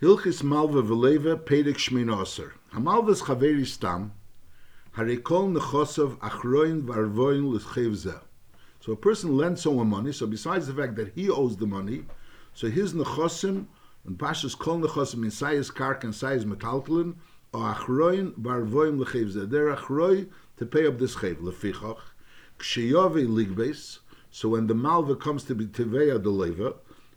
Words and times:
Hilchis 0.00 0.42
Malva 0.42 0.82
Veleva 0.82 1.36
Pedek 1.36 1.76
Shmina 1.76 2.22
Aser. 2.22 2.54
Hamalvas 2.72 3.20
Chaveri 3.20 3.66
Stam, 3.66 4.12
Harikol 4.96 5.54
Nechosov 5.54 6.16
Achroin 6.20 6.80
Varvoin 6.80 7.52
L'chev 7.52 8.22
So 8.80 8.92
a 8.92 8.96
person 8.96 9.36
lends 9.36 9.60
someone 9.60 9.88
money, 9.88 10.12
so 10.12 10.26
besides 10.26 10.68
the 10.68 10.72
fact 10.72 10.96
that 10.96 11.12
he 11.14 11.28
owes 11.28 11.58
the 11.58 11.66
money, 11.66 12.06
so 12.54 12.70
his 12.70 12.94
Nechosim, 12.94 13.66
and 14.06 14.16
Pashas 14.16 14.58
Kol 14.58 14.80
Nechosim 14.80 15.22
in 15.22 15.30
Sayas 15.30 15.70
Kark 15.70 16.02
and 16.02 16.14
Sayas 16.14 16.44
Metaltalin, 16.44 17.16
or 17.52 17.74
Achroin 17.74 18.32
Varvoin 18.40 18.98
L'chev 18.98 19.34
Zeh. 19.34 19.50
They're 19.50 19.76
Achroi 19.76 20.30
to 20.56 20.64
pay 20.64 20.86
up 20.86 20.98
this 20.98 21.16
chev. 21.16 21.36
Lefichach, 21.42 22.00
Ksheyove 22.58 23.26
Ligbes, 23.26 23.98
so 24.30 24.48
when 24.48 24.66
the 24.66 24.74
Malva 24.74 25.14
comes 25.14 25.44
to 25.44 25.54
be 25.54 25.66
Teveya 25.66 26.22
the 26.22 26.30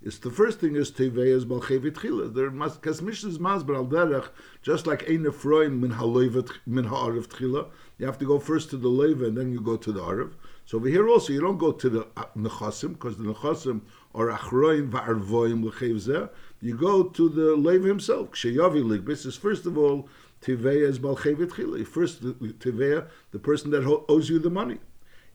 Is 0.04 0.20
the 0.20 0.32
first 0.32 0.60
thing 0.60 0.76
is 0.76 0.92
Teveya's 0.92 1.46
Balchevit 1.46 1.94
Chila. 1.94 2.34
There 2.34 2.52
must, 2.52 2.82
because 2.82 3.02
Mishna's 3.02 3.38
Masber 3.38 3.78
al 3.78 3.86
Derech, 3.86 4.28
just 4.62 4.86
like 4.86 5.10
Ein 5.10 5.24
Efroim 5.24 5.80
min 5.80 5.92
Ha'levet 5.92 6.52
min 6.66 6.84
Ha'arev 6.84 7.28
Tchila, 7.28 7.70
you 7.98 8.06
have 8.06 8.18
to 8.18 8.26
go 8.26 8.38
first 8.38 8.70
to 8.72 8.78
the 8.78 8.90
Leva 8.90 9.28
and 9.28 9.38
then 9.38 9.54
you 9.54 9.62
go 9.62 9.78
to 9.78 9.94
the 9.94 10.02
Arev. 10.02 10.34
So 10.66 10.78
over 10.78 10.90
here 10.90 11.08
also, 11.08 11.32
you 11.32 11.40
don't 11.40 11.58
go 11.58 11.72
to 11.72 11.90
the 11.90 12.08
uh, 12.18 12.26
Nechasim, 12.38 12.94
because 12.94 13.18
the 13.18 13.24
Nechasim 13.24 13.80
are 14.14 14.28
Achroim 14.28 14.92
Va'arvoim 14.92 15.64
L'chev 15.64 15.96
Zeh. 15.96 16.30
You 16.60 16.76
go 16.76 17.04
to 17.04 17.30
the 17.30 17.56
Leva 17.56 17.88
himself. 17.88 18.32
Ksheyavi 18.32 18.84
Ligbis 18.84 19.26
is 19.26 19.38
first 19.38 19.66
of 19.66 19.78
all 19.78 20.10
Teveya 20.42 20.86
is 20.86 21.00
Balchevit 21.00 21.52
Chila. 21.52 21.88
First, 21.88 22.22
Teveya, 22.24 23.08
the 23.32 23.40
person 23.40 23.72
that 23.72 23.86
owes 24.10 24.30
you 24.30 24.38
the 24.38 24.50
money. 24.50 24.80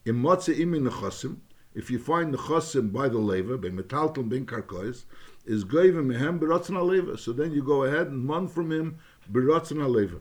In 0.05 0.21
Matzah 0.21 0.55
Imi 0.55 0.87
Nechasim, 0.87 1.37
if 1.73 1.91
you 1.91 1.99
find 1.99 2.33
the 2.33 2.37
chosim 2.37 2.91
by 2.91 3.07
the 3.07 3.17
leva, 3.17 3.57
by 3.57 3.69
metalton 3.69 4.27
bin 4.27 4.45
karkois, 4.45 5.03
is 5.45 5.63
goyim 5.63 6.09
mehem 6.09 6.39
beratzon 6.39 6.75
haleva. 6.75 7.17
So 7.17 7.31
then 7.31 7.51
you 7.51 7.63
go 7.63 7.83
ahead 7.83 8.07
and 8.07 8.25
mon 8.25 8.47
from 8.47 8.71
him 8.71 8.97
beratzon 9.31 9.77
haleva. 9.77 10.19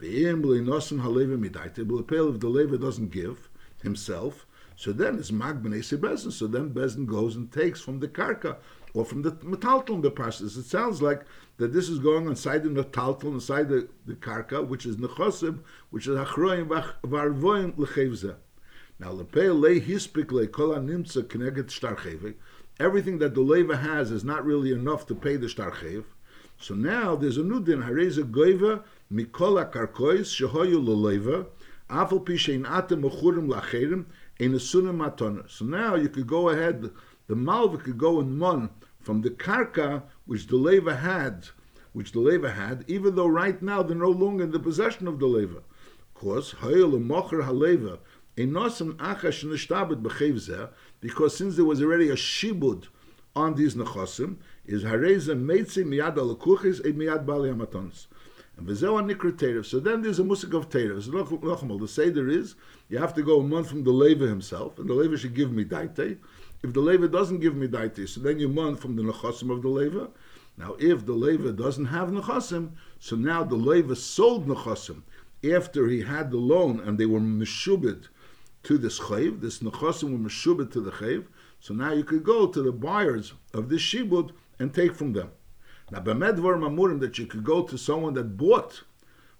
Ve'im 0.00 0.42
nosim 0.42 1.00
haleva 1.02 1.38
midaita. 1.38 1.84
B'lepel 1.86 2.34
if 2.34 2.40
the 2.40 2.48
leva 2.48 2.78
doesn't 2.78 3.10
give 3.10 3.48
himself, 3.82 4.46
so 4.76 4.92
then 4.92 5.18
it's 5.18 5.32
mag 5.32 5.62
b'nei 5.62 5.82
bezin. 5.98 6.32
So 6.32 6.46
then 6.46 6.70
bezin 6.70 7.06
goes 7.06 7.36
and 7.36 7.50
takes 7.50 7.80
from 7.80 8.00
the 8.00 8.08
karka 8.08 8.56
or 8.94 9.04
from 9.04 9.22
the 9.22 9.32
metalton 9.32 10.02
the 10.02 10.10
passes. 10.10 10.56
It 10.56 10.64
sounds 10.64 11.00
like 11.00 11.24
that 11.58 11.72
this 11.72 11.88
is 11.88 11.98
going 11.98 12.26
on 12.26 12.36
side 12.36 12.66
of 12.66 12.74
the 12.74 12.84
metalton, 12.84 13.34
inside 13.34 13.68
the, 13.68 13.88
the 14.06 14.14
karka, 14.14 14.66
which 14.66 14.86
is 14.86 14.96
nechosim, 14.96 15.60
which 15.90 16.06
is 16.06 16.16
achroim 16.16 16.68
v'arvoim 17.02 17.76
l'chevzeh. 17.78 18.36
Now, 19.00 19.12
lepei 19.12 19.48
le 19.58 19.80
hispik 19.80 20.30
le 20.30 20.46
kol 20.46 20.74
nimtza 20.74 21.26
connected 21.26 21.68
shtarchev. 21.68 22.34
Everything 22.78 23.16
that 23.20 23.34
the 23.34 23.40
leva 23.40 23.78
has 23.78 24.10
is 24.10 24.24
not 24.24 24.44
really 24.44 24.72
enough 24.72 25.06
to 25.06 25.14
pay 25.14 25.36
the 25.36 25.46
shtarchev. 25.46 26.04
So 26.58 26.74
now 26.74 27.16
there's 27.16 27.38
a 27.38 27.42
new 27.42 27.64
din. 27.64 27.82
Hareza 27.82 28.30
goiva 28.30 28.82
mikola 29.10 29.72
karkois 29.72 30.28
shehoyu 30.36 30.84
leleva 30.84 31.46
afal 31.88 32.22
pishein 32.22 32.66
atem 32.66 33.02
mechurim 33.02 33.48
lacherim 33.48 34.04
in 34.38 34.52
a 34.52 34.58
sunim 34.58 34.98
matona. 34.98 35.50
So 35.50 35.64
now 35.64 35.94
you 35.94 36.10
could 36.10 36.26
go 36.26 36.50
ahead. 36.50 36.90
The 37.26 37.36
malva 37.36 37.78
could 37.78 37.96
go 37.96 38.20
and 38.20 38.38
mon 38.38 38.68
from 39.00 39.22
the 39.22 39.30
karka 39.30 40.02
which 40.26 40.46
the 40.48 40.56
leva 40.56 40.94
had, 40.94 41.48
which 41.94 42.12
the 42.12 42.20
leva 42.20 42.50
had, 42.50 42.84
even 42.86 43.14
though 43.14 43.28
right 43.28 43.62
now 43.62 43.82
they're 43.82 43.96
no 43.96 44.10
longer 44.10 44.44
in 44.44 44.50
the 44.50 44.60
possession 44.60 45.08
of 45.08 45.18
the 45.18 45.26
leva. 45.26 45.56
Of 45.56 46.14
course, 46.14 46.52
hayel 46.60 47.02
mocher 47.02 47.42
haleva 47.42 47.98
because 48.36 48.76
since 51.36 51.56
there 51.56 51.64
was 51.64 51.82
already 51.82 52.10
a 52.10 52.14
shibud 52.14 52.86
on 53.36 53.54
these 53.54 53.74
nechosim, 53.74 54.36
is 54.66 54.84
hareza 54.84 55.34
meitzi 55.36 55.84
miyad 55.84 56.16
alakuchis 56.16 56.84
e 56.86 56.92
miyad 56.92 57.26
bali 57.26 57.50
amatons. 57.50 58.06
And 58.56 58.68
v'zeu 58.68 59.04
nikra 59.04 59.64
So 59.64 59.80
then 59.80 60.02
there's 60.02 60.20
a 60.20 60.24
musik 60.24 60.54
of 60.54 60.68
terev. 60.68 61.02
So 61.02 61.10
nochmal, 61.10 61.80
the 61.80 61.88
seder 61.88 62.28
is, 62.28 62.54
you 62.88 62.98
have 62.98 63.14
to 63.14 63.22
go 63.22 63.40
a 63.40 63.42
month 63.42 63.68
from 63.68 63.82
the 63.84 63.90
leva 63.90 64.26
himself, 64.26 64.78
and 64.78 64.88
the 64.88 64.94
leva 64.94 65.18
should 65.18 65.34
give 65.34 65.52
me 65.52 65.64
daite. 65.64 66.18
If 66.62 66.72
the 66.72 66.80
leva 66.80 67.08
doesn't 67.08 67.40
give 67.40 67.56
me 67.56 67.66
daite, 67.68 68.08
so 68.08 68.20
then 68.20 68.38
you 68.38 68.48
month 68.48 68.80
from 68.80 68.96
the 68.96 69.02
nechosim 69.02 69.50
of 69.50 69.62
the 69.62 69.68
leva. 69.68 70.08
Now, 70.56 70.76
if 70.78 71.04
the 71.06 71.14
leva 71.14 71.52
doesn't 71.52 71.86
have 71.86 72.10
nechosim, 72.10 72.72
so 72.98 73.16
now 73.16 73.44
the 73.44 73.56
leva 73.56 73.96
sold 73.96 74.46
nechosim 74.46 75.02
after 75.42 75.88
he 75.88 76.02
had 76.02 76.30
the 76.30 76.36
loan 76.36 76.80
and 76.80 76.98
they 76.98 77.06
were 77.06 77.20
meshubed 77.20 78.08
to 78.64 78.78
this 78.78 79.00
chayv. 79.00 79.40
This 79.40 79.60
nechasim 79.60 80.12
were 80.12 80.28
meshubit 80.28 80.72
to 80.72 80.80
the 80.80 80.90
chayv. 80.90 81.26
So 81.60 81.74
now 81.74 81.92
you 81.92 82.04
could 82.04 82.24
go 82.24 82.46
to 82.46 82.62
the 82.62 82.72
buyers 82.72 83.32
of 83.52 83.68
this 83.68 83.82
shibud 83.82 84.32
and 84.58 84.72
take 84.74 84.94
from 84.94 85.12
them. 85.12 85.30
Now, 85.90 86.00
b'medvar 86.00 86.56
mamurim 86.58 87.00
that 87.00 87.18
you 87.18 87.26
could 87.26 87.44
go 87.44 87.62
to 87.62 87.76
someone 87.76 88.14
that 88.14 88.36
bought 88.36 88.82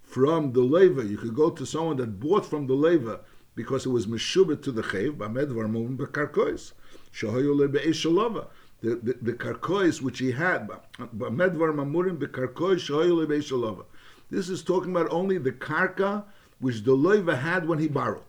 from 0.03 0.53
the 0.53 0.61
leva. 0.61 1.05
You 1.05 1.17
could 1.17 1.35
go 1.35 1.51
to 1.51 1.65
someone 1.65 1.97
that 1.99 2.19
bought 2.19 2.45
from 2.45 2.67
the 2.67 2.75
leva 2.75 3.21
because 3.55 3.87
it 3.87 3.91
was 3.91 4.07
meshubit 4.07 4.63
to 4.65 4.73
the 4.73 4.83
chayv. 4.83 5.17
B'medvar 5.17 5.71
mamurim 5.71 5.97
b'karkois. 5.97 6.73
Shahayu 7.15 7.69
lebe'eshalava. 7.69 8.47
The, 8.83 8.97
the, 8.97 9.13
the 9.21 9.33
karkois 9.35 10.01
which 10.01 10.19
he 10.19 10.33
had, 10.33 10.69
b'medvar 10.99 11.75
mamurim 11.75 12.19
b'karkois 12.19 12.81
shahayu 12.81 13.27
lebe'eshalava. 13.27 13.85
This 14.31 14.49
is 14.49 14.63
talking 14.63 14.91
about 14.91 15.11
only 15.11 15.39
the 15.39 15.53
karka 15.53 16.25
which 16.61 16.83
the 16.85 16.95
leva 16.95 17.37
had 17.37 17.69
when 17.69 17.79
he 17.79 17.89
borrowed. 17.89 18.23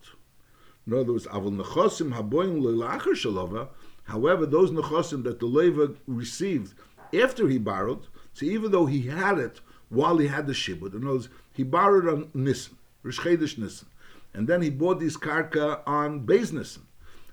In 0.86 0.94
other 0.94 1.12
words, 1.12 1.26
avol 1.26 1.56
nechosim 1.56 2.12
haboyim 2.12 2.60
le'lacher 2.60 3.12
shalova. 3.12 3.68
However, 4.04 4.46
those 4.46 4.70
nechosim 4.70 5.22
that 5.24 5.38
the 5.38 5.46
leva 5.46 5.94
received 6.06 6.74
after 7.14 7.48
he 7.48 7.58
borrowed, 7.58 8.06
so 8.32 8.46
even 8.46 8.72
though 8.72 8.86
he 8.86 9.02
had 9.02 9.38
it 9.38 9.60
while 9.90 10.18
he 10.18 10.26
had 10.26 10.46
the 10.46 10.52
shibud, 10.52 10.94
in 10.94 11.04
other 11.04 11.14
words, 11.14 11.28
he 11.52 11.62
borrowed 11.62 12.08
on 12.08 12.30
Nisan, 12.34 12.76
Rish 13.02 13.24
Nisan, 13.24 13.86
and 14.34 14.48
then 14.48 14.62
he 14.62 14.70
bought 14.70 14.98
this 14.98 15.16
karka 15.16 15.80
on 15.86 16.26
Beis 16.26 16.52
Nisan, 16.52 16.86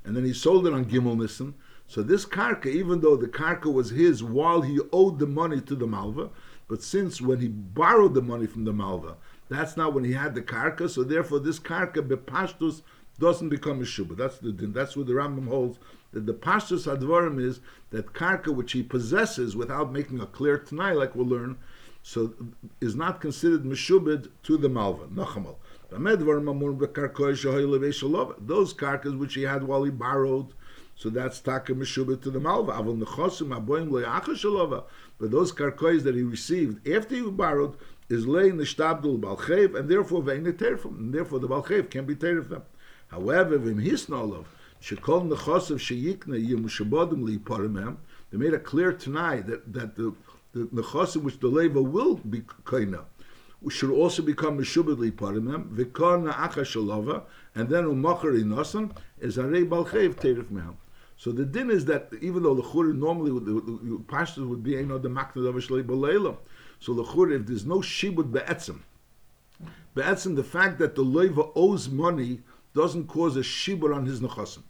and 0.04 0.16
then 0.16 0.26
he 0.26 0.34
sold 0.34 0.68
it 0.68 0.74
on 0.74 0.86
Gimel 0.86 1.18
Nisan. 1.18 1.54
So 1.88 2.04
this 2.04 2.26
karka, 2.26 2.68
even 2.68 3.00
though 3.00 3.16
the 3.16 3.28
karka 3.28 3.72
was 3.72 3.90
his 3.90 4.24
while 4.24 4.62
he 4.62 4.80
owed 4.92 5.18
the 5.18 5.26
money 5.26 5.62
to 5.62 5.76
the 5.76 5.88
malva, 5.88 6.30
but 6.68 6.84
since 6.84 7.20
when 7.20 7.40
he 7.40 7.48
borrowed 7.48 8.14
the 8.14 8.22
money 8.22 8.46
from 8.46 8.66
the 8.66 8.74
malva, 8.74 9.16
that's 9.48 9.76
not 9.76 9.94
when 9.94 10.04
he 10.04 10.14
had 10.14 10.36
the 10.36 10.42
karka, 10.42 10.88
so 10.90 11.04
therefore 11.04 11.40
this 11.40 11.60
karka 11.60 12.08
bepashtus 12.08 12.84
doesn't 13.20 13.50
become 13.50 13.82
a 13.82 13.86
shuba. 13.86 14.16
That's 14.16 14.40
the 14.40 14.52
that's 14.52 14.98
what 14.98 15.08
the 15.08 15.14
Rambam 15.14 15.48
holds 15.48 15.80
that 16.12 16.26
the 16.26 16.34
pashtus 16.34 16.88
advarim 16.88 17.42
is 17.42 17.60
that 17.92 18.14
karka 18.14 18.54
which 18.54 18.72
he 18.72 18.84
possesses 18.84 19.56
without 19.56 19.92
making 19.92 20.20
a 20.20 20.26
clear 20.26 20.58
tanai, 20.58 20.94
like 20.94 21.16
we'll 21.16 21.28
learn, 21.28 21.58
so 22.02 22.34
is 22.82 22.96
not 22.96 23.22
considered 23.22 23.64
meshubed 23.64 24.30
to 24.44 24.58
the 24.58 24.70
malva 24.70 25.06
nachamal. 25.08 25.58
Those 25.92 26.08
karkas 28.74 29.20
which 29.20 29.34
he 29.34 29.44
had 29.44 29.64
while 29.64 29.84
he 29.84 29.92
borrowed, 29.92 30.54
so 30.96 31.10
that's 31.10 31.40
taka 31.40 31.74
meshubed 31.74 32.22
to 32.24 32.32
the 32.32 32.40
malva. 32.40 32.72
But 35.20 35.32
those 35.32 35.52
karkois 35.52 36.04
that 36.04 36.16
he 36.16 36.24
received 36.24 36.88
after 36.88 37.16
he 37.16 37.22
borrowed 37.30 37.76
is 38.08 38.26
laying 38.26 38.58
the 38.58 38.64
shtabdul 38.64 39.20
balchev, 39.20 39.76
and 39.76 39.90
therefore 39.90 40.28
and 40.28 41.14
therefore 41.14 41.40
the 41.40 41.48
balchev 41.48 41.92
can 41.92 42.06
be 42.06 42.16
them. 42.16 42.64
However, 43.10 43.58
v'im 43.60 43.84
hisnolov, 43.84 44.46
shekol 44.82 45.28
nechosav 45.30 45.78
sheyikna 45.78 46.38
yimushabodim 46.48 47.24
liparimem, 47.28 47.98
they 48.32 48.38
made 48.38 48.54
it 48.54 48.64
clear 48.64 48.94
tonight 48.94 49.48
that, 49.48 49.74
that 49.74 49.96
the, 49.96 50.14
the 50.54 50.66
nechosav 50.68 51.24
which 51.24 51.40
the 51.40 51.48
leva 51.48 51.82
will 51.82 52.16
be 52.16 52.42
kaina, 52.64 53.04
should 53.70 53.92
also 53.92 54.22
become 54.22 54.58
meshubad 54.60 54.98
liparimem, 54.98 55.70
v'kon 55.76 56.32
na'acha 56.32 56.62
shalova, 56.62 57.24
and 57.56 57.68
then 57.70 57.86
u'machar 57.86 58.40
inosan, 58.42 58.96
is 59.20 59.38
arei 59.38 59.68
balchev 59.68 60.16
terif 60.16 60.46
mehem. 60.46 60.76
So 61.18 61.34
the 61.34 61.44
din 61.44 61.70
is 61.70 61.84
that 61.86 62.12
even 62.22 62.44
though 62.44 62.56
the 62.56 62.62
chur 62.62 62.94
normally 62.94 63.32
the, 63.32 63.62
the, 63.62 64.04
pastors 64.08 64.46
would 64.46 64.64
be 64.64 64.72
you 64.72 64.86
know 64.86 64.98
the 64.98 65.10
makna 65.10 65.50
of 65.50 65.58
a 65.58 66.38
so 66.80 66.94
the 66.94 67.04
chur 67.04 67.32
if 67.32 67.46
there's 67.46 67.66
no 67.66 67.80
shibud 67.80 68.32
be'etzim, 68.32 68.80
be'etzim 69.96 70.38
the 70.38 70.44
fact 70.46 70.80
that 70.80 70.96
the 70.96 71.02
leva 71.02 71.44
owes 71.56 71.90
money 71.90 72.40
doesn't 72.80 73.08
cause 73.08 73.36
a 73.36 73.42
shibur 73.42 73.94
on 73.94 74.06
his 74.06 74.22
nechasim. 74.22 74.64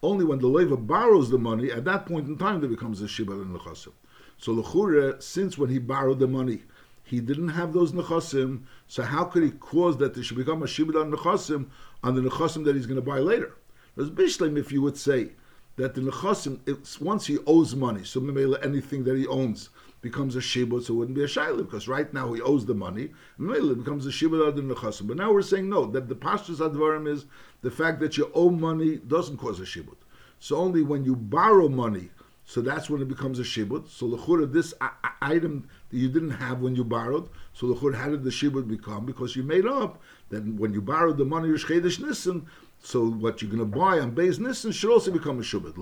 Only 0.00 0.24
when 0.24 0.38
the 0.38 0.46
leva 0.46 0.76
borrows 0.76 1.28
the 1.28 1.38
money, 1.38 1.72
at 1.72 1.84
that 1.86 2.06
point 2.06 2.28
in 2.28 2.38
time, 2.38 2.60
there 2.60 2.70
becomes 2.70 3.02
a 3.02 3.06
shibur 3.06 3.40
on 3.40 3.58
nechasim. 3.58 3.94
So 4.36 4.54
lechure, 4.54 5.20
since 5.20 5.58
when 5.58 5.68
he 5.68 5.80
borrowed 5.80 6.20
the 6.20 6.28
money, 6.28 6.62
he 7.02 7.18
didn't 7.18 7.48
have 7.48 7.72
those 7.72 7.90
nechasim, 7.90 8.62
so 8.86 9.02
how 9.02 9.24
could 9.24 9.42
he 9.42 9.50
cause 9.50 9.96
that 9.96 10.14
there 10.14 10.22
should 10.22 10.36
become 10.36 10.62
a 10.62 10.66
shibur 10.66 11.00
on 11.00 11.10
nechasim 11.10 11.66
on 12.04 12.14
the 12.14 12.20
nechasim 12.20 12.64
that 12.64 12.76
he's 12.76 12.86
going 12.86 12.94
to 12.94 13.02
buy 13.02 13.18
later? 13.18 13.56
There's 13.96 14.10
bishlim 14.10 14.56
if 14.56 14.70
you 14.70 14.80
would 14.82 14.96
say 14.96 15.32
that 15.74 15.96
the 15.96 16.00
nechasim, 16.00 17.00
once 17.00 17.26
he 17.26 17.38
owes 17.44 17.74
money, 17.74 18.04
so 18.04 18.20
anything 18.62 19.02
that 19.02 19.16
he 19.16 19.26
owns 19.26 19.70
becomes 20.00 20.36
a 20.36 20.40
shibud, 20.40 20.84
so 20.84 20.94
it 20.94 20.96
wouldn't 20.96 21.16
be 21.16 21.24
a 21.24 21.26
shayla 21.26 21.58
because 21.58 21.88
right 21.88 22.12
now 22.14 22.32
he 22.32 22.40
owes 22.40 22.66
the 22.66 22.74
money, 22.74 23.10
it 23.38 23.78
becomes 23.78 24.06
a 24.06 24.10
shibud 24.10 24.54
the 24.54 24.62
nechasim. 24.62 25.06
But 25.08 25.16
now 25.16 25.32
we're 25.32 25.42
saying 25.42 25.68
no, 25.68 25.86
that 25.86 26.08
the 26.08 26.14
pashtus 26.14 26.58
advarim 26.58 27.08
is 27.08 27.26
the 27.62 27.70
fact 27.70 28.00
that 28.00 28.16
you 28.16 28.30
owe 28.34 28.50
money 28.50 28.96
doesn't 28.96 29.38
cause 29.38 29.58
a 29.58 29.64
shibud. 29.64 29.96
So 30.38 30.56
only 30.56 30.82
when 30.82 31.04
you 31.04 31.16
borrow 31.16 31.68
money, 31.68 32.10
so 32.44 32.60
that's 32.60 32.88
when 32.88 33.02
it 33.02 33.08
becomes 33.08 33.38
a 33.40 33.42
shibud. 33.42 33.88
So 33.88 34.06
lechura, 34.06 34.50
this 34.50 34.72
item 35.20 35.68
that 35.90 35.96
you 35.96 36.08
didn't 36.08 36.30
have 36.30 36.60
when 36.60 36.76
you 36.76 36.84
borrowed, 36.84 37.28
so 37.52 37.66
lechura, 37.66 37.96
how 37.96 38.08
did 38.08 38.22
the 38.22 38.30
shibud 38.30 38.68
become? 38.68 39.04
Because 39.04 39.34
you 39.34 39.42
made 39.42 39.66
up 39.66 40.00
that 40.30 40.46
when 40.46 40.72
you 40.72 40.80
borrowed 40.80 41.18
the 41.18 41.24
money, 41.24 41.48
you're 41.48 41.58
shchedesh 41.58 42.00
nissen, 42.00 42.46
so 42.80 43.10
what 43.10 43.42
you're 43.42 43.50
going 43.50 43.58
to 43.58 43.78
buy 43.78 43.98
on 43.98 44.14
Beis 44.14 44.38
Nissen 44.38 44.72
should 44.72 44.90
also 44.90 45.10
become 45.10 45.38
a 45.38 45.42
shubit. 45.42 45.76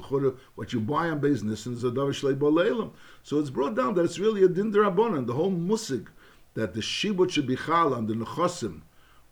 What 0.55 0.73
you 0.73 0.81
buy 0.81 1.09
on 1.09 1.21
Beis 1.21 1.43
Nissen 1.43 1.75
is 1.75 1.85
a 1.85 1.91
davar 1.91 2.11
shlei. 2.11 2.91
So 3.23 3.39
it's 3.39 3.51
brought 3.51 3.75
down 3.75 3.95
that 3.95 4.05
it's 4.05 4.19
really 4.19 4.43
a 4.43 4.49
din 4.49 4.71
The 4.71 5.33
whole 5.35 5.53
musig 5.53 6.09
that 6.55 6.75
the 6.75 6.81
shibut 6.81 7.31
should 7.31 7.47
be 7.47 7.57
chal 7.57 7.93
on 7.93 8.07
the 8.07 8.15
nechosim, 8.15 8.81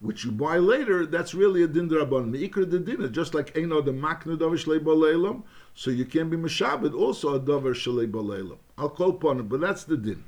which 0.01 0.25
you 0.25 0.31
buy 0.31 0.59
later, 0.59 1.07
that's 1.07 1.35
really 1.35 1.63
a 1.63 1.67
din 1.67 1.89
derabanan. 1.89 2.33
The 2.33 2.49
ikra 2.49 2.71
the 2.71 2.79
din, 2.79 3.13
just 3.13 3.35
like 3.35 3.57
eno 3.57 3.81
the 3.81 3.93
maknu 3.93 4.37
davar 4.37 4.63
shlei 4.63 5.43
so 5.75 5.91
you 5.91 6.05
can 6.05 6.29
be 6.29 6.37
meshabed 6.37 6.95
also 6.95 7.35
a 7.35 7.41
davar 7.41 7.75
shlei. 7.75 8.59
I'll 8.77 8.91
call 8.91 9.11
upon 9.11 9.41
it, 9.41 9.49
but 9.49 9.61
that's 9.61 9.85
the 9.85 9.97
din. 9.97 10.25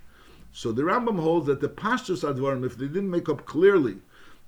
So 0.52 0.72
the 0.72 0.82
Rambam 0.82 1.20
holds 1.20 1.46
that 1.48 1.60
the 1.60 1.68
pastors 1.68 2.22
advarim, 2.22 2.64
if 2.64 2.78
they 2.78 2.86
didn't 2.86 3.10
make 3.10 3.28
up 3.28 3.44
clearly 3.44 3.98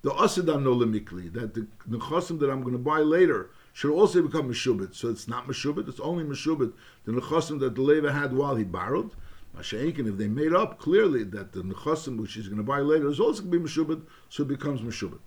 the 0.03 0.11
asidan 0.11 0.63
no 0.63 0.75
lemikli, 0.75 1.33
that 1.33 1.55
the 1.55 1.67
nechasim 1.89 2.39
that 2.41 2.51
I'm 2.51 2.61
going 2.63 2.73
to 2.73 2.79
buy 2.79 3.01
later 3.01 3.51
should 3.73 3.93
also 3.93 4.23
become 4.23 4.51
meshubit. 4.51 4.95
So 4.95 5.09
it's 5.09 5.29
not 5.29 5.47
meshubit, 5.47 5.89
it's 5.89 6.01
only 6.01 6.25
meshubit, 6.25 6.73
the 7.05 7.13
nechasim 7.13 7.61
that 7.61 7.75
the 7.75 7.83
leva 7.83 8.13
had 8.13 8.33
while 8.33 8.57
he 8.57 8.65
borrowed. 8.65 9.13
Masha'inkin, 9.57 10.09
if 10.09 10.17
they 10.19 10.29
made 10.29 10.53
up 10.53 10.79
clearly 10.79 11.25
that 11.25 11.53
the 11.53 11.63
nechasim 11.63 12.19
which 12.19 12.35
he's 12.35 12.49
going 12.49 12.59
to 12.59 12.63
buy 12.63 12.79
later 12.81 13.09
is 13.09 13.19
also 13.19 13.43
going 13.43 13.53
to 13.53 13.59
be 13.59 13.65
meshubit, 13.65 14.03
so 14.29 14.43
it 14.43 14.49
becomes 14.49 14.81
meshubit. 14.81 15.19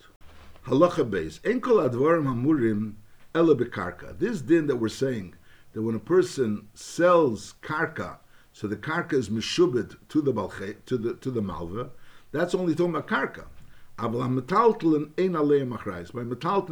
Halacha 0.66 1.10
base. 1.10 1.40
Enkel 1.40 1.90
advarim 1.90 2.26
hamurim 2.26 2.94
ela 3.34 3.56
bekarka. 3.56 4.18
This 4.20 4.42
din 4.42 4.68
that 4.68 4.76
we're 4.78 4.90
saying, 4.90 5.36
that 5.74 5.82
when 5.82 5.96
a 5.96 6.00
person 6.00 6.68
sells 6.74 7.56
karka, 7.62 8.18
so 8.54 8.68
the 8.68 8.76
karka 8.76 9.14
is 9.14 9.30
meshubit 9.30 9.96
to 10.10 10.22
the 10.22 10.34
balche, 10.34 10.76
to 10.86 10.98
the 10.98 11.14
to 11.16 11.32
the 11.32 11.42
malva, 11.42 11.90
that's 12.32 12.54
only 12.54 12.76
talking 12.76 12.96
about 12.96 13.08
karka. 13.08 13.46
By 14.02 14.08
Metaltelen 14.08 15.12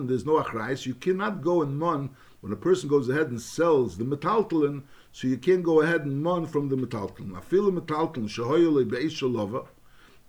there's 0.08 0.26
no 0.26 0.42
achreis. 0.42 0.88
You 0.88 0.96
cannot 0.96 1.44
go 1.44 1.62
and 1.62 1.78
mon 1.78 2.10
when 2.42 2.52
a 2.52 2.56
person 2.56 2.90
goes 2.90 3.08
ahead 3.08 3.30
and 3.30 3.40
sells 3.40 3.98
the 3.98 4.04
Metaltelen, 4.04 4.82
so 5.12 5.28
you 5.28 5.38
can't 5.38 5.62
go 5.62 5.82
ahead 5.82 6.06
and 6.06 6.24
mon 6.24 6.48
from 6.48 6.70
the 6.70 6.76
be'eshalova. 6.76 9.68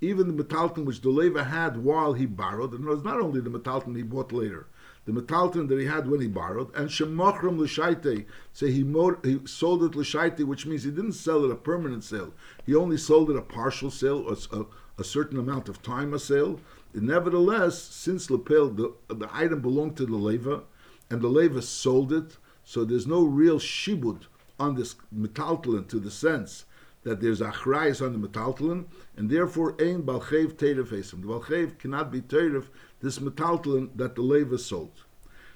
Even 0.02 0.36
the 0.36 0.44
Metaltelen 0.44 0.84
which 0.84 1.00
the 1.00 1.08
Leva 1.08 1.44
had 1.44 1.82
while 1.82 2.12
he 2.12 2.26
borrowed, 2.26 2.74
and 2.74 2.84
it 2.84 2.88
was 2.88 3.02
not 3.02 3.18
only 3.18 3.40
the 3.40 3.48
Metaltelen 3.48 3.96
he 3.96 4.02
bought 4.02 4.30
later, 4.30 4.66
the 5.06 5.12
metalton 5.12 5.66
that 5.68 5.78
he 5.78 5.86
had 5.86 6.08
when 6.08 6.20
he 6.20 6.28
borrowed, 6.28 6.74
and 6.74 6.90
shemachram 6.90 7.58
l'shaite, 7.58 8.26
say 8.52 8.70
he, 8.70 8.84
he 9.24 9.40
sold 9.46 9.82
it 9.82 9.96
l'shaite, 9.96 10.44
which 10.44 10.66
means 10.66 10.84
he 10.84 10.90
didn't 10.90 11.12
sell 11.12 11.42
it 11.44 11.50
a 11.50 11.56
permanent 11.56 12.04
sale. 12.04 12.34
He 12.66 12.74
only 12.74 12.98
sold 12.98 13.30
it 13.30 13.36
a 13.36 13.42
partial 13.42 13.90
sale, 13.90 14.26
or 14.28 14.36
a, 14.52 14.66
a 14.98 15.04
certain 15.04 15.38
amount 15.38 15.70
of 15.70 15.82
time 15.82 16.12
a 16.12 16.18
sale. 16.18 16.60
Nevertheless, 16.92 17.80
since 17.80 18.30
lapel 18.30 18.68
the, 18.68 18.92
the 19.08 19.28
item 19.32 19.60
belonged 19.60 19.96
to 19.98 20.06
the 20.06 20.16
leva, 20.16 20.62
and 21.08 21.20
the 21.20 21.28
leva 21.28 21.62
sold 21.62 22.12
it, 22.12 22.36
so 22.64 22.84
there's 22.84 23.06
no 23.06 23.22
real 23.22 23.58
shibud 23.58 24.26
on 24.58 24.74
this 24.74 24.94
metaltalin 25.16 25.88
to 25.88 25.98
the 25.98 26.10
sense 26.10 26.64
that 27.02 27.20
there's 27.20 27.40
achrayas 27.40 28.04
on 28.04 28.12
the 28.12 28.28
metaltalin, 28.28 28.84
and 29.16 29.30
therefore 29.30 29.74
ein 29.80 30.02
balchev 30.02 30.54
terev 30.54 30.88
esim. 30.88 31.22
The 31.22 31.28
balchev 31.28 31.78
cannot 31.78 32.10
be 32.10 32.20
terev 32.20 32.66
this 33.00 33.18
metaltalin 33.18 33.96
that 33.96 34.14
the 34.14 34.22
leva 34.22 34.58
sold. 34.58 35.04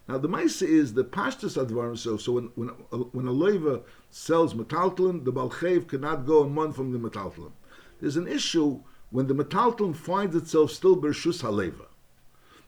Now 0.08 0.18
the 0.18 0.28
ma'isa 0.28 0.66
is 0.66 0.94
the 0.94 1.04
pashtus 1.04 1.62
advarim 1.62 1.98
so. 1.98 2.16
So 2.16 2.32
when 2.32 2.50
when 2.54 2.70
a, 2.92 2.96
when 2.96 3.26
a 3.26 3.32
leva 3.32 3.82
sells 4.10 4.54
metaltalin, 4.54 5.24
the 5.24 5.32
balchev 5.32 5.88
cannot 5.88 6.26
go 6.26 6.42
a 6.42 6.48
month 6.48 6.76
from 6.76 6.92
the 6.92 6.98
metaltalin. 6.98 7.52
There's 8.00 8.16
an 8.16 8.28
issue 8.28 8.80
when 9.10 9.26
the 9.26 9.34
metalton 9.34 9.94
finds 9.94 10.34
itself 10.34 10.70
still 10.70 10.96
bershus 10.96 11.42
haleva. 11.42 11.86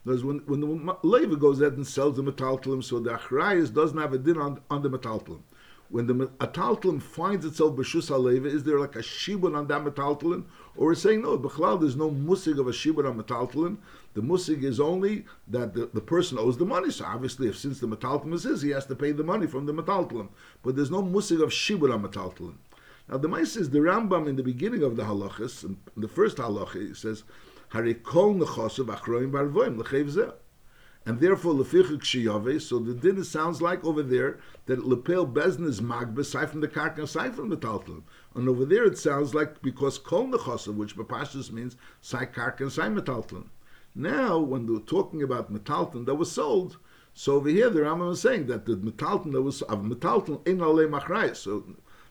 Because 0.05 0.23
when, 0.23 0.39
when 0.47 0.61
the 0.61 0.97
leva 1.03 1.37
goes 1.37 1.61
ahead 1.61 1.73
and 1.73 1.87
sells 1.87 2.17
the 2.17 2.23
metalton, 2.23 2.85
so 2.85 3.01
the 3.01 3.11
achrayas 3.11 3.75
doesn't 3.75 3.99
have 3.99 4.13
a 4.13 4.19
din 4.19 4.39
on, 4.39 4.61
on 4.71 4.83
the 4.83 4.91
metalton. 4.91 5.41
When 5.89 6.07
the 6.07 6.15
metalton 6.15 7.01
finds 7.01 7.45
itself 7.45 7.75
bershus 7.77 8.11
haleva, 8.11 8.47
is 8.47 8.63
there 8.63 8.79
like 8.79 8.95
a 8.95 9.01
shibun 9.01 9.57
on 9.57 9.67
that 9.67 9.85
metalton? 9.85 10.45
Or 10.77 10.87
we're 10.87 10.95
saying, 10.95 11.23
no, 11.23 11.39
b'chlal, 11.39 11.81
there's 11.81 11.97
no 11.97 12.11
musig 12.11 12.61
of 12.61 12.69
a 12.69 12.73
shibun 12.73 13.09
on 13.09 13.21
metalton. 13.21 13.79
The 14.15 14.21
musig 14.21 14.63
is 14.63 14.79
only 14.79 15.25
that 15.49 15.75
the, 15.75 15.91
the 15.93 16.01
person 16.01 16.39
owes 16.39 16.59
the 16.59 16.65
money. 16.65 16.91
So 16.91 17.05
obviously, 17.05 17.49
if 17.49 17.59
since 17.59 17.81
the 17.81 17.89
metalton 17.89 18.33
is 18.33 18.45
his, 18.45 18.63
he 18.63 18.71
has 18.71 18.87
to 18.87 18.95
pay 18.95 19.13
the 19.13 19.25
money 19.25 19.47
from 19.47 19.67
the 19.67 19.75
metalton. 19.75 20.29
But 20.63 20.77
there's 20.77 20.91
no 20.91 21.03
musig 21.03 21.43
of 21.43 21.51
shibun 21.51 21.93
on 21.93 22.03
metalton. 22.03 22.55
Now 23.09 23.19
the 23.19 23.29
mice 23.29 23.57
is 23.57 23.71
the 23.71 23.79
Rambam 23.79 24.29
in 24.29 24.37
the 24.37 24.43
beginning 24.43 24.83
of 24.83 24.97
the 24.97 25.05
halachas, 25.05 25.65
in 25.65 25.79
the 25.97 26.09
first 26.09 26.39
halacha, 26.39 26.89
he 26.89 26.95
says, 26.95 27.23
Harikol 27.73 28.41
nechosav 28.41 28.87
achroim 28.87 29.31
barvoim 29.31 29.81
lechev 29.81 30.35
and 31.07 31.21
therefore 31.21 31.55
lefichik 31.55 32.01
shiyave. 32.01 32.61
So 32.61 32.81
the 32.81 32.93
din 32.93 33.23
sounds 33.23 33.63
like 33.63 33.85
over 33.85 34.03
there 34.03 34.41
that 34.67 34.85
lepel 34.87 35.27
bezn 35.27 35.67
is 35.67 35.81
magba 35.81 36.19
aside 36.19 36.51
from 36.51 36.61
the 36.61 36.69
karka 36.69 37.33
from 37.33 37.49
the 37.49 37.57
taltal, 37.57 38.03
and 38.35 38.49
over 38.49 38.65
there 38.65 38.85
it 38.85 38.99
sounds 38.99 39.33
like 39.35 39.63
because 39.63 39.99
kol 39.99 40.27
nechosav, 40.27 40.75
which 40.75 40.97
bapashas 40.97 41.53
means 41.53 41.77
sai 42.01 42.27
karka 42.27 42.71
sai 42.71 42.89
metaltal. 42.89 43.47
Now 43.95 44.39
when 44.39 44.67
they're 44.67 44.81
talking 44.81 45.23
about 45.23 45.53
metalton 45.53 46.07
that 46.07 46.17
was 46.17 46.33
sold, 46.33 46.79
so 47.15 47.37
over 47.37 47.49
here 47.49 47.71
the 47.71 47.81
Rambam 47.81 48.13
is 48.13 48.21
saying 48.21 48.47
that 48.49 48.67
the 48.67 48.77
metalton 48.77 49.33
that 49.33 49.43
was 49.43 49.63
of 49.63 49.81
metalton 49.81 50.47
in 50.47 50.61
ale 50.61 50.89
machrayis. 50.89 51.37
So 51.37 51.65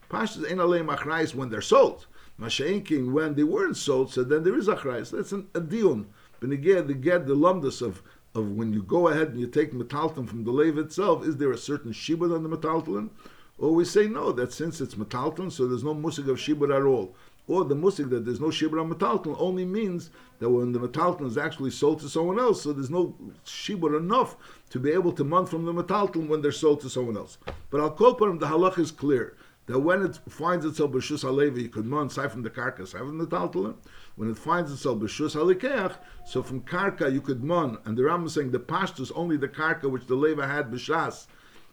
Pashas 0.09 0.49
ain't 0.49 0.59
alei 0.59 0.85
achrayis 0.85 1.33
when 1.35 1.49
they're 1.49 1.61
sold. 1.61 2.05
Masha'inking 2.39 3.11
when 3.11 3.35
they 3.35 3.43
weren't 3.43 3.77
sold, 3.77 4.11
so 4.11 4.23
then 4.23 4.43
there 4.43 4.57
is 4.57 4.67
achrayis. 4.67 5.11
That's 5.11 5.31
an, 5.31 5.47
a 5.55 5.59
dion. 5.59 6.07
But 6.39 6.51
again, 6.51 6.87
the 6.87 6.93
get 6.93 7.27
the 7.27 7.35
lumdus 7.35 7.81
of 7.81 8.03
of 8.35 8.51
when 8.51 8.73
you 8.73 8.83
go 8.83 9.07
ahead 9.07 9.29
and 9.29 9.39
you 9.39 9.47
take 9.47 9.71
metalton 9.71 10.27
from 10.27 10.43
the 10.43 10.51
lave 10.51 10.77
itself, 10.77 11.25
is 11.25 11.37
there 11.37 11.51
a 11.51 11.57
certain 11.57 11.91
shibud 11.91 12.35
on 12.35 12.43
the 12.43 12.49
metalton? 12.49 13.09
Or 13.57 13.73
we 13.73 13.85
say 13.85 14.07
no, 14.07 14.33
that 14.33 14.51
since 14.51 14.81
it's 14.81 14.95
metalton, 14.95 15.51
so 15.51 15.65
there's 15.65 15.83
no 15.83 15.93
musik 15.93 16.27
of 16.27 16.37
shibud 16.37 16.75
at 16.75 16.83
all. 16.83 17.15
Or 17.47 17.63
the 17.63 17.75
musik 17.75 18.09
that 18.09 18.25
there's 18.25 18.41
no 18.41 18.47
shibud 18.47 18.81
on 18.81 18.93
metalton 18.93 19.35
only 19.39 19.63
means 19.63 20.09
that 20.39 20.49
when 20.49 20.73
the 20.73 20.79
metalton 20.79 21.25
is 21.25 21.37
actually 21.37 21.71
sold 21.71 22.01
to 22.01 22.09
someone 22.09 22.39
else, 22.39 22.61
so 22.61 22.73
there's 22.73 22.89
no 22.89 23.15
shibud 23.45 23.97
enough 23.97 24.35
to 24.71 24.79
be 24.79 24.91
able 24.91 25.13
to 25.13 25.23
month 25.23 25.49
from 25.49 25.63
the 25.63 25.73
metalton 25.73 26.27
when 26.27 26.41
they're 26.41 26.51
sold 26.51 26.81
to 26.81 26.89
someone 26.89 27.15
else. 27.15 27.37
But 27.69 27.95
call 27.95 28.11
upon 28.11 28.39
the 28.39 28.47
halach 28.47 28.77
is 28.77 28.91
clear 28.91 29.37
that 29.67 29.79
when 29.79 30.05
it 30.05 30.19
finds 30.29 30.65
itself 30.65 30.91
b'shus 30.91 31.21
halevi, 31.21 31.63
you 31.63 31.69
could 31.69 31.85
mon 31.85 32.07
aside 32.07 32.31
from 32.31 32.43
the 32.43 32.51
aside 32.51 32.99
from 32.99 33.17
the 33.17 33.25
taltalim. 33.25 33.75
When 34.15 34.29
it 34.29 34.37
finds 34.37 34.71
itself 34.71 34.99
b'shus 34.99 35.35
halikeach, 35.35 35.95
so 36.25 36.43
from 36.43 36.61
karka 36.61 37.11
you 37.11 37.21
could 37.21 37.43
mon, 37.43 37.79
and 37.85 37.97
the 37.97 38.03
Ram 38.03 38.25
is 38.25 38.33
saying 38.33 38.51
the 38.51 38.59
pashtus 38.59 39.11
only 39.15 39.37
the 39.37 39.47
karka 39.47 39.89
which 39.89 40.05
the 40.05 40.15
leva 40.15 40.47
had 40.47 40.71
b'shas 40.71 41.27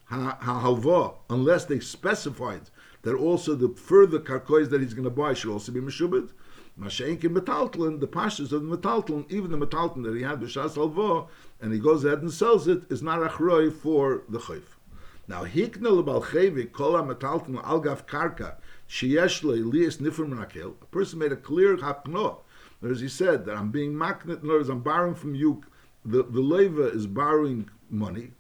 ha 0.06 1.14
unless 1.30 1.64
they 1.64 1.80
specified 1.80 2.62
that 3.02 3.14
also 3.14 3.54
the 3.54 3.68
further 3.68 4.18
karkois 4.18 4.68
that 4.70 4.80
he's 4.80 4.94
going 4.94 5.04
to 5.04 5.10
buy 5.10 5.34
should 5.34 5.52
also 5.52 5.72
be 5.72 5.80
meshubed. 5.80 6.30
Mashenk 6.78 7.24
in 7.24 7.34
metaltlin, 7.34 8.00
the 8.00 8.08
pashtus 8.08 8.52
of 8.52 8.66
the 8.66 8.76
metaltlin, 8.76 9.30
even 9.30 9.50
the 9.50 9.58
metaltlin 9.58 10.04
that 10.04 10.16
he 10.16 10.22
had 10.22 10.40
b'shas 10.40 10.74
halva, 10.76 11.28
and 11.60 11.72
he 11.72 11.78
goes 11.78 12.04
ahead 12.04 12.22
and 12.22 12.32
sells 12.32 12.66
it, 12.66 12.90
is 12.90 13.02
not 13.02 13.20
achroi 13.20 13.70
for 13.72 14.22
the 14.28 14.38
chayf. 14.38 14.71
Now, 15.32 15.46
hiknel 15.46 16.04
balchevi 16.04 16.70
kol 16.70 16.92
metalton 16.92 17.56
algaf 17.64 18.06
karka 18.06 18.56
sheyesh 18.86 19.42
lias 19.42 19.96
nifrim 19.96 20.34
rakel. 20.34 20.74
A 20.82 20.84
person 20.84 21.20
made 21.20 21.32
a 21.32 21.36
clear 21.36 21.78
hapno. 21.78 22.40
As 22.82 23.00
he 23.00 23.08
said 23.08 23.46
that 23.46 23.56
I'm 23.56 23.70
being 23.70 23.96
magnet. 23.96 24.42
In 24.42 24.50
other 24.50 24.58
words, 24.58 24.68
I'm 24.68 24.80
borrowing 24.80 25.14
from 25.14 25.34
you. 25.34 25.62
The 26.04 26.22
the 26.22 26.42
leva 26.42 26.82
is 26.82 27.06
borrowing 27.06 27.70
money, 27.88 28.32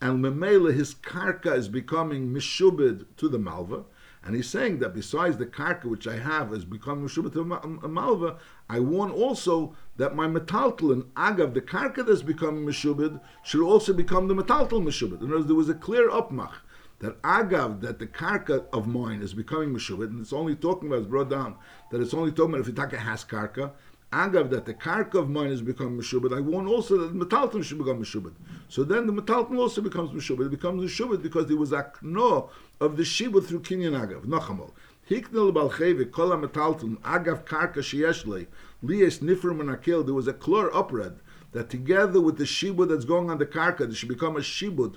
and 0.00 0.24
memela 0.24 0.74
his 0.74 0.92
karka 0.92 1.54
is 1.54 1.68
becoming 1.68 2.34
mishubed 2.34 3.04
to 3.18 3.28
the 3.28 3.38
malva. 3.38 3.84
And 4.22 4.36
he's 4.36 4.48
saying 4.48 4.80
that 4.80 4.94
besides 4.94 5.38
the 5.38 5.46
karka 5.46 5.84
which 5.84 6.06
I 6.06 6.18
have 6.18 6.50
has 6.50 6.64
become 6.64 7.06
mishubed 7.06 7.32
to 7.32 7.40
a 7.40 7.42
um, 7.42 7.80
um, 7.82 7.94
malva, 7.94 8.36
I 8.68 8.78
want 8.80 9.14
also 9.14 9.74
that 9.96 10.14
my 10.14 10.26
metaltalin, 10.26 11.04
agav, 11.12 11.54
the 11.54 11.62
karka 11.62 12.04
that's 12.06 12.22
becoming 12.22 12.66
meshubid, 12.66 13.20
should 13.42 13.64
also 13.64 13.94
become 13.94 14.28
the 14.28 14.34
metaltal 14.34 14.82
meshubid. 14.82 15.22
In 15.22 15.28
other 15.28 15.36
words, 15.36 15.46
there 15.46 15.56
was 15.56 15.70
a 15.70 15.74
clear 15.74 16.10
upmach 16.10 16.52
that 16.98 17.20
agav, 17.22 17.80
that 17.80 17.98
the 17.98 18.06
karka 18.06 18.66
of 18.74 18.86
mine 18.86 19.22
is 19.22 19.32
becoming 19.32 19.70
meshubid, 19.70 20.08
and 20.08 20.20
it's 20.20 20.34
only 20.34 20.54
talking 20.54 20.88
about, 20.88 20.98
it's 20.98 21.08
brought 21.08 21.30
down, 21.30 21.56
that 21.90 22.02
it's 22.02 22.12
only 22.12 22.30
talking 22.30 22.54
about 22.54 22.68
if 22.68 22.74
Itaka 22.74 22.98
has 22.98 23.24
karka, 23.24 23.72
agav, 24.12 24.50
that 24.50 24.66
the 24.66 24.74
karka 24.74 25.14
of 25.14 25.28
mine 25.28 25.50
is 25.50 25.62
becoming 25.62 25.98
meshubid, 25.98 26.36
I 26.36 26.40
want 26.40 26.68
also 26.68 26.98
that 26.98 27.18
the 27.18 27.24
metaltal 27.24 27.62
should 27.62 27.78
become 27.78 28.02
meshubid. 28.02 28.32
So 28.68 28.84
then 28.84 29.06
the 29.06 29.12
metaltal 29.12 29.58
also 29.58 29.80
becomes 29.80 30.10
meshubid. 30.10 30.46
It 30.46 30.50
becomes 30.50 30.90
meshubid 30.90 31.22
because 31.22 31.46
there 31.46 31.56
was 31.56 31.72
a 31.72 31.90
kno 32.02 32.50
of 32.80 32.96
the 32.96 33.02
shibud 33.02 33.46
through 33.46 33.60
kinyan 33.60 33.98
agav, 34.00 34.24
nachamol. 34.24 34.72
Hiknel 35.08 35.52
balchevi 35.52 36.10
kol 36.10 36.30
metalton 36.30 36.98
agav 36.98 37.44
karka 37.44 37.78
sheyeshle 37.78 38.46
lies 38.82 39.18
nifrim 39.18 39.60
menakil. 39.60 40.04
There 40.04 40.14
was 40.14 40.28
a 40.28 40.32
chlor 40.32 40.70
upred 40.70 41.16
that 41.52 41.68
together 41.70 42.20
with 42.20 42.38
the 42.38 42.44
shibud 42.44 42.88
that's 42.88 43.04
going 43.04 43.30
on 43.30 43.38
the 43.38 43.46
karka, 43.46 43.78
there 43.78 43.94
should 43.94 44.08
become 44.08 44.36
a 44.36 44.40
shibud 44.40 44.96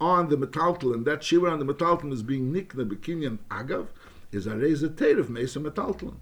on 0.00 0.28
the 0.30 0.36
metaltalin, 0.36 1.04
that 1.04 1.20
shibud 1.20 1.52
on 1.52 1.58
the 1.58 1.74
metaltalin 1.74 2.12
is 2.12 2.22
being 2.22 2.52
nikna 2.52 2.88
bekinyan 2.88 3.38
agav, 3.50 3.88
is 4.32 4.46
a 4.46 4.56
reza 4.56 4.88
teir 4.88 5.18
of 5.18 5.28
mesa 5.28 5.60
metaltalin. 5.60 6.14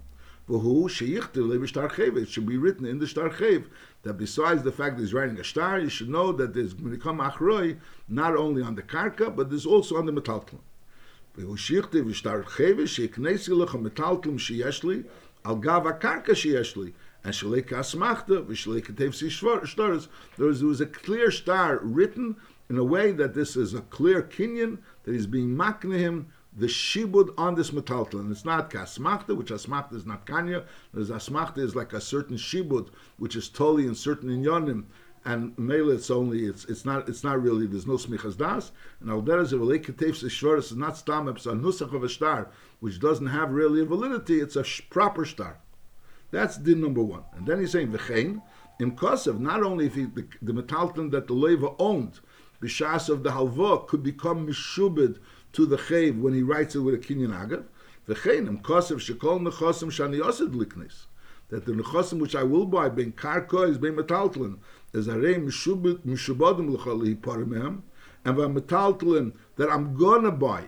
It 0.49 2.27
should 2.27 2.47
be 2.47 2.57
written 2.57 2.85
in 2.85 2.97
the 2.97 3.05
shtar 3.05 3.29
chev 3.29 3.69
that 4.01 4.13
besides 4.13 4.63
the 4.63 4.71
fact 4.71 4.95
that 4.95 5.03
he's 5.03 5.13
writing 5.13 5.39
a 5.39 5.43
star, 5.43 5.79
you 5.79 5.89
should 5.89 6.09
know 6.09 6.31
that 6.31 6.55
there's 6.55 6.73
going 6.73 6.91
to 6.91 6.97
come 6.97 7.19
achroi 7.19 7.77
not 8.07 8.35
only 8.35 8.63
on 8.63 8.73
the 8.73 8.81
karka, 8.81 9.35
but 9.35 9.51
there's 9.51 9.67
also 9.67 9.97
on 9.97 10.07
the 10.07 10.11
sheyeshli 10.11 10.57
and. 17.23 17.35
There 20.37 20.47
was, 20.47 20.57
there 20.57 20.67
was 20.67 20.81
a 20.81 20.85
clear 20.85 21.31
star 21.31 21.79
written 21.83 22.35
in 22.69 22.77
a 22.77 22.83
way 22.83 23.11
that 23.11 23.33
this 23.33 23.55
is 23.55 23.73
a 23.73 23.81
clear 23.81 24.21
kinyan 24.23 24.79
that 25.03 25.13
he's 25.13 25.27
being 25.27 25.55
makna 25.55 25.99
him 25.99 26.27
the 26.59 26.67
shibud 26.67 27.33
on 27.37 27.55
this 27.55 27.71
metaltal, 27.71 28.19
and 28.19 28.31
it's 28.31 28.43
not 28.43 28.69
kasmachta, 28.69 29.35
which 29.35 29.49
asmachta 29.49 29.93
is 29.93 30.05
not 30.05 30.25
kanya. 30.25 30.65
There's 30.93 31.09
asmachta 31.09 31.59
is 31.59 31.73
like 31.75 31.93
a 31.93 32.01
certain 32.01 32.35
shibud, 32.35 32.89
which 33.17 33.37
is 33.37 33.47
totally 33.47 33.87
in 33.87 33.95
certain 33.95 34.29
inyanim, 34.29 34.83
and 35.23 35.57
mele 35.57 35.91
it's 35.91 36.11
only 36.11 36.45
it's 36.45 36.65
it's 36.65 36.83
not 36.83 37.07
it's 37.07 37.23
not 37.23 37.41
really 37.41 37.65
there's 37.65 37.87
no 37.87 37.93
smichas 37.93 38.37
das. 38.37 38.71
And 38.99 39.09
al 39.09 39.21
deres 39.21 39.53
of 39.53 39.61
leketef 39.61 40.15
shvaris 40.15 40.71
is 40.71 40.75
not 40.75 40.97
stam 40.97 41.29
it's 41.29 41.45
a 41.45 41.51
nusach 41.51 41.93
of 41.93 42.03
a 42.03 42.09
star, 42.09 42.49
which 42.81 42.99
doesn't 42.99 43.27
have 43.27 43.51
really 43.51 43.81
a 43.81 43.85
validity. 43.85 44.41
It's 44.41 44.57
a 44.57 44.65
proper 44.89 45.23
star. 45.23 45.59
That's 46.31 46.57
din 46.57 46.81
number 46.81 47.01
one. 47.01 47.23
And 47.35 47.47
then 47.47 47.61
he's 47.61 47.71
saying 47.71 47.93
v'chein 47.93 48.41
im 48.81 48.97
kosev. 48.97 49.39
Not 49.39 49.63
only 49.63 49.85
if 49.85 49.95
he, 49.95 50.05
the, 50.05 50.27
the 50.41 50.53
metalton 50.53 51.11
that 51.11 51.27
the 51.27 51.33
leva 51.33 51.69
owned, 51.79 52.19
b'shas 52.61 53.07
of 53.07 53.23
the 53.23 53.31
halva 53.31 53.87
could 53.87 54.03
become 54.03 54.45
mishubed 54.45 55.19
to 55.53 55.65
the 55.65 55.77
chayv 55.77 56.19
when 56.19 56.33
he 56.33 56.43
writes 56.43 56.75
it 56.75 56.79
with 56.79 56.95
a 56.95 56.97
kinyan 56.97 57.31
agav. 57.31 57.63
V'chein 58.07 58.47
im 58.47 58.59
kosev 58.59 58.97
shekol 58.97 59.41
nechosim 59.41 59.89
shani 59.89 60.19
yosid 60.19 60.53
liknis. 60.53 61.05
That 61.49 61.65
the 61.65 61.71
nechosim 61.73 62.19
which 62.19 62.35
I 62.35 62.43
will 62.43 62.65
buy 62.65 62.89
ben 62.89 63.11
karko 63.11 63.69
is 63.69 63.77
ben 63.77 63.95
metalton 63.95 64.59
is 64.93 65.07
a 65.07 65.17
rei 65.17 65.35
mishubodim 65.35 66.05
l'chol 66.05 67.15
parimem, 67.17 67.81
and 68.25 68.37
v'metalton 68.37 69.33
that 69.55 69.71
I'm 69.71 69.95
gonna 69.95 70.31
buy 70.31 70.65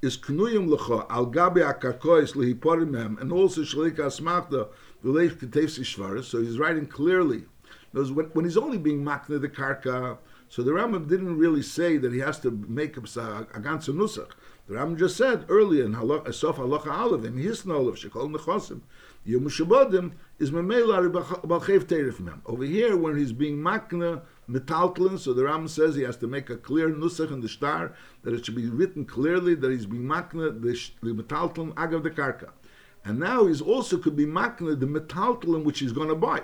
is 0.00 0.16
knuyim 0.18 0.68
lecha 0.68 1.06
al 1.10 1.26
gabi 1.26 1.62
akarkois 1.62 2.34
lehiporimem, 2.34 3.20
and 3.20 3.32
also 3.32 3.62
shalika 3.62 4.06
asmachta 4.06 4.68
v'leich 5.04 5.36
ketefsi 5.38 5.82
shvaris. 5.82 6.24
So 6.24 6.40
he's 6.42 6.58
writing 6.58 6.86
clearly. 6.86 7.44
Knows 7.92 8.10
when, 8.10 8.26
when 8.26 8.44
he's 8.44 8.56
only 8.56 8.78
being 8.78 9.04
makna 9.04 9.40
the 9.40 9.48
karka, 9.48 10.18
so 10.52 10.62
the 10.62 10.70
Rambam 10.70 11.08
didn't 11.08 11.38
really 11.38 11.62
say 11.62 11.96
that 11.96 12.12
he 12.12 12.18
has 12.18 12.38
to 12.40 12.50
make 12.68 12.98
a 12.98 13.00
ganze 13.00 13.88
nusach. 13.88 14.32
The 14.68 14.74
Rambam 14.74 14.98
just 14.98 15.16
said 15.16 15.46
earlier 15.48 15.86
in 15.86 15.94
Sof 15.94 16.58
Halacha 16.58 16.92
Aleph, 16.92 17.24
in 17.24 17.38
his 17.38 17.64
knowledge, 17.64 18.04
Shekol 18.04 18.30
Nechosim, 18.36 18.82
Yom 19.24 19.48
Shabbodim 19.48 20.12
is 20.38 20.50
Memela 20.50 21.10
Balchev 21.10 21.84
Teref 21.84 22.20
Mem. 22.20 22.42
Over 22.44 22.64
here, 22.64 22.98
when 22.98 23.16
he's 23.16 23.32
being 23.32 23.56
makna 23.56 24.20
metaltlin, 24.46 25.18
so 25.18 25.32
the 25.32 25.40
Rambam 25.40 25.70
says 25.70 25.94
he 25.94 26.02
has 26.02 26.18
to 26.18 26.26
make 26.26 26.50
a 26.50 26.58
clear 26.58 26.90
nusach 26.90 27.32
in 27.32 27.40
the 27.40 27.48
star, 27.48 27.94
that 28.22 28.34
it 28.34 28.44
should 28.44 28.54
be 28.54 28.68
written 28.68 29.06
clearly 29.06 29.54
that 29.54 29.70
he's 29.70 29.86
being 29.86 30.02
makna 30.02 30.60
the, 30.60 30.78
the 31.02 31.14
metaltlin 31.14 31.72
agav 31.76 32.02
the 32.02 32.10
karka. 32.10 32.50
And 33.06 33.18
now 33.18 33.46
he's 33.46 33.62
also 33.62 33.96
could 33.96 34.16
be 34.16 34.26
makna 34.26 34.78
the 34.78 34.84
metaltlin 34.84 35.64
which 35.64 35.78
he's 35.78 35.92
going 35.92 36.08
to 36.08 36.14
buy. 36.14 36.42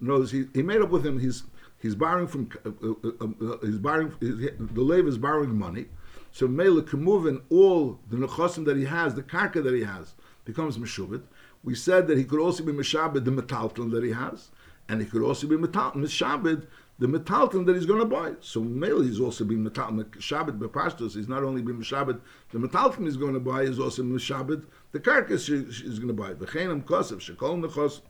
Notice 0.00 0.30
he, 0.30 0.46
he 0.54 0.62
made 0.62 0.80
up 0.80 0.88
with 0.88 1.04
him, 1.04 1.20
he's 1.20 1.42
he's 1.84 1.94
borrowing 1.94 2.26
from, 2.26 2.48
uh, 2.64 2.70
uh, 2.70 3.52
uh, 3.52 3.58
he's 3.60 3.78
borrowing, 3.78 4.10
the 4.20 4.80
lave 4.80 5.06
is 5.06 5.18
borrowing 5.18 5.54
money, 5.54 5.84
so 6.32 6.48
Mela 6.48 6.80
in 6.80 7.42
all 7.50 8.00
the 8.08 8.16
nechosim 8.16 8.64
that 8.64 8.78
he 8.78 8.86
has, 8.86 9.14
the 9.14 9.22
karka 9.22 9.62
that 9.62 9.74
he 9.74 9.82
has, 9.84 10.14
becomes 10.46 10.78
meshubit. 10.78 11.22
We 11.62 11.74
said 11.74 12.06
that 12.08 12.16
he 12.16 12.24
could 12.24 12.40
also 12.40 12.64
be 12.64 12.72
meshabed 12.72 13.24
the 13.24 13.30
metalton 13.30 13.90
that 13.92 14.02
he 14.02 14.12
has, 14.12 14.50
and 14.88 15.00
he 15.00 15.06
could 15.06 15.22
also 15.22 15.46
be 15.46 15.56
meshabed 15.56 16.66
the 16.98 17.06
metalton 17.06 17.66
that 17.66 17.74
he's 17.74 17.86
going 17.86 18.00
to 18.00 18.06
buy. 18.06 18.32
So 18.40 18.60
Mela 18.60 19.04
he's 19.04 19.20
also 19.20 19.44
being 19.44 19.64
meshabed 19.64 20.58
bepashtos. 20.58 21.14
He's 21.14 21.28
not 21.28 21.42
only 21.42 21.60
being 21.60 21.78
meshabed 21.78 22.20
the 22.50 22.58
metalton 22.58 23.04
he's 23.04 23.16
going 23.16 23.34
to 23.34 23.40
buy, 23.40 23.66
he's 23.66 23.78
also 23.78 24.02
meshabed 24.02 24.64
the 24.92 25.00
carcass 25.00 25.46
he's 25.46 25.98
going 25.98 26.08
to 26.08 26.14
buy. 26.14 26.32
V'cheinem 26.34 26.82
kosev 26.84 27.18
shekol 27.18 27.62
nechosim 27.62 28.00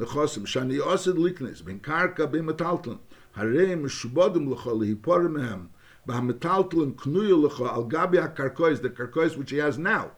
nechosim 0.00 0.46
shani 0.46 0.78
osid 0.80 1.16
liknes 1.16 1.64
ben 1.64 1.78
karka 1.78 2.30
ben 2.30 2.46
metalton 2.46 2.98
harei 3.36 3.76
meshubodim 3.76 4.48
l'chol 4.48 4.80
lehipor 4.80 5.28
mehem 5.30 5.68
b'hametalton 6.06 6.94
knuya 6.94 7.36
l'chol 7.36 7.68
al 7.68 7.84
gabi 7.84 8.18
ha-karkois 8.18 8.80
the 8.80 8.88
karkois 8.88 9.36
which 9.36 9.50
he 9.50 9.58
has 9.58 9.78
now. 9.78 10.12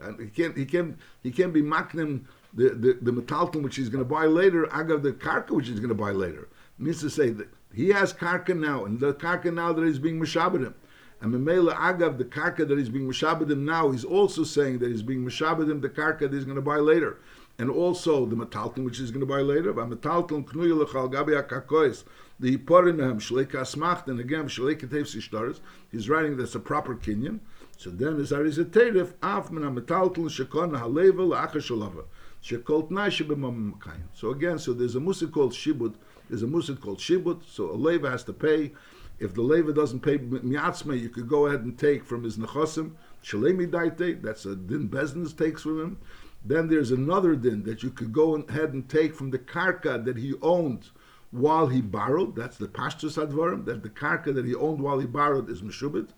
And 0.00 0.20
he 0.20 0.26
can't 0.28 0.56
he 0.56 0.64
can't, 0.64 0.98
he 1.22 1.30
can't 1.30 1.52
be 1.52 1.62
maknim 1.62 2.24
the 2.52 2.70
the, 2.70 2.98
the 3.00 3.12
metalton 3.12 3.62
which 3.62 3.76
he's 3.76 3.88
going 3.88 4.04
to 4.04 4.08
buy 4.08 4.26
later 4.26 4.66
agav 4.66 5.02
the 5.02 5.12
karka 5.12 5.50
which 5.50 5.68
he's 5.68 5.80
going 5.80 5.88
to 5.88 5.94
buy 5.94 6.10
later. 6.10 6.48
Means 6.78 7.00
to 7.00 7.10
say 7.10 7.30
that 7.30 7.48
he 7.72 7.88
has 7.88 8.12
karka 8.12 8.56
now 8.56 8.84
and 8.84 9.00
the 9.00 9.14
karka 9.14 9.52
now 9.52 9.72
that 9.72 9.84
he's 9.84 9.98
being 9.98 10.20
meshabedim. 10.20 10.74
And 11.20 11.32
Memela 11.32 11.74
Agav, 11.76 12.18
the 12.18 12.24
karka 12.24 12.68
that 12.68 12.76
he's 12.76 12.90
being 12.90 13.08
meshabedim 13.08 13.58
now, 13.58 13.90
he's 13.90 14.04
also 14.04 14.44
saying 14.44 14.80
that 14.80 14.90
he's 14.90 15.02
being 15.02 15.24
meshabedim 15.24 15.80
the 15.80 15.88
karka 15.88 16.20
that 16.20 16.32
he's 16.32 16.44
going 16.44 16.56
to 16.56 16.62
buy 16.62 16.76
later 16.76 17.18
and 17.58 17.70
also 17.70 18.26
the 18.26 18.36
metalton, 18.36 18.84
which 18.84 18.98
he's 18.98 19.10
going 19.10 19.20
to 19.20 19.26
buy 19.26 19.40
later. 19.40 19.72
Metalton 19.72 20.44
knuya 20.44 20.84
lechal 20.84 21.12
gabi 21.12 21.40
akakois 21.40 22.04
the 22.40 22.56
porim 22.56 22.98
shleika 22.98 23.60
asmacht 23.60 24.08
and 24.08 24.18
again 24.18 24.46
shleika 24.46 24.86
tefsi 24.86 25.20
shtaris. 25.20 25.60
He's 25.90 26.08
writing 26.08 26.36
that's 26.36 26.54
a 26.54 26.60
proper 26.60 26.96
kinyan. 26.96 27.40
So 27.76 27.90
then 27.90 28.20
is 28.20 28.30
there 28.30 28.44
is 28.44 28.58
a 28.58 28.64
terif 28.64 29.12
af 29.22 29.50
min 29.50 29.62
metalton 29.62 30.28
shekon 30.28 30.78
halevel 30.78 31.30
achashalava 31.34 32.04
shekol 32.42 32.90
tnai 32.90 33.08
shebemam 33.08 33.74
So 34.14 34.30
again, 34.30 34.58
so 34.58 34.72
there's 34.72 34.96
a 34.96 35.00
musa 35.00 35.28
called 35.28 35.52
shibud. 35.52 35.94
There's 36.28 36.42
a 36.42 36.46
musa 36.46 36.74
called 36.74 36.98
shibud. 36.98 37.42
So 37.46 37.70
a 37.70 37.76
leva 37.76 38.10
has 38.10 38.24
to 38.24 38.32
pay. 38.32 38.72
If 39.20 39.34
the 39.34 39.42
leva 39.42 39.72
doesn't 39.72 40.00
pay 40.00 40.18
miatzme, 40.18 41.00
you 41.00 41.08
could 41.08 41.28
go 41.28 41.46
ahead 41.46 41.60
and 41.60 41.78
take 41.78 42.04
from 42.04 42.24
his 42.24 42.36
nechosim. 42.36 42.92
Shalemi 43.22 43.70
daite, 43.70 44.20
that's 44.20 44.44
a 44.44 44.56
din 44.56 44.88
business 44.88 45.32
takes 45.32 45.62
from 45.62 45.80
him. 45.80 45.98
Then 46.44 46.68
there's 46.68 46.90
another 46.90 47.34
din 47.36 47.62
that 47.62 47.82
you 47.82 47.90
could 47.90 48.12
go 48.12 48.34
ahead 48.36 48.74
and 48.74 48.88
take 48.88 49.14
from 49.14 49.30
the 49.30 49.38
karka 49.38 50.04
that 50.04 50.18
he 50.18 50.34
owned 50.42 50.90
while 51.30 51.68
he 51.68 51.80
borrowed. 51.80 52.36
That's 52.36 52.58
the 52.58 52.68
pashtus 52.68 53.16
advarim, 53.16 53.64
that 53.64 53.82
the 53.82 53.88
karka 53.88 54.34
that 54.34 54.44
he 54.44 54.54
owned 54.54 54.80
while 54.80 54.98
he 54.98 55.06
borrowed 55.06 55.48
is 55.48 55.62
meshubit. 55.62 56.10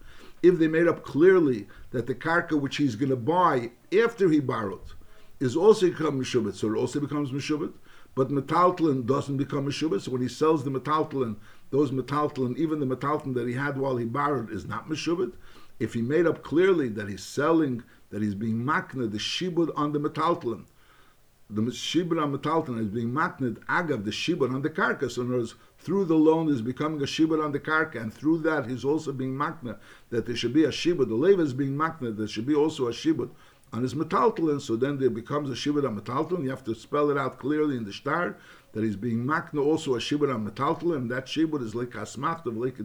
If 0.43 0.59
they 0.59 0.69
made 0.69 0.89
up 0.89 1.05
clearly 1.05 1.69
that 1.93 2.07
the 2.07 2.15
karka 2.15 2.61
which 2.61 2.77
he's 2.77 2.97
going 2.97 3.11
to 3.11 3.17
buy 3.17 3.71
after 3.97 4.29
he 4.29 4.41
borrowed 4.41 4.93
is 5.39 5.57
also 5.57 5.89
become 5.89 6.21
meshubit, 6.21 6.55
so 6.55 6.73
it 6.73 6.77
also 6.77 7.01
becomes 7.01 7.31
meshubit. 7.31 7.73
But 8.15 8.31
metaltlin 8.31 9.07
doesn't 9.07 9.37
become 9.37 9.67
meshubit. 9.67 10.01
So 10.01 10.11
when 10.11 10.23
he 10.23 10.29
sells 10.29 10.65
the 10.65 10.71
metaltlin, 10.71 11.37
those 11.71 11.91
metaltlin, 11.91 12.57
even 12.57 12.81
the 12.81 12.87
metaltlin 12.87 13.35
that 13.35 13.47
he 13.47 13.55
had 13.55 13.79
while 13.79 13.97
he 13.97 14.07
borrowed, 14.07 14.51
is 14.51 14.67
not 14.67 14.89
meshubit. 14.89 15.35
If 15.79 15.93
he 15.93 16.01
made 16.01 16.27
up 16.27 16.43
clearly 16.43 16.89
that 16.89 17.09
he's 17.09 17.23
selling 17.23 17.83
that 18.11 18.23
he's 18.23 18.35
being 18.35 18.63
makna 18.65 19.11
the 19.11 19.19
shibud 19.19 19.73
on 19.77 19.93
the 19.93 20.01
metaltalin. 20.01 20.65
The 21.49 21.63
shibud 21.63 22.21
on 22.21 22.37
metaltalin 22.37 22.81
is 22.81 22.89
being 22.89 23.13
makned 23.13 23.59
agav 23.67 24.05
the 24.05 24.11
shibud 24.11 24.53
on 24.53 24.63
the 24.63 24.71
karka. 24.71 25.11
So 25.11 25.23
in 25.23 25.29
other 25.29 25.39
words, 25.39 25.55
through 25.79 26.07
the 26.07 26.17
loan 26.17 26.49
is 26.49 26.61
becoming 26.61 27.01
a 27.01 27.05
shibud 27.05 27.45
on 27.45 27.53
the 27.53 27.61
karka, 27.61 28.01
and 28.01 28.13
through 28.13 28.39
that 28.39 28.67
he's 28.67 28.85
also 28.85 29.13
being 29.13 29.35
makna 29.35 29.79
that 30.11 30.27
there 30.27 30.35
should 30.35 30.53
be 30.53 30.65
a 30.65 30.71
shibud. 30.71 31.09
The 31.09 31.15
leva 31.15 31.43
is 31.43 31.53
being 31.53 31.77
makna 31.77 32.17
there 32.17 32.27
should 32.27 32.47
be 32.47 32.55
also 32.55 32.89
a 32.89 32.93
shibud 32.93 33.31
on 33.73 33.83
his 33.83 33.95
metaltalin. 33.95 34.61
So 34.61 34.75
then 34.75 34.99
there 34.99 35.11
becomes 35.11 35.49
a 35.49 35.55
shibud 35.55 35.87
on 35.87 36.01
metaltalin. 36.01 36.43
You 36.43 36.51
have 36.51 36.65
to 36.65 36.75
spell 36.75 37.11
it 37.11 37.19
out 37.19 37.39
clearly 37.39 37.77
in 37.77 37.85
the 37.85 37.93
star 37.93 38.37
that 38.73 38.83
he's 38.83 38.97
being 38.97 39.25
makna 39.25 39.65
also 39.65 39.95
a 39.95 39.99
shibud 39.99 40.35
on 40.35 40.51
metaltalin. 40.51 40.97
And 40.97 41.11
that 41.13 41.27
shibud 41.27 41.63
is 41.63 41.77
like 41.77 41.91
asmacht 41.91 42.47
of 42.47 42.57
like 42.57 42.79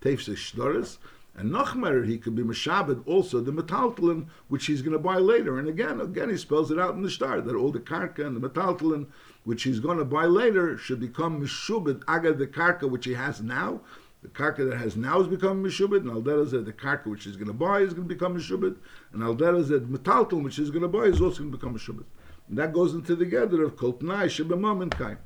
tefse 0.00 0.34
shdoris. 0.34 0.96
And 1.38 1.52
Nachmer, 1.52 2.06
he 2.06 2.16
could 2.16 2.34
be 2.34 2.42
Meshabed 2.42 3.06
also 3.06 3.40
the 3.40 3.52
metaltalin, 3.52 4.26
which 4.48 4.64
he's 4.64 4.80
going 4.80 4.94
to 4.94 4.98
buy 4.98 5.16
later. 5.16 5.58
And 5.58 5.68
again, 5.68 6.00
again, 6.00 6.30
he 6.30 6.36
spells 6.38 6.70
it 6.70 6.78
out 6.78 6.94
in 6.94 7.02
the 7.02 7.10
star 7.10 7.42
that 7.42 7.54
all 7.54 7.70
the 7.70 7.78
karka 7.78 8.26
and 8.26 8.34
the 8.34 8.48
metaltalin, 8.48 9.06
which 9.44 9.64
he's 9.64 9.78
going 9.78 9.98
to 9.98 10.04
buy 10.04 10.24
later, 10.24 10.78
should 10.78 10.98
become 10.98 11.42
Meshubed 11.42 12.02
aga 12.08 12.32
the 12.32 12.46
karka 12.46 12.88
which 12.88 13.04
he 13.04 13.12
has 13.12 13.42
now. 13.42 13.82
The 14.22 14.28
karka 14.28 14.68
that 14.70 14.78
has 14.78 14.96
now 14.96 15.20
is 15.20 15.28
becoming 15.28 15.62
Meshubed, 15.62 15.98
and 15.98 16.10
Aldera 16.10 16.48
said 16.48 16.64
the 16.64 16.72
karka 16.72 17.06
which 17.06 17.24
he's 17.24 17.36
going 17.36 17.48
to 17.48 17.52
buy 17.52 17.80
is 17.80 17.92
going 17.92 18.08
to 18.08 18.14
become 18.14 18.38
Meshubed, 18.38 18.76
and 19.12 19.22
Aldera 19.22 19.68
said 19.68 19.82
metaltalin 19.82 20.42
which 20.42 20.56
he's 20.56 20.70
going 20.70 20.82
to 20.82 20.88
buy 20.88 21.04
is 21.04 21.20
also 21.20 21.40
going 21.40 21.52
to 21.52 21.58
become 21.58 21.76
Meshubed. 21.76 22.04
And 22.48 22.56
that 22.56 22.72
goes 22.72 22.94
into 22.94 23.14
the 23.14 23.26
gather 23.26 23.62
of 23.62 23.76
Koltnai 23.76 24.24
Shebemam 24.24 24.82
and 24.82 24.96
Kain. 24.96 25.18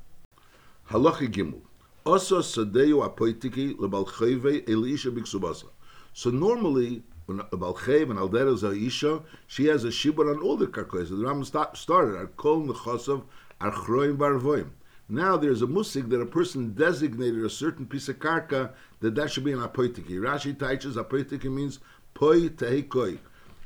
Halachi 0.90 1.28
Gimel. 1.28 1.60
Also 2.04 2.40
Sadeu 2.40 3.08
Apoitiki 3.08 3.76
Lebalcheve 3.76 4.68
Elisha 4.68 5.10
Biksubasa. 5.10 5.66
So 6.12 6.30
normally, 6.30 7.02
Balchev 7.28 8.10
and 8.10 8.18
Aldera 8.18 8.58
Zaisha, 8.58 9.22
she 9.46 9.66
has 9.66 9.84
a 9.84 9.88
shibur 9.88 10.34
on 10.34 10.42
all 10.42 10.56
the 10.56 10.66
karkois. 10.66 11.08
The 11.08 11.16
Ram 11.16 11.44
started, 11.44 12.16
Ar 12.16 12.26
Kol 12.26 12.62
Nechosav, 12.62 13.22
Ar 13.60 13.72
Chroim 13.72 14.16
Varvoim. 14.16 14.70
Now 15.08 15.36
there's 15.36 15.62
a 15.62 15.66
musik 15.66 16.08
that 16.10 16.20
a 16.20 16.26
person 16.26 16.72
designated 16.74 17.44
a 17.44 17.50
certain 17.50 17.84
piece 17.86 18.08
of 18.08 18.20
karka 18.20 18.72
that 19.00 19.16
that 19.16 19.30
should 19.32 19.44
be 19.44 19.52
an 19.52 19.58
apoitiki. 19.58 20.20
Rashi 20.20 20.56
teaches 20.56 20.96
apoitiki 20.96 21.52
means 21.52 21.80
poi 22.14 22.48
tehikoi. 22.48 23.18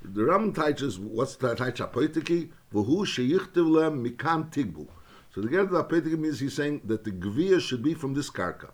The 0.03 0.25
Ram 0.25 0.53
teaches 0.53 0.99
what's 0.99 1.37
the 1.37 1.55
teach 1.55 1.81
apoitiki? 1.81 2.51
V'hu 2.73 3.05
sheyichtiv 3.05 3.71
lem 3.71 4.03
mikam 4.07 4.51
tigbu. 4.51 4.87
So 5.35 5.43
the 5.43 5.49
get 5.49 5.71
the 5.71 5.85
apoitiki 5.85 6.19
means 6.19 6.41
he's 6.41 6.55
saying 6.55 6.81
that 6.85 7.05
the 7.05 7.11
gvia 7.11 7.61
should 7.61 7.83
be 7.83 7.93
from 7.93 8.15
this 8.15 8.31
karka, 8.31 8.71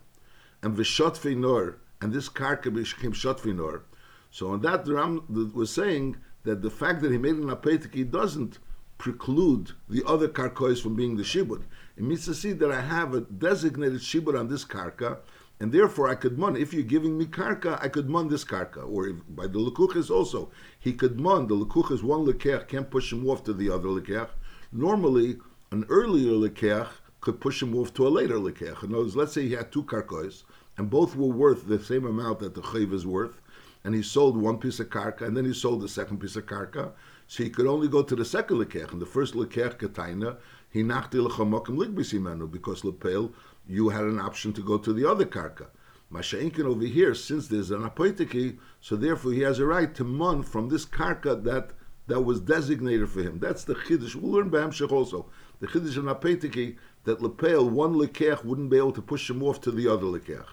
and 0.63 0.77
v'shot 0.77 1.37
nor, 1.37 1.79
and 2.01 2.13
this 2.13 2.29
karka 2.29 2.73
became 2.73 3.13
shot 3.13 3.45
nor. 3.45 3.85
So 4.31 4.49
on 4.49 4.61
that 4.63 4.85
the 4.85 4.95
Ram 4.95 5.25
was 5.55 5.71
saying 5.71 6.17
that 6.45 6.63
the 6.63 6.71
fact 6.71 7.03
that 7.03 7.13
he 7.13 7.19
made 7.19 7.37
an 7.37 7.49
apoitiki 7.49 8.11
doesn't 8.11 8.59
preclude 8.99 9.73
the 9.89 10.05
other 10.07 10.29
karkois 10.29 10.81
from 10.81 10.95
being 10.95 11.17
the 11.17 11.23
shibud. 11.23 11.63
It 11.97 12.05
means 12.05 12.27
to 12.27 12.35
see 12.35 12.53
that 12.53 12.71
I 12.71 12.81
have 12.81 13.15
a 13.15 13.23
designated 13.23 14.01
shibud 14.01 14.39
on 14.39 14.49
this 14.49 14.65
karka, 14.65 15.19
and 15.59 15.73
therefore 15.73 16.09
I 16.09 16.15
could 16.15 16.39
mon. 16.39 16.57
If 16.57 16.73
you're 16.73 16.83
giving 16.83 17.19
me 17.19 17.27
karka, 17.27 17.83
I 17.83 17.89
could 17.89 18.09
mon 18.09 18.29
this 18.29 18.45
karka. 18.45 18.89
Or 18.89 19.09
if, 19.09 19.17
by 19.29 19.47
the 19.47 19.59
lekuchas 19.59 20.11
also, 20.11 20.51
he 20.79 20.93
could 20.93 21.19
mon. 21.19 21.49
The 21.49 21.57
lekuchas 21.57 22.03
one 22.03 22.27
lekech 22.27 22.69
can't 22.69 22.91
push 22.91 23.13
him 23.13 23.29
off 23.29 23.43
to 23.45 23.53
the 23.53 23.71
other 23.71 23.89
lekech. 23.89 24.29
Normally, 24.73 25.39
an 25.71 25.85
earlier 25.89 26.33
lekech 26.33 26.89
could 27.21 27.41
push 27.41 27.63
him 27.63 27.77
off 27.77 27.93
to 27.95 28.07
a 28.07 28.09
later 28.09 28.37
lekech. 28.37 28.83
In 28.83 28.95
other 28.95 29.03
words, 29.03 29.17
let's 29.17 29.33
say 29.33 29.43
he 29.43 29.55
had 29.55 29.71
two 29.71 29.83
karkois, 29.83 30.45
and 30.77 30.89
both 30.89 31.17
were 31.17 31.27
worth 31.27 31.67
the 31.67 31.83
same 31.83 32.07
amount 32.07 32.39
that 32.41 32.55
the 32.55 32.63
chayv 32.63 32.93
is 32.93 33.07
worth, 33.07 33.41
and 33.85 33.95
he 33.95 34.03
sold 34.03 34.37
one 34.37 34.59
piece 34.59 34.81
of 34.81 34.89
karka, 34.91 35.23
and 35.23 35.37
then 35.37 35.45
he 35.45 35.53
sold 35.53 35.81
the 35.81 35.89
second 35.89 36.19
piece 36.21 36.37
of 36.37 36.47
karka. 36.47 36.93
So 37.27 37.45
he 37.45 37.51
could 37.51 37.67
only 37.67 37.89
go 37.89 38.03
to 38.03 38.17
the 38.17 38.25
second 38.25 38.59
lekech, 38.59 38.93
and 38.93 39.01
the 39.01 39.07
first 39.07 39.35
lekech 39.35 39.79
kataina 39.79 40.37
he 40.71 40.83
nachti 40.83 41.27
lechamokim 41.27 41.77
ligbisimenu 41.77 42.51
because 42.51 42.85
lepel 42.85 43.33
you 43.67 43.89
had 43.89 44.05
an 44.05 44.21
option 44.21 44.53
to 44.53 44.63
go 44.63 44.79
to 44.79 44.93
the 44.93 45.05
other 45.09 45.25
karka. 45.25 45.67
Masha'inkin 46.13 46.65
over 46.65 46.85
here, 46.85 47.15
since 47.15 47.47
there's 47.47 47.71
an 47.71 47.89
apoitiki, 47.89 48.59
so 48.81 48.97
therefore 48.97 49.33
he 49.33 49.41
has 49.43 49.61
a 49.61 49.67
right 49.67 49.95
to 49.95 50.03
mon 50.03 50.43
from 50.43 50.69
this 50.69 50.85
karka 50.85 51.43
that 51.45 51.71
that 52.09 52.23
was 52.23 52.41
designated 52.41 53.09
for 53.09 53.23
him. 53.23 53.39
That's 53.39 53.63
the 53.63 53.75
chiddush. 53.75 54.17
We'll 54.17 54.33
learn 54.33 54.51
B'hamshech 54.51 54.91
also. 54.91 55.27
The 55.61 55.67
chiddush 55.67 55.97
in 55.97 56.05
apoitiki 56.05 56.77
that 57.05 57.23
lepel 57.23 57.69
one 57.69 57.95
lekech 57.95 58.45
wouldn't 58.45 58.71
be 58.71 58.79
able 58.79 58.93
to 58.93 59.03
push 59.03 59.29
him 59.29 59.43
off 59.43 59.61
to 59.63 59.71
the 59.71 59.89
other 59.89 60.07
lekech. 60.07 60.47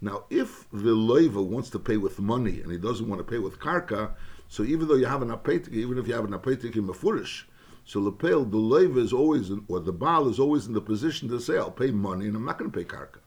Now, 0.00 0.24
if 0.30 0.68
the 0.72 0.94
loiva 0.94 1.44
wants 1.44 1.70
to 1.70 1.78
pay 1.78 1.96
with 1.96 2.18
money 2.18 2.60
and 2.60 2.72
he 2.72 2.78
doesn't 2.78 3.08
want 3.08 3.20
to 3.20 3.30
pay 3.30 3.38
with 3.38 3.58
karka, 3.58 4.12
so 4.48 4.62
even 4.62 4.88
though 4.88 4.94
you 4.94 5.06
have 5.06 5.22
an 5.22 5.28
apetik, 5.28 5.72
even 5.72 5.98
if 5.98 6.08
you 6.08 6.14
have 6.14 6.24
an 6.24 6.32
apetik 6.32 6.74
in 6.74 6.86
mafurish, 6.86 7.44
so 7.84 8.00
lepel 8.00 8.44
the 8.44 8.56
loiva 8.56 8.98
is 8.98 9.12
always, 9.12 9.50
in, 9.50 9.64
or 9.68 9.80
the 9.80 9.92
baal 9.92 10.28
is 10.28 10.40
always 10.40 10.66
in 10.66 10.72
the 10.72 10.80
position 10.80 11.28
to 11.28 11.40
say, 11.40 11.56
I'll 11.56 11.70
pay 11.70 11.90
money 11.90 12.26
and 12.26 12.36
I'm 12.36 12.44
not 12.44 12.58
going 12.58 12.70
to 12.70 12.76
pay 12.76 12.84
karka. 12.84 13.18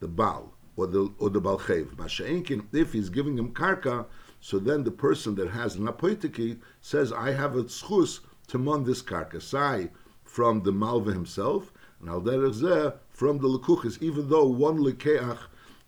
The 0.00 0.08
baal 0.08 0.54
or 0.76 0.86
the 0.86 1.12
or 1.18 1.30
the 1.30 1.40
balchev. 1.40 1.94
Masha'inkin, 1.96 2.66
if 2.72 2.92
he's 2.92 3.08
giving 3.08 3.38
him 3.38 3.52
karka, 3.52 4.06
so 4.40 4.58
then 4.58 4.84
the 4.84 4.90
person 4.90 5.34
that 5.36 5.50
has 5.50 5.76
an 5.76 5.86
apoitiki 5.86 6.58
says, 6.80 7.12
I 7.12 7.32
have 7.32 7.56
a 7.56 7.64
tzchus 7.64 8.20
to 8.48 8.58
mon 8.58 8.84
this 8.84 9.02
karka. 9.02 9.40
From 10.32 10.62
the 10.62 10.72
malva 10.72 11.12
himself, 11.12 11.70
and 12.00 12.08
al 12.08 12.22
derech 12.22 12.94
from 13.10 13.36
the 13.36 13.46
lekuchis, 13.46 14.00
even 14.00 14.30
though 14.30 14.46
one 14.46 14.78
lekeach 14.78 15.38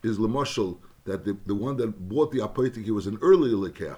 is 0.03 0.19
lemashal, 0.19 0.77
that 1.05 1.25
the, 1.25 1.35
the 1.47 1.55
one 1.55 1.79
that 1.79 2.11
bought 2.11 2.31
the 2.31 2.41
apoitiki 2.41 2.91
was 2.91 3.07
an 3.07 3.19
earlier 3.23 3.55
lekeach, 3.55 3.97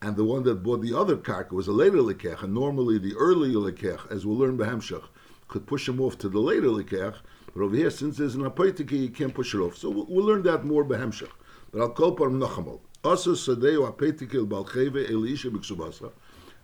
and 0.00 0.14
the 0.14 0.22
one 0.22 0.44
that 0.44 0.62
bought 0.62 0.82
the 0.82 0.96
other 0.96 1.16
karka 1.16 1.50
was 1.50 1.66
a 1.66 1.72
later 1.72 1.96
lekech, 1.96 2.44
and 2.44 2.54
normally 2.54 2.96
the 2.96 3.12
earlier 3.16 3.56
lekech, 3.56 4.08
as 4.08 4.24
we'll 4.24 4.36
learn 4.36 4.56
behemshach, 4.56 5.02
could 5.48 5.66
push 5.66 5.88
him 5.88 6.00
off 6.00 6.16
to 6.16 6.28
the 6.28 6.38
later 6.38 6.68
lekech, 6.68 7.16
but 7.52 7.62
over 7.64 7.74
here, 7.74 7.90
since 7.90 8.18
there's 8.18 8.36
an 8.36 8.48
apoitiki, 8.48 8.92
you 8.92 9.10
can't 9.10 9.34
push 9.34 9.52
it 9.52 9.58
off. 9.58 9.76
So 9.76 9.90
we'll, 9.90 10.06
we'll 10.08 10.24
learn 10.24 10.44
that 10.44 10.64
more 10.64 10.84
behemshach. 10.84 11.32
But 11.72 11.80
I'll 11.80 11.90
call 11.90 12.12
par 12.12 12.28
nachamol. 12.28 12.78
Also 13.02 13.32
sadeu 13.32 13.92
apoitiki 13.92 14.36
el 14.36 14.46
balcheve 14.46 15.10
elisha 15.10 15.50
b'ksubasa. 15.50 16.12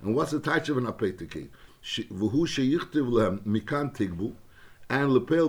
And 0.03 0.15
what's 0.15 0.31
the 0.31 0.39
type 0.39 0.69
of 0.69 0.77
an 0.77 0.87
apoitiki? 0.87 1.49
V'hu 1.83 2.47
sheyichtiv 2.47 3.11
lehem 3.11 3.41
mikan 3.41 3.95
tigbu, 3.95 4.35
and 4.91 5.13
lepel 5.13 5.49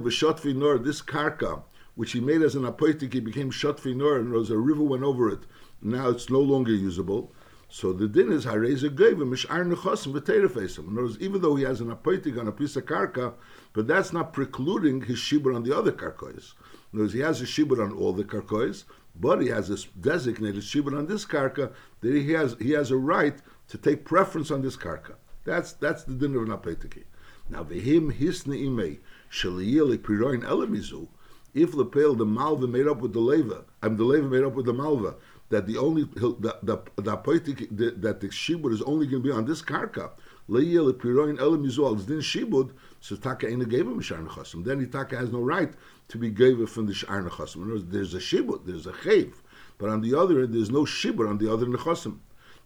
nor, 0.54 0.78
this 0.78 1.02
karka, 1.02 1.64
which 1.96 2.12
he 2.12 2.20
made 2.20 2.42
as 2.42 2.56
an 2.56 2.64
apoitiki, 2.64 3.24
became 3.24 3.52
shotvi 3.52 3.96
nor, 3.96 4.18
and 4.18 4.32
there 4.32 4.40
was 4.40 4.50
a 4.50 4.58
river 4.58 4.84
went 4.84 5.04
over 5.04 5.30
it. 5.30 5.40
Now 5.82 6.10
it's 6.10 6.30
no 6.30 6.40
longer 6.40 6.72
usable. 6.74 7.32
So 7.72 7.94
the 7.94 8.08
din 8.08 8.32
is 8.32 8.46
hareza 8.46 8.90
geva 8.96 9.24
mishar 9.24 9.72
nechosim 9.72 10.20
v'teirefesim. 10.20 10.88
In 10.88 10.94
other 10.94 11.04
words, 11.04 11.18
even 11.20 11.42
though 11.42 11.56
he 11.56 11.64
has 11.64 11.82
an 11.82 11.96
apoitig 11.96 12.40
on 12.40 12.48
a 12.48 12.52
piece 12.52 12.76
of 12.76 12.86
karka, 12.86 13.34
but 13.74 13.88
that's 13.88 14.12
not 14.12 14.34
precluding 14.34 15.02
his 15.02 15.18
shibur 15.18 15.56
on 15.56 15.64
the 15.64 15.78
other 15.78 15.92
karkois. 15.92 16.54
In 16.92 17.00
other 17.00 17.04
words, 17.04 17.14
he 17.14 17.20
has 17.20 17.42
a 17.42 17.46
shibur 17.46 17.84
on 17.84 17.94
all 17.94 18.12
the 18.12 18.24
karkois, 18.24 18.86
but 19.16 19.42
he 19.42 19.50
has 19.50 19.70
a 19.70 19.78
designated 20.00 20.64
shibur 20.64 20.98
on 20.98 21.06
this 21.06 21.26
karka 21.26 21.72
that 22.02 22.14
he 22.14 22.34
has 22.34 22.56
he 22.60 22.72
has 22.72 22.90
a 22.90 22.98
right 22.98 23.40
to 23.68 23.78
take 23.78 24.04
preference 24.04 24.50
on 24.50 24.62
this 24.62 24.76
karka. 24.76 25.14
That's 25.50 25.74
that's 25.74 26.04
the 26.04 26.14
din 26.14 26.36
of 26.36 26.48
an. 26.48 27.04
Now 27.50 27.64
v'him 27.64 28.14
hisne 28.14 28.56
imei 28.56 29.00
shaliyeli 29.32 29.98
piroin 29.98 30.44
elamizu. 30.44 31.08
If 31.56 31.74
lepel 31.74 32.14
the 32.14 32.24
malva 32.24 32.68
made 32.68 32.86
up 32.86 33.00
with 33.02 33.14
the 33.14 33.20
leva, 33.20 33.66
I'm 33.82 33.98
the 33.98 34.04
leva 34.04 34.28
made 34.30 34.44
up 34.44 34.54
with 34.54 34.68
the 34.68 34.74
malva 34.74 35.16
that 35.50 35.66
the 35.66 35.76
only 35.76 36.04
the 36.04 36.36
the 36.40 36.60
the, 36.62 37.02
the 37.02 37.96
that 37.98 38.20
the 38.20 38.28
shibud 38.28 38.72
is 38.72 38.84
only 38.84 39.08
going 39.08 39.24
to 39.24 39.28
be 39.28 39.34
on 39.34 39.46
this 39.46 39.64
karka. 39.64 40.12
Leiyel 40.48 40.94
piroin 40.94 41.40
elam 41.40 41.66
yizol 41.66 42.06
din 42.06 42.20
shibud. 42.20 42.70
So 43.00 43.16
taka 43.16 43.48
ain't 43.48 43.68
gave 43.70 43.88
him 43.88 44.00
shar 44.02 44.20
nechasim. 44.20 44.64
Then 44.64 44.88
taka 44.92 45.18
has 45.18 45.32
no 45.32 45.42
right 45.42 45.74
to 46.10 46.20
be 46.20 46.30
gave 46.30 46.70
from 46.70 46.86
the 46.86 46.94
shar 46.94 47.24
nechasim. 47.24 47.90
There's 47.90 48.14
a 48.14 48.20
shibud, 48.20 48.68
there's 48.68 48.86
a 48.86 48.94
chayv, 48.94 49.34
but 49.80 49.90
on 49.90 50.02
the 50.02 50.14
other 50.14 50.42
end, 50.42 50.54
there's 50.54 50.70
no 50.70 50.84
shibud 50.84 51.28
on 51.28 51.40
the 51.40 51.52
other 51.52 51.66
nechasim. 51.66 52.20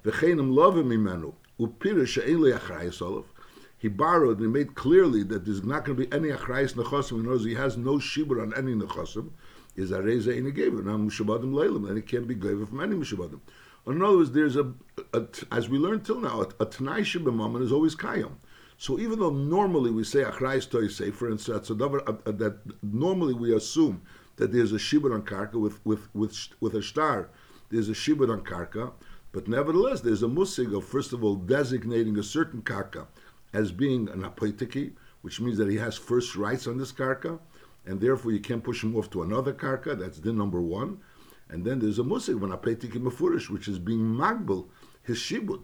V'cheinim 0.04 0.52
lovim 0.52 0.89
imenu 0.89 1.34
He 1.58 1.66
borrowed 3.89 4.38
and 4.38 4.46
he 4.46 4.52
made 4.52 4.76
clearly 4.76 5.24
that 5.24 5.46
there's 5.46 5.63
not 5.63 5.86
going 5.86 5.98
to 5.98 6.06
be 6.06 6.16
any 6.16 6.30
achrayis 6.30 6.74
nechasim. 6.74 7.20
In 7.20 7.20
other 7.22 7.32
words, 7.32 7.46
he 7.46 7.54
has 7.56 7.78
no 7.78 7.96
shibud 7.96 8.42
on 8.42 8.54
any 8.56 8.74
nechasim 8.74 9.32
is 9.76 9.92
a 9.92 10.02
reza 10.02 10.32
in 10.32 10.48
a 10.48 10.52
gever. 10.52 10.84
Now 10.84 10.98
mushabadim 10.98 11.52
leilim, 11.52 11.88
then 11.88 11.98
it 11.98 12.08
can't 12.08 12.28
be 12.28 12.36
gever 12.36 12.68
from 12.68 12.82
any 12.82 12.96
mushabadim. 12.96 13.39
In 13.86 14.02
other 14.02 14.18
words, 14.18 14.32
there's 14.32 14.56
a, 14.56 14.72
a, 15.13 15.24
as 15.52 15.68
we 15.68 15.78
learned 15.78 16.06
till 16.06 16.22
now, 16.22 16.42
a, 16.42 16.63
a 16.63 16.66
tanai 16.66 17.02
is 17.02 17.72
always 17.72 17.96
kayam. 17.96 18.32
So 18.78 19.00
even 19.00 19.20
though 19.20 19.30
normally 19.30 19.92
we 19.92 20.04
say 20.04 20.24
achrayis 20.24 20.70
and 21.30 21.39
that's 21.39 21.70
a 21.70 21.76
davar 21.76 22.08
uh, 22.08 22.30
uh, 22.30 22.32
that 22.34 22.60
normally 22.82 23.34
we 23.34 23.54
assume 23.56 24.02
that 24.38 24.52
there's 24.52 24.72
a 24.72 24.78
shibud 24.78 25.13
on 25.13 25.22
karka 25.24 25.56
with 25.56 25.86
with 25.86 26.13
with 26.16 26.36
with 26.60 26.76
a 26.76 26.82
star, 26.82 27.30
there's 27.70 27.89
a 27.89 27.94
shibud 27.94 28.32
on 28.32 28.42
karka, 28.42 28.92
but 29.34 29.48
nevertheless 29.48 30.00
there's 30.00 30.24
a 30.24 30.28
musig 30.28 30.76
of 30.78 30.86
first 30.86 31.12
of 31.12 31.24
all 31.24 31.36
designating 31.36 32.17
a 32.17 32.24
certain 32.24 32.62
karka 32.62 33.08
as 33.52 33.72
being 33.72 34.08
an 34.10 34.22
apoitiki, 34.22 34.93
which 35.22 35.41
means 35.41 35.58
that 35.58 35.69
he 35.69 35.78
has 35.78 35.98
first 35.98 36.36
rights 36.36 36.67
on 36.67 36.78
this 36.78 36.93
karka 36.93 37.39
and 37.86 38.00
therefore 38.00 38.32
you 38.32 38.39
can't 38.39 38.63
push 38.63 38.84
him 38.84 38.96
off 38.96 39.10
to 39.10 39.24
another 39.24 39.52
karka. 39.52 39.98
That's 39.98 40.19
din 40.19 40.38
number 40.38 40.62
one. 40.62 41.00
And 41.50 41.65
then 41.65 41.80
there's 41.80 42.00
a 42.00 42.04
musik 42.04 42.39
when 42.39 42.52
apetiki 42.52 42.93
mafurish, 42.93 43.50
which 43.50 43.67
is 43.67 43.80
being 43.80 44.00
magbel 44.00 44.67
his 45.02 45.17
shibud. 45.17 45.63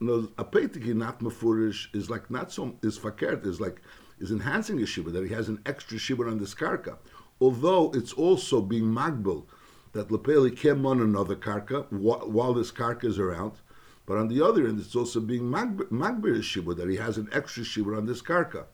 No, 0.00 0.22
apetiki 0.38 0.94
not 0.94 1.20
mafurish 1.20 1.94
is 1.94 2.10
like 2.10 2.30
not 2.30 2.52
so 2.52 2.76
is 2.82 2.98
fakert 2.98 3.46
is 3.46 3.60
like 3.60 3.80
is 4.20 4.30
enhancing 4.30 4.78
his 4.78 4.88
shibud 4.88 5.12
that 5.12 5.26
he 5.26 5.34
has 5.34 5.48
an 5.48 5.60
extra 5.66 5.98
shibud 5.98 6.30
on 6.30 6.38
this 6.38 6.54
karka. 6.54 6.96
Although 7.40 7.92
it's 7.94 8.12
also 8.12 8.60
being 8.60 8.84
magbel 8.84 9.46
that 9.96 10.08
lepeli 10.08 10.54
came 10.54 10.84
on 10.84 11.00
another 11.00 11.34
karka 11.34 11.90
while 11.90 12.52
this 12.52 12.70
karka 12.70 13.04
is 13.04 13.18
around. 13.18 13.52
But 14.04 14.18
on 14.18 14.28
the 14.28 14.44
other 14.44 14.68
end, 14.68 14.78
it's 14.78 14.94
also 14.94 15.20
being 15.20 15.42
magbir 15.42 16.38
shibud 16.38 16.76
that 16.76 16.88
he 16.88 16.96
has 16.96 17.16
an 17.18 17.28
extra 17.32 17.64
shibud 17.64 17.96
on 17.96 18.06
this 18.06 18.22
karka. 18.22 18.66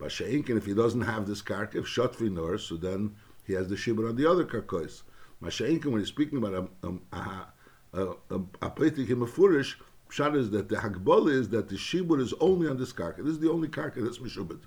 Masha'inkin, 0.00 0.56
if 0.56 0.64
he 0.64 0.72
doesn't 0.72 1.02
have 1.02 1.26
this 1.26 1.42
karka, 1.42 1.74
if 1.74 1.84
Shatvi 1.84 2.60
so 2.60 2.76
then 2.76 3.16
he 3.44 3.52
has 3.52 3.68
the 3.68 3.74
shibur 3.74 4.08
on 4.08 4.16
the 4.16 4.30
other 4.30 4.44
karkois. 4.44 5.02
Masha'inkin, 5.42 5.86
when 5.86 5.98
he's 5.98 6.08
speaking 6.08 6.38
about 6.38 6.54
a, 6.82 6.94
a, 7.12 7.46
a, 7.92 8.14
a, 8.32 8.74
is 8.82 10.50
that 10.50 10.68
the 10.68 10.76
Hagbal 10.76 11.30
is 11.30 11.48
that 11.50 11.68
the 11.68 11.76
shibur 11.76 12.20
is 12.20 12.32
only 12.40 12.68
on 12.68 12.78
this 12.78 12.92
karka. 12.92 13.18
This 13.18 13.34
is 13.34 13.40
the 13.40 13.50
only 13.50 13.68
karka 13.68 14.02
that's 14.02 14.18
Meshubit. 14.18 14.60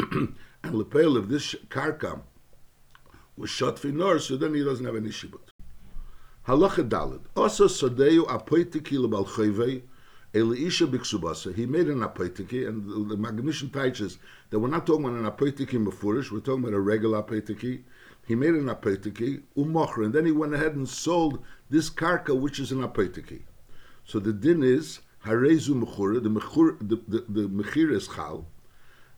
and 0.64 0.74
Lepel, 0.74 1.16
if 1.16 1.28
this 1.28 1.54
karka 1.68 2.22
was 3.36 3.50
Shatvi 3.50 3.92
nor, 3.92 4.18
so 4.18 4.36
then 4.36 4.54
he 4.54 4.64
doesn't 4.64 4.84
have 4.84 4.96
any 4.96 5.10
shibut. 5.10 5.49
Halacha 6.46 6.88
Dalid. 6.88 7.20
Also, 7.36 7.66
Sadeu 7.66 8.26
Apoitiki 8.26 8.96
Lebal 8.98 9.26
Chayvei, 9.26 9.82
Elisha 10.32 10.86
Biksubasa, 10.86 11.54
he 11.54 11.66
made 11.66 11.88
an 11.88 12.00
apoitiki, 12.00 12.66
and 12.66 13.10
the, 13.10 13.16
Maggid 13.16 13.44
Mishnah 13.44 13.68
teaches 13.68 14.18
that 14.50 14.58
we're 14.58 14.68
not 14.68 14.86
talking 14.86 15.04
about 15.04 15.18
an 15.18 15.30
apoitiki 15.30 15.84
mafurish, 15.84 16.30
we're 16.30 16.38
talking 16.38 16.62
about 16.62 16.72
a 16.72 16.80
regular 16.80 17.22
apoitiki. 17.22 17.82
He 18.26 18.36
made 18.36 18.54
an 18.54 18.66
apoitiki, 18.66 19.42
umocher, 19.56 20.04
and 20.04 20.14
then 20.14 20.24
he 20.24 20.32
went 20.32 20.54
ahead 20.54 20.76
and 20.76 20.88
sold 20.88 21.44
this 21.68 21.90
karka, 21.90 22.38
which 22.38 22.60
is 22.60 22.70
an 22.70 22.80
apoitiki. 22.82 23.42
So 24.04 24.20
the 24.20 24.32
din 24.32 24.62
is, 24.62 25.00
harezu 25.24 25.82
mechura, 25.82 26.22
the 26.22 26.30
mechur, 26.30 26.78
the, 26.78 26.96
the, 27.08 27.48
the 27.48 27.90
is 27.92 28.06
chal, 28.06 28.46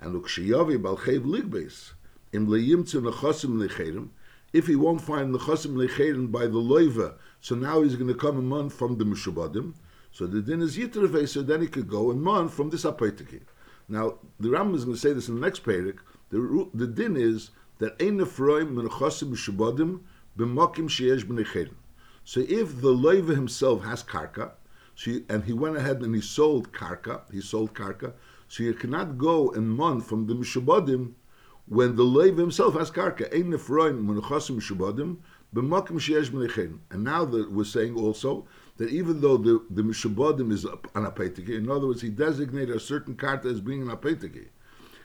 and 0.01 0.21
ukshiyavi 0.21 0.81
balchev 0.83 1.25
ligbes. 1.25 1.93
im 2.33 2.47
leyimtze 2.47 3.03
nechosim 3.03 3.63
lechedim, 3.63 4.09
if 4.53 4.67
he 4.67 4.77
won't 4.77 5.01
find 5.01 5.35
nechosim 5.35 5.75
lechedim 5.75 6.31
by 6.31 6.47
the 6.47 6.59
loiva, 6.59 7.15
so 7.41 7.55
now 7.55 7.83
he's 7.83 7.97
going 7.97 8.09
to 8.09 8.15
come 8.15 8.39
a 8.39 8.43
month 8.43 8.73
from 8.75 8.99
the 8.99 9.05
mishubadim. 9.05 9.75
So 10.13 10.27
the 10.27 10.43
din 10.43 10.61
is 10.61 10.77
yitreve, 10.77 11.29
so 11.29 11.43
then 11.43 11.63
he 11.63 11.67
could 11.67 11.89
go 11.89 12.11
a 12.11 12.15
month 12.15 12.53
from 12.53 12.71
this 12.71 12.85
apaitiki. 12.85 13.41
Now 13.89 14.19
the 14.39 14.49
Rambam 14.49 14.75
is 14.75 14.85
going 14.85 14.97
to 14.97 15.01
say 15.01 15.13
this 15.13 15.29
in 15.29 15.37
the 15.37 15.41
next 15.41 15.65
parak. 15.65 15.99
The, 16.31 16.69
the 16.75 16.87
din 16.87 17.17
is 17.17 17.51
that 17.79 18.01
ein 18.01 18.19
nefroim 18.19 18.75
menechosim 18.75 19.31
mishubadim 19.33 20.01
b'mokim 20.37 20.89
sheyesh 20.89 21.25
b'nechedim. 21.25 21.75
So 22.25 22.41
if 22.41 22.81
the 22.81 22.93
loiva 22.95 23.35
himself 23.35 23.85
has 23.85 24.03
karka, 24.03 24.53
so 24.95 25.21
and 25.29 25.45
he 25.45 25.53
went 25.53 25.77
ahead 25.77 26.03
and 26.03 26.15
he 26.15 26.21
sold 26.21 26.73
karka, 26.73 27.23
he 27.33 27.41
sold 27.41 27.75
karka, 27.75 28.13
so 28.49 28.63
you 28.63 28.75
cannot 28.75 29.17
go 29.17 29.49
a 29.55 29.61
month 29.61 30.07
from 30.07 30.27
the 30.27 30.35
mishubadim 30.35 31.15
when 31.67 31.97
the 31.97 32.03
leiv 32.03 32.39
himself 32.39 32.75
has 32.75 32.91
karka. 32.91 33.33
Ein 33.35 33.53
nefroim 33.53 34.05
mishubadim 34.05 35.19
b'makim 35.55 35.99
sheyesh 35.99 36.31
b'nechedim. 36.31 36.79
And 36.91 37.05
now 37.05 37.25
that 37.25 37.53
we're 37.53 37.65
saying 37.65 37.97
also 37.97 38.47
that 38.77 38.91
even 38.91 39.21
though 39.21 39.37
the 39.37 39.65
the 39.71 39.83
mishubadim 39.83 40.51
is 40.53 40.65
an 40.65 40.79
apetiki, 40.95 41.57
in 41.57 41.71
other 41.71 41.87
words, 41.87 42.03
he 42.03 42.09
designated 42.09 42.75
a 42.75 42.81
certain 42.81 43.15
karka 43.15 43.47
as 43.47 43.61
being 43.61 43.83
an 43.83 43.97
apetiki, 43.97 44.49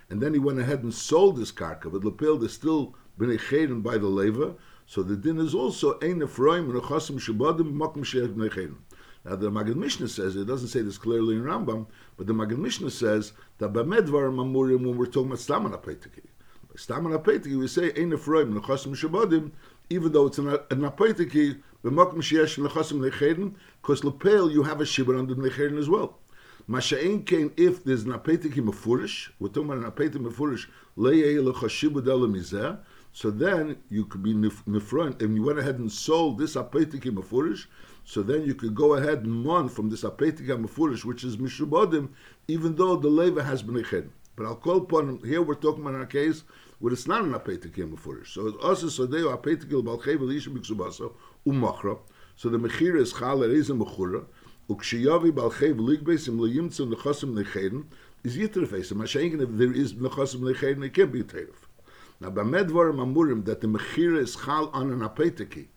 and 0.10 0.22
then 0.22 0.34
he 0.34 0.40
went 0.40 0.60
ahead 0.60 0.84
and 0.84 0.94
sold 0.94 1.38
this 1.38 1.52
karka, 1.52 1.92
but 1.92 2.02
lepil 2.02 2.44
is 2.44 2.54
still 2.54 2.96
b'nechedim 3.20 3.84
by 3.84 3.98
the 3.98 4.08
leva. 4.08 4.56
So 4.86 5.04
the 5.04 5.18
din 5.18 5.38
is 5.40 5.54
also 5.54 6.00
ein 6.00 6.20
nefroim 6.20 6.72
mishubadim 6.72 7.74
b'makim 7.74 8.04
sheyesh 8.04 8.34
b'nechedim. 8.34 8.78
Now 9.26 9.36
the 9.36 9.52
Maggid 9.52 9.76
Mishnah 9.76 10.08
says 10.08 10.38
it 10.38 10.46
doesn't 10.46 10.70
say 10.70 10.82
this 10.82 10.98
clearly 10.98 11.36
in 11.36 11.44
Rambam, 11.44 11.88
but 12.16 12.28
the 12.28 12.34
Maggid 12.34 12.60
Mishnah 12.60 12.92
says 12.92 13.34
that 13.58 13.70
by 13.70 13.82
Medvar 13.82 14.32
Mamurim 14.34 14.86
when 14.86 14.98
we're 14.98 15.06
talking 15.06 15.28
about 15.28 15.40
Staman 15.40 15.74
Apetiki. 15.74 16.28
By 16.78 16.94
Staman 16.94 17.18
Apetiki 17.18 17.58
we 17.58 17.68
say 17.68 17.92
Ein 17.98 18.14
Ephraim 18.14 18.54
Nechasim 18.54 18.96
Shabadim, 18.96 19.50
even 19.90 20.12
though 20.12 20.28
it's 20.28 20.38
an, 20.38 20.46
Apetiki, 20.46 21.60
B'Makim 21.84 22.18
Sheyesh 22.18 22.64
Nechasim 22.64 23.00
Nechedin, 23.00 23.56
because 23.82 24.04
Lepel 24.04 24.52
you 24.52 24.62
have 24.62 24.80
a 24.80 24.84
Shibur 24.84 25.18
under 25.18 25.34
Nechedin 25.34 25.80
as 25.80 25.90
well. 25.90 26.20
Masha'in 26.70 27.26
came 27.26 27.52
if 27.58 27.84
there's 27.84 28.04
an 28.04 28.12
Apetiki 28.12 28.58
Mefurish, 28.58 29.32
we're 29.40 29.48
talking 29.48 29.72
about 29.72 29.84
an 29.84 29.92
Apetiki 29.92 30.24
Mefurish, 30.24 30.68
Le'eh 30.96 31.52
Lechashibud 31.52 32.06
Elamizeh, 32.06 32.78
so 33.12 33.32
then 33.32 33.78
you 33.90 34.06
could 34.06 34.22
be 34.22 34.36
nefron, 34.36 35.20
and 35.20 35.34
you 35.34 35.42
went 35.42 35.58
ahead 35.58 35.80
and 35.80 35.92
sold 35.92 36.38
this 36.38 36.54
apetiki 36.54 37.10
mefurish. 37.10 37.66
So 38.06 38.22
then 38.22 38.44
you 38.44 38.54
could 38.54 38.76
go 38.76 38.94
ahead 38.94 39.24
and 39.24 39.44
mon 39.44 39.70
from 39.70 39.90
this 39.90 40.04
apetiki 40.04 40.50
mefurish, 40.50 41.04
which 41.04 41.24
is 41.24 41.36
mishubodim, 41.38 42.10
even 42.48 42.76
though 42.76 42.96
the 42.96 43.08
leva 43.08 43.42
has 43.42 43.64
been 43.64 43.84
eched. 43.84 44.10
But 44.38 44.46
I'll 44.46 44.56
call 44.56 44.78
upon 44.78 45.20
here. 45.26 45.42
We're 45.42 45.56
talking 45.56 45.86
about 45.86 46.00
a 46.00 46.06
case 46.06 46.44
where 46.78 46.94
it's 46.94 47.08
not 47.08 47.24
an 47.24 47.34
apetiki 47.34 47.92
mefurish. 47.92 48.28
So 48.28 48.48
it's 48.48 48.64
also 48.64 48.88
so 48.88 49.08
they 49.08 49.18
apetiki 49.18 49.84
balchev 49.84 50.22
elisha 50.22 50.52
b'ksubaso 50.52 51.14
umachra. 51.46 51.98
So 52.36 52.50
the 52.50 52.60
mechira 52.60 53.02
is 53.02 53.14
chal 53.14 53.40
eriz 53.40 53.72
mechura. 53.72 54.26
Ukshiyavi 54.70 55.32
balchev 55.32 55.80
ligbeis 55.80 56.28
im 56.28 56.38
leyimtzu 56.38 56.94
nechasim 56.94 57.34
necheden 57.34 57.86
is 58.24 58.38
yitrefes. 58.38 58.94
Mashenkin 58.94 59.42
if 59.42 59.50
there 59.58 59.74
is 59.74 59.96
nechasim 59.96 60.42
necheden, 60.42 60.86
it 60.86 60.94
can't 60.94 61.12
be 61.12 61.24
teiref. 61.24 61.66
Now, 62.20 62.32
by 62.32 62.42
Medvar 62.42 62.92
Mamurim, 62.94 63.46
that 63.46 63.62
the 63.62 63.68
Mechira 63.68 64.18
is 64.18 64.36
Chal 64.36 64.72
on 64.74 64.92
an 64.92 65.02
Apeteki, 65.02 65.68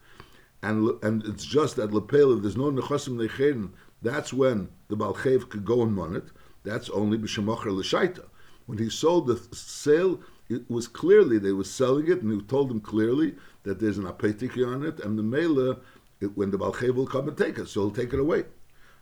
and, 0.62 0.90
and 1.02 1.22
it's 1.26 1.44
just 1.44 1.78
at 1.78 1.92
Lepel, 1.92 2.34
if 2.34 2.42
there's 2.42 2.56
no 2.56 2.70
Nechosim 2.70 3.16
Necherin, 3.16 3.72
that's 4.00 4.32
when 4.32 4.70
the 4.88 4.96
Balchev 4.96 5.50
could 5.50 5.66
go 5.66 5.82
and 5.82 5.94
run 5.96 6.16
it. 6.16 6.30
That's 6.62 6.88
only 6.88 7.18
B'Shemocher 7.18 7.66
L'Shaita. 7.66 8.24
When 8.70 8.78
he 8.78 8.88
sold 8.88 9.26
the 9.26 9.36
sale, 9.52 10.20
it 10.48 10.70
was 10.70 10.86
clearly, 10.86 11.38
they 11.38 11.50
were 11.50 11.64
selling 11.64 12.06
it, 12.06 12.22
and 12.22 12.32
he 12.32 12.40
told 12.46 12.70
them 12.70 12.80
clearly 12.80 13.34
that 13.64 13.80
there's 13.80 13.98
an 13.98 14.04
Apeteki 14.04 14.64
on 14.64 14.84
it, 14.84 15.00
and 15.00 15.18
the 15.18 15.24
Mela, 15.24 15.78
when 16.36 16.52
the 16.52 16.58
Balchev 16.58 16.94
will 16.94 17.04
come 17.06 17.26
and 17.26 17.36
take 17.36 17.58
it, 17.58 17.66
so 17.66 17.80
he'll 17.80 17.90
take 17.90 18.12
it 18.12 18.20
away. 18.20 18.44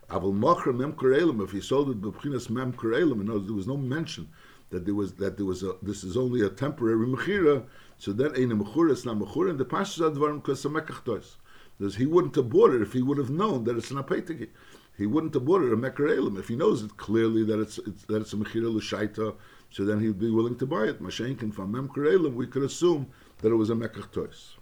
Aval 0.09 0.33
Mocher 0.33 0.75
Mem 0.75 0.93
Kurelim, 0.93 1.43
if 1.43 1.51
he 1.51 1.61
sold 1.61 1.91
it 1.91 2.01
B'Pchinas 2.01 2.49
Mem 2.49 2.73
Kurelim, 2.73 3.27
there 3.45 3.53
was 3.53 3.67
no 3.67 3.77
mention 3.77 4.27
that 4.71 4.85
there 4.85 4.95
was 4.95 5.13
that 5.13 5.37
there 5.37 5.45
was 5.45 5.61
a 5.61 5.75
this 5.83 6.03
is 6.03 6.17
only 6.17 6.41
a 6.41 6.49
temporary 6.49 7.05
mechira, 7.05 7.63
so 7.99 8.11
then 8.11 8.31
a 8.31 8.55
mechura, 8.55 8.91
it's 8.91 9.05
not 9.05 9.17
mechura, 9.17 9.51
and 9.51 9.59
the 9.59 9.65
pashas 9.65 9.99
advarim 9.99 10.37
because 10.37 10.65
a 10.65 10.69
mekachtos. 10.69 11.35
Because 11.77 11.95
he 11.95 12.07
wouldn't 12.07 12.35
have 12.35 12.49
bought 12.49 12.73
it 12.73 12.81
if 12.81 12.93
he 12.93 13.03
would 13.03 13.19
have 13.19 13.29
known 13.29 13.63
that 13.65 13.77
it's 13.77 13.91
an 13.91 13.97
apetiki. 13.97 14.49
He 14.97 15.05
wouldn't 15.05 15.33
have 15.33 15.45
bought 15.45 15.63
it 15.63 15.71
a 15.71 15.77
mekarelim 15.77 16.37
if 16.37 16.49
he 16.49 16.55
knows 16.55 16.83
it 16.83 16.97
clearly 16.97 17.43
that 17.45 17.59
it's, 17.59 17.77
it's 17.79 18.03
that 18.05 18.21
it's 18.21 18.33
a 18.33 18.35
mechira 18.35 18.73
l'shaita. 18.73 19.33
So 19.71 19.85
then 19.85 19.99
he'd 19.99 20.19
be 20.19 20.31
willing 20.31 20.57
to 20.57 20.65
buy 20.65 20.85
it. 20.85 21.01
Mashenkin 21.01 21.53
from 21.53 21.73
memkarelim, 21.73 22.33
we 22.33 22.47
could 22.47 22.63
assume 22.63 23.07
that 23.41 23.51
it 23.51 23.55
was 23.55 23.69
a 23.69 23.73
mekachtos. 23.73 24.55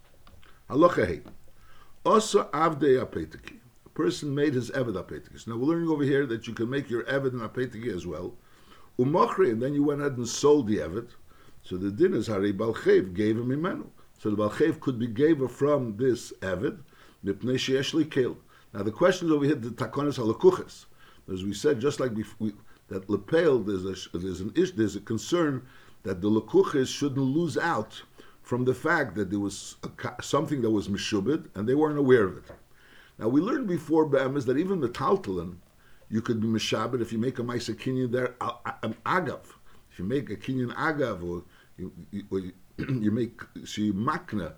Halacha 0.70 1.08
hey. 1.08 1.22
Also 2.06 2.44
avdei 2.46 3.04
apetiki. 3.04 3.58
A 3.86 3.90
person 3.90 4.36
made 4.36 4.54
his 4.54 4.70
eved 4.72 4.96
apetiki. 4.96 5.48
Now 5.48 5.56
we're 5.58 5.68
learning 5.68 5.90
over 5.90 6.04
here 6.04 6.26
that 6.26 6.48
you 6.48 6.54
can 6.54 6.70
make 6.70 6.90
your 6.90 7.04
eved 7.04 7.34
an 7.34 7.40
apetiki 7.40 7.94
as 7.94 8.06
well. 8.06 8.36
Umachri, 9.00 9.52
and 9.52 9.62
then 9.62 9.74
you 9.74 9.84
went 9.84 10.02
ahead 10.02 10.18
and 10.18 10.28
sold 10.28 10.68
the 10.68 10.78
Evid. 10.78 11.10
So 11.62 11.78
the 11.78 11.92
din 11.92 12.14
is 12.14 12.28
Hari 12.28 12.52
Balchev 12.52 13.14
gave 13.14 13.38
him 13.38 13.50
Imenu. 13.50 13.86
So 14.18 14.32
the 14.32 14.38
Balchev 14.38 14.80
could 14.80 14.98
be 14.98 15.08
gave 15.08 15.50
from 15.52 15.96
this 15.98 16.34
Evid, 16.42 16.80
Mipnei 17.24 17.58
Sheeshli. 17.58 18.36
Now 18.74 18.82
the 18.82 18.92
question 18.92 19.28
is 19.28 19.34
over 19.34 19.46
here, 19.46 19.56
the 19.56 19.70
Takonis 19.70 20.18
Halakuches. 20.18 20.86
As 21.32 21.44
we 21.44 21.54
said, 21.54 21.80
just 21.80 22.00
like 22.00 22.12
we, 22.40 22.54
that 22.90 23.10
Lepel, 23.10 23.60
there's 23.60 23.86
a, 23.86 24.18
there's 24.18 24.42
an 24.42 24.54
ish, 24.56 24.72
there's 24.72 24.96
a 24.96 25.02
concern 25.02 25.66
that 26.04 26.22
the 26.22 26.30
Lakuches 26.30 26.88
shouldn't 26.88 27.20
lose 27.20 27.58
out 27.58 28.02
from 28.42 28.64
the 28.64 28.74
fact 28.74 29.16
that 29.16 29.30
there 29.30 29.40
was 29.40 29.76
a, 29.84 30.24
something 30.24 30.62
that 30.62 30.70
was 30.70 30.88
Meshubid, 30.88 31.50
and 31.56 31.68
they 31.68 31.76
weren't 31.76 31.98
aware 31.98 32.24
of 32.24 32.38
it. 32.38 32.46
Now 33.20 33.28
we 33.28 33.42
learned 33.42 33.68
before, 33.68 34.06
Be'emes, 34.06 34.46
that 34.46 34.58
even 34.58 34.80
the 34.80 34.90
Taltalin, 34.90 35.58
you 36.10 36.22
could 36.22 36.40
be 36.40 36.48
mishabed 36.48 37.02
if 37.02 37.12
you 37.12 37.18
make 37.18 37.40
a 37.40 37.44
ma'aser 37.44 37.76
kinyan 37.76 38.12
there 38.12 38.36
an 38.84 38.96
agav. 39.06 39.42
If 39.92 40.00
you 40.00 40.06
make 40.06 40.30
a 40.30 40.36
kinyan 40.36 40.74
agav, 40.76 41.24
or 41.24 41.44
you, 41.78 41.92
you, 42.12 42.24
or 42.32 42.40
you 42.90 43.12
make 43.12 43.42
so 43.66 43.82
you 43.82 43.94
makna 43.94 44.54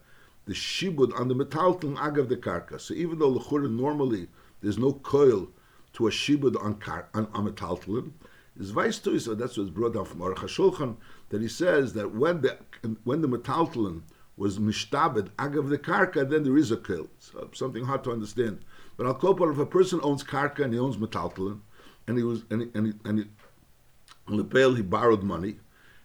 the 0.45 0.53
shibud 0.53 1.17
on 1.19 1.27
the 1.27 1.33
metalton 1.33 1.95
agav 1.97 2.29
the 2.29 2.37
karka. 2.37 2.79
So 2.79 2.93
even 2.93 3.17
though 3.19 3.33
lechura 3.33 3.71
normally 3.71 4.27
there's 4.61 4.77
no 4.77 4.93
coil 4.93 5.49
to 5.99 6.07
a 6.07 6.11
shibud 6.11 6.55
on 6.63 6.75
kar 6.75 7.09
on, 7.13 7.27
on 7.33 8.13
is 8.57 8.71
vice 8.71 9.01
so 9.01 9.35
that's 9.35 9.57
what's 9.57 9.69
brought 9.69 9.93
down 9.93 10.05
from 10.05 10.21
Aruch 10.21 10.37
HaShulchan 10.37 10.95
that 11.27 11.41
he 11.41 11.49
says 11.49 11.91
that 11.93 12.15
when 12.15 12.39
the 12.39 12.57
when 13.03 13.21
the 13.21 13.27
metalton 13.27 14.03
was 14.37 14.57
mishtabed 14.57 15.29
agav 15.31 15.67
the 15.67 15.77
karka, 15.77 16.27
then 16.27 16.43
there 16.43 16.57
is 16.57 16.71
a 16.71 16.77
kill. 16.77 17.09
So 17.19 17.49
something 17.53 17.83
hard 17.83 18.05
to 18.05 18.13
understand. 18.13 18.63
But 18.95 19.07
I'll 19.07 19.13
call 19.13 19.51
if 19.51 19.57
a 19.57 19.65
person 19.65 19.99
owns 20.01 20.23
karka 20.23 20.63
and 20.63 20.73
he 20.73 20.79
owns 20.79 20.95
metaltalin, 20.95 21.59
and 22.07 22.17
he 22.17 22.23
was 22.23 22.43
and 22.49 22.61
he, 22.61 22.69
and 22.73 22.87
he, 22.87 22.93
and 23.03 23.19
he, 23.19 23.25
in 24.29 24.37
the 24.37 24.43
bail 24.45 24.73
he 24.75 24.81
borrowed 24.81 25.23
money, 25.23 25.57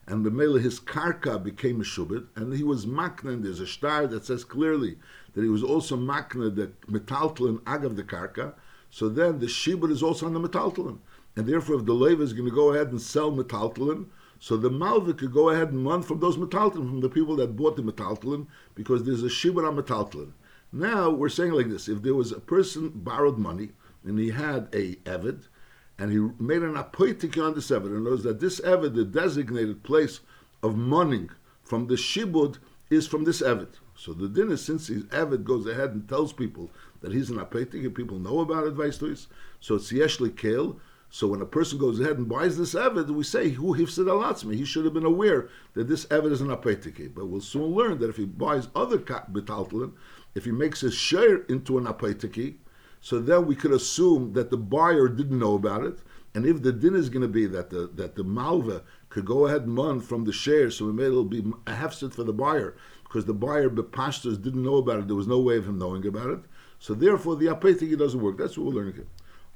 and 0.08 0.26
the 0.26 0.30
mele 0.32 0.54
his 0.54 0.80
karka 0.80 1.40
became 1.42 1.80
a 1.80 1.84
shubit, 1.84 2.26
and 2.34 2.52
he 2.52 2.64
was 2.64 2.84
makna. 2.84 3.34
And 3.34 3.44
there's 3.44 3.60
a 3.60 3.66
star 3.68 4.08
that 4.08 4.26
says 4.26 4.42
clearly 4.42 4.98
that 5.34 5.42
he 5.42 5.48
was 5.48 5.62
also 5.62 5.96
makna 5.96 6.52
the 6.52 6.72
metaltalin 6.90 7.60
agav 7.60 7.94
the 7.94 8.02
karka. 8.02 8.54
So 8.94 9.08
then 9.08 9.40
the 9.40 9.46
shibud 9.46 9.90
is 9.90 10.04
also 10.04 10.24
on 10.24 10.34
the 10.34 10.48
metaltalin, 10.48 10.98
and 11.34 11.48
therefore 11.48 11.80
if 11.80 11.84
the 11.84 11.92
leva 11.92 12.22
is 12.22 12.32
going 12.32 12.48
to 12.48 12.54
go 12.54 12.72
ahead 12.72 12.92
and 12.92 13.02
sell 13.02 13.32
metaltalin, 13.32 14.06
so 14.38 14.56
the 14.56 14.70
malva 14.70 15.14
could 15.14 15.32
go 15.32 15.48
ahead 15.48 15.72
and 15.72 15.84
run 15.84 16.04
from 16.04 16.20
those 16.20 16.36
metaltalin 16.36 16.88
from 16.88 17.00
the 17.00 17.08
people 17.08 17.34
that 17.34 17.56
bought 17.56 17.74
the 17.74 17.82
metaltalin 17.82 18.46
because 18.76 19.02
there's 19.02 19.24
a 19.24 19.26
shibud 19.26 19.66
on 19.66 19.74
metaltalin. 19.74 20.30
Now 20.70 21.10
we're 21.10 21.28
saying 21.28 21.50
like 21.50 21.68
this: 21.68 21.88
if 21.88 22.02
there 22.02 22.14
was 22.14 22.30
a 22.30 22.38
person 22.38 22.92
borrowed 22.94 23.36
money 23.36 23.70
and 24.04 24.16
he 24.16 24.30
had 24.30 24.68
a 24.72 24.94
evid, 24.94 25.48
and 25.98 26.12
he 26.12 26.18
made 26.38 26.62
an 26.62 26.74
apoitik 26.74 27.36
on 27.44 27.56
this 27.56 27.70
evid, 27.70 27.86
and 27.86 28.04
knows 28.04 28.22
that 28.22 28.38
this 28.38 28.60
evid, 28.60 28.94
the 28.94 29.04
designated 29.04 29.82
place 29.82 30.20
of 30.62 30.76
mourning 30.76 31.30
from 31.64 31.88
the 31.88 31.96
shibud, 31.96 32.58
is 32.90 33.08
from 33.08 33.24
this 33.24 33.42
evid. 33.42 33.70
So 33.96 34.12
the 34.12 34.28
din 34.28 34.50
is 34.50 34.64
since 34.64 34.88
his 34.88 35.04
evid 35.04 35.44
goes 35.44 35.66
ahead 35.66 35.90
and 35.90 36.08
tells 36.08 36.32
people 36.32 36.70
that 37.00 37.12
he's 37.12 37.30
an 37.30 37.38
apoitik, 37.38 37.84
and 37.84 37.94
people 37.94 38.18
know 38.18 38.40
about 38.40 38.66
advice 38.66 38.98
to 38.98 39.14
so 39.60 39.76
it's 39.76 39.92
yeshli 39.92 40.36
kale. 40.36 40.78
So 41.10 41.28
when 41.28 41.40
a 41.40 41.46
person 41.46 41.78
goes 41.78 42.00
ahead 42.00 42.18
and 42.18 42.28
buys 42.28 42.58
this 42.58 42.74
evid, 42.74 43.08
we 43.08 43.22
say 43.22 43.50
who 43.50 43.76
hifsid 43.76 44.06
alatzmi. 44.06 44.56
He 44.56 44.64
should 44.64 44.84
have 44.84 44.94
been 44.94 45.04
aware 45.04 45.48
that 45.74 45.86
this 45.86 46.06
evid 46.06 46.32
is 46.32 46.40
an 46.40 46.48
apetiki. 46.48 47.14
But 47.14 47.26
we'll 47.26 47.40
soon 47.40 47.72
learn 47.72 47.98
that 48.00 48.10
if 48.10 48.16
he 48.16 48.24
buys 48.24 48.66
other 48.74 48.98
betaltalin, 48.98 49.92
if 50.34 50.44
he 50.44 50.50
makes 50.50 50.80
his 50.80 50.94
share 50.94 51.42
into 51.44 51.78
an 51.78 51.84
apetiki, 51.84 52.56
so 53.00 53.20
then 53.20 53.46
we 53.46 53.54
could 53.54 53.70
assume 53.70 54.32
that 54.32 54.50
the 54.50 54.56
buyer 54.56 55.06
didn't 55.08 55.38
know 55.38 55.54
about 55.54 55.84
it. 55.84 55.98
And 56.34 56.46
if 56.46 56.62
the 56.62 56.72
din 56.72 56.96
is 56.96 57.10
going 57.10 57.22
to 57.22 57.28
be 57.28 57.46
that 57.46 57.70
the 57.70 57.88
that 57.94 58.16
the 58.16 58.24
malva 58.24 58.82
could 59.08 59.24
go 59.24 59.46
ahead 59.46 59.62
and 59.62 59.76
run 59.76 60.00
from 60.00 60.24
the 60.24 60.32
share, 60.32 60.68
so 60.68 60.86
we 60.86 60.92
made 60.92 61.06
it'll 61.06 61.24
be 61.24 61.44
a 61.66 61.72
hefset 61.72 62.12
for 62.12 62.24
the 62.24 62.32
buyer 62.32 62.74
because 63.14 63.26
the 63.26 63.32
buyer, 63.32 63.68
the 63.68 63.84
pastors, 63.84 64.36
didn't 64.36 64.64
know 64.64 64.74
about 64.74 64.98
it. 64.98 65.06
There 65.06 65.14
was 65.14 65.28
no 65.28 65.38
way 65.38 65.56
of 65.56 65.68
him 65.68 65.78
knowing 65.78 66.04
about 66.04 66.30
it. 66.30 66.40
So 66.80 66.94
therefore, 66.94 67.36
the 67.36 67.46
apetiki 67.46 67.96
doesn't 67.96 68.20
work. 68.20 68.36
That's 68.36 68.58
what 68.58 68.66
we're 68.66 68.72
learning 68.72 68.94
here. 68.94 69.06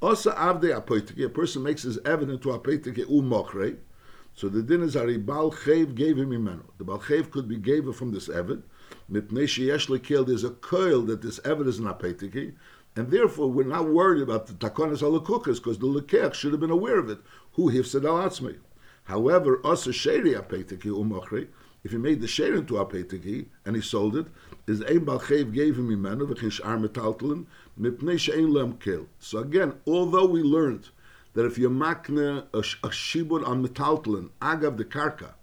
Also, 0.00 0.30
avde 0.30 0.72
apetiki, 0.80 1.24
a 1.24 1.28
person 1.28 1.64
makes 1.64 1.82
his 1.82 1.98
evidence 2.04 2.40
to 2.44 2.50
apetiki 2.50 3.04
umokre. 3.06 3.76
So 4.36 4.48
the 4.48 4.62
din 4.62 4.84
is 4.84 4.94
Ari 4.94 5.16
Bal 5.16 5.50
Chev 5.50 5.96
gave 5.96 6.18
him 6.18 6.30
imenu. 6.30 6.62
The 6.78 6.84
balchev 6.84 7.32
could 7.32 7.48
be 7.48 7.56
gave 7.56 7.92
from 7.96 8.12
this 8.12 8.28
Evid. 8.28 8.62
Mipnei 9.10 9.48
sheyesh 9.48 9.88
lekel, 9.88 10.24
there's 10.24 10.44
a 10.44 10.50
coil 10.50 11.00
that 11.02 11.20
this 11.22 11.40
Evid 11.40 11.66
is 11.66 11.80
not 11.80 11.98
petiki, 11.98 12.54
and 12.94 13.10
therefore 13.10 13.50
we're 13.50 13.64
not 13.64 13.88
worried 13.88 14.22
about 14.22 14.46
the 14.46 14.52
takonis 14.52 15.02
alakukas 15.02 15.56
because 15.56 15.80
the 15.80 15.88
lekech 15.88 16.32
should 16.34 16.52
have 16.52 16.60
been 16.60 16.70
aware 16.70 17.00
of 17.00 17.10
it. 17.10 17.18
Who 17.54 17.70
hifsed 17.70 18.04
al. 18.04 18.30
However, 19.02 19.60
asa 19.64 19.90
sheri 19.90 20.40
apetiki 20.40 20.92
umachri, 20.92 21.48
if 21.84 21.92
he 21.92 21.96
made 21.98 22.20
the 22.20 22.28
share 22.28 22.54
into 22.54 22.78
a 22.78 22.86
petiki 22.86 23.46
and 23.64 23.76
he 23.76 23.82
sold 23.82 24.16
it, 24.16 24.26
is 24.66 24.82
ein 24.82 25.06
balchev 25.06 25.52
gave 25.52 25.78
him 25.78 25.88
imenu 25.88 26.28
v'chish 26.32 26.60
ar 26.64 26.76
metaltalin 26.76 27.46
mipnei 27.80 28.18
she'ein 28.18 28.52
lem 28.52 28.74
kil. 28.78 29.06
So 29.18 29.38
again, 29.38 29.74
although 29.86 30.26
we 30.26 30.42
learned 30.42 30.88
that 31.34 31.46
if 31.46 31.56
you 31.56 31.70
makne 31.70 32.46
a, 32.52 32.58
a 32.58 32.90
shibud 32.90 33.46
on 33.46 33.66
metaltalin 33.66 34.30
agav 34.42 34.76
the 34.76 34.84
karka, 34.84 35.34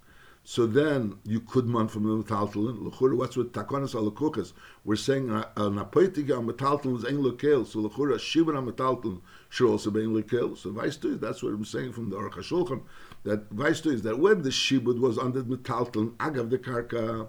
so 0.48 0.68
then 0.68 1.18
you 1.24 1.40
could 1.40 1.66
man 1.66 1.88
from 1.88 2.04
the 2.04 2.24
metaltalin. 2.24 2.80
L'chura, 2.86 3.18
what's 3.18 3.36
with 3.36 3.52
takonis 3.52 3.96
alakukas? 3.96 4.54
We're 4.84 4.96
saying 4.96 5.32
an 5.32 5.44
apoitig 5.56 6.38
on 6.38 6.48
metaltalin 6.48 6.98
is 6.98 7.06
ein 7.06 7.18
lekel. 7.18 7.66
So 7.66 7.80
l'chura, 7.80 8.16
shibud 8.20 8.56
on 8.56 8.72
metaltalin 8.72 9.22
should 9.50 9.72
also 9.72 9.90
be 9.90 10.02
ein 10.02 10.14
lekel. 10.14 10.56
So 10.56 10.72
vice 10.72 10.98
to 10.98 11.16
that's 11.16 11.42
what 11.42 11.54
I'm 11.54 11.66
saying 11.66 11.94
from 11.94 12.12
the 12.12 12.18
Aruch 12.18 12.34
HaShulchan. 12.34 12.84
That 13.26 13.50
vice 13.50 13.84
is 13.88 14.04
that 14.04 14.20
when 14.20 14.44
the 14.44 14.52
shibud 14.52 15.00
was 15.00 15.18
under 15.18 15.42
the 15.42 15.58
metaltalin 15.58 16.12
agav 16.18 16.52
the 16.52 16.60
karka, 16.60 17.28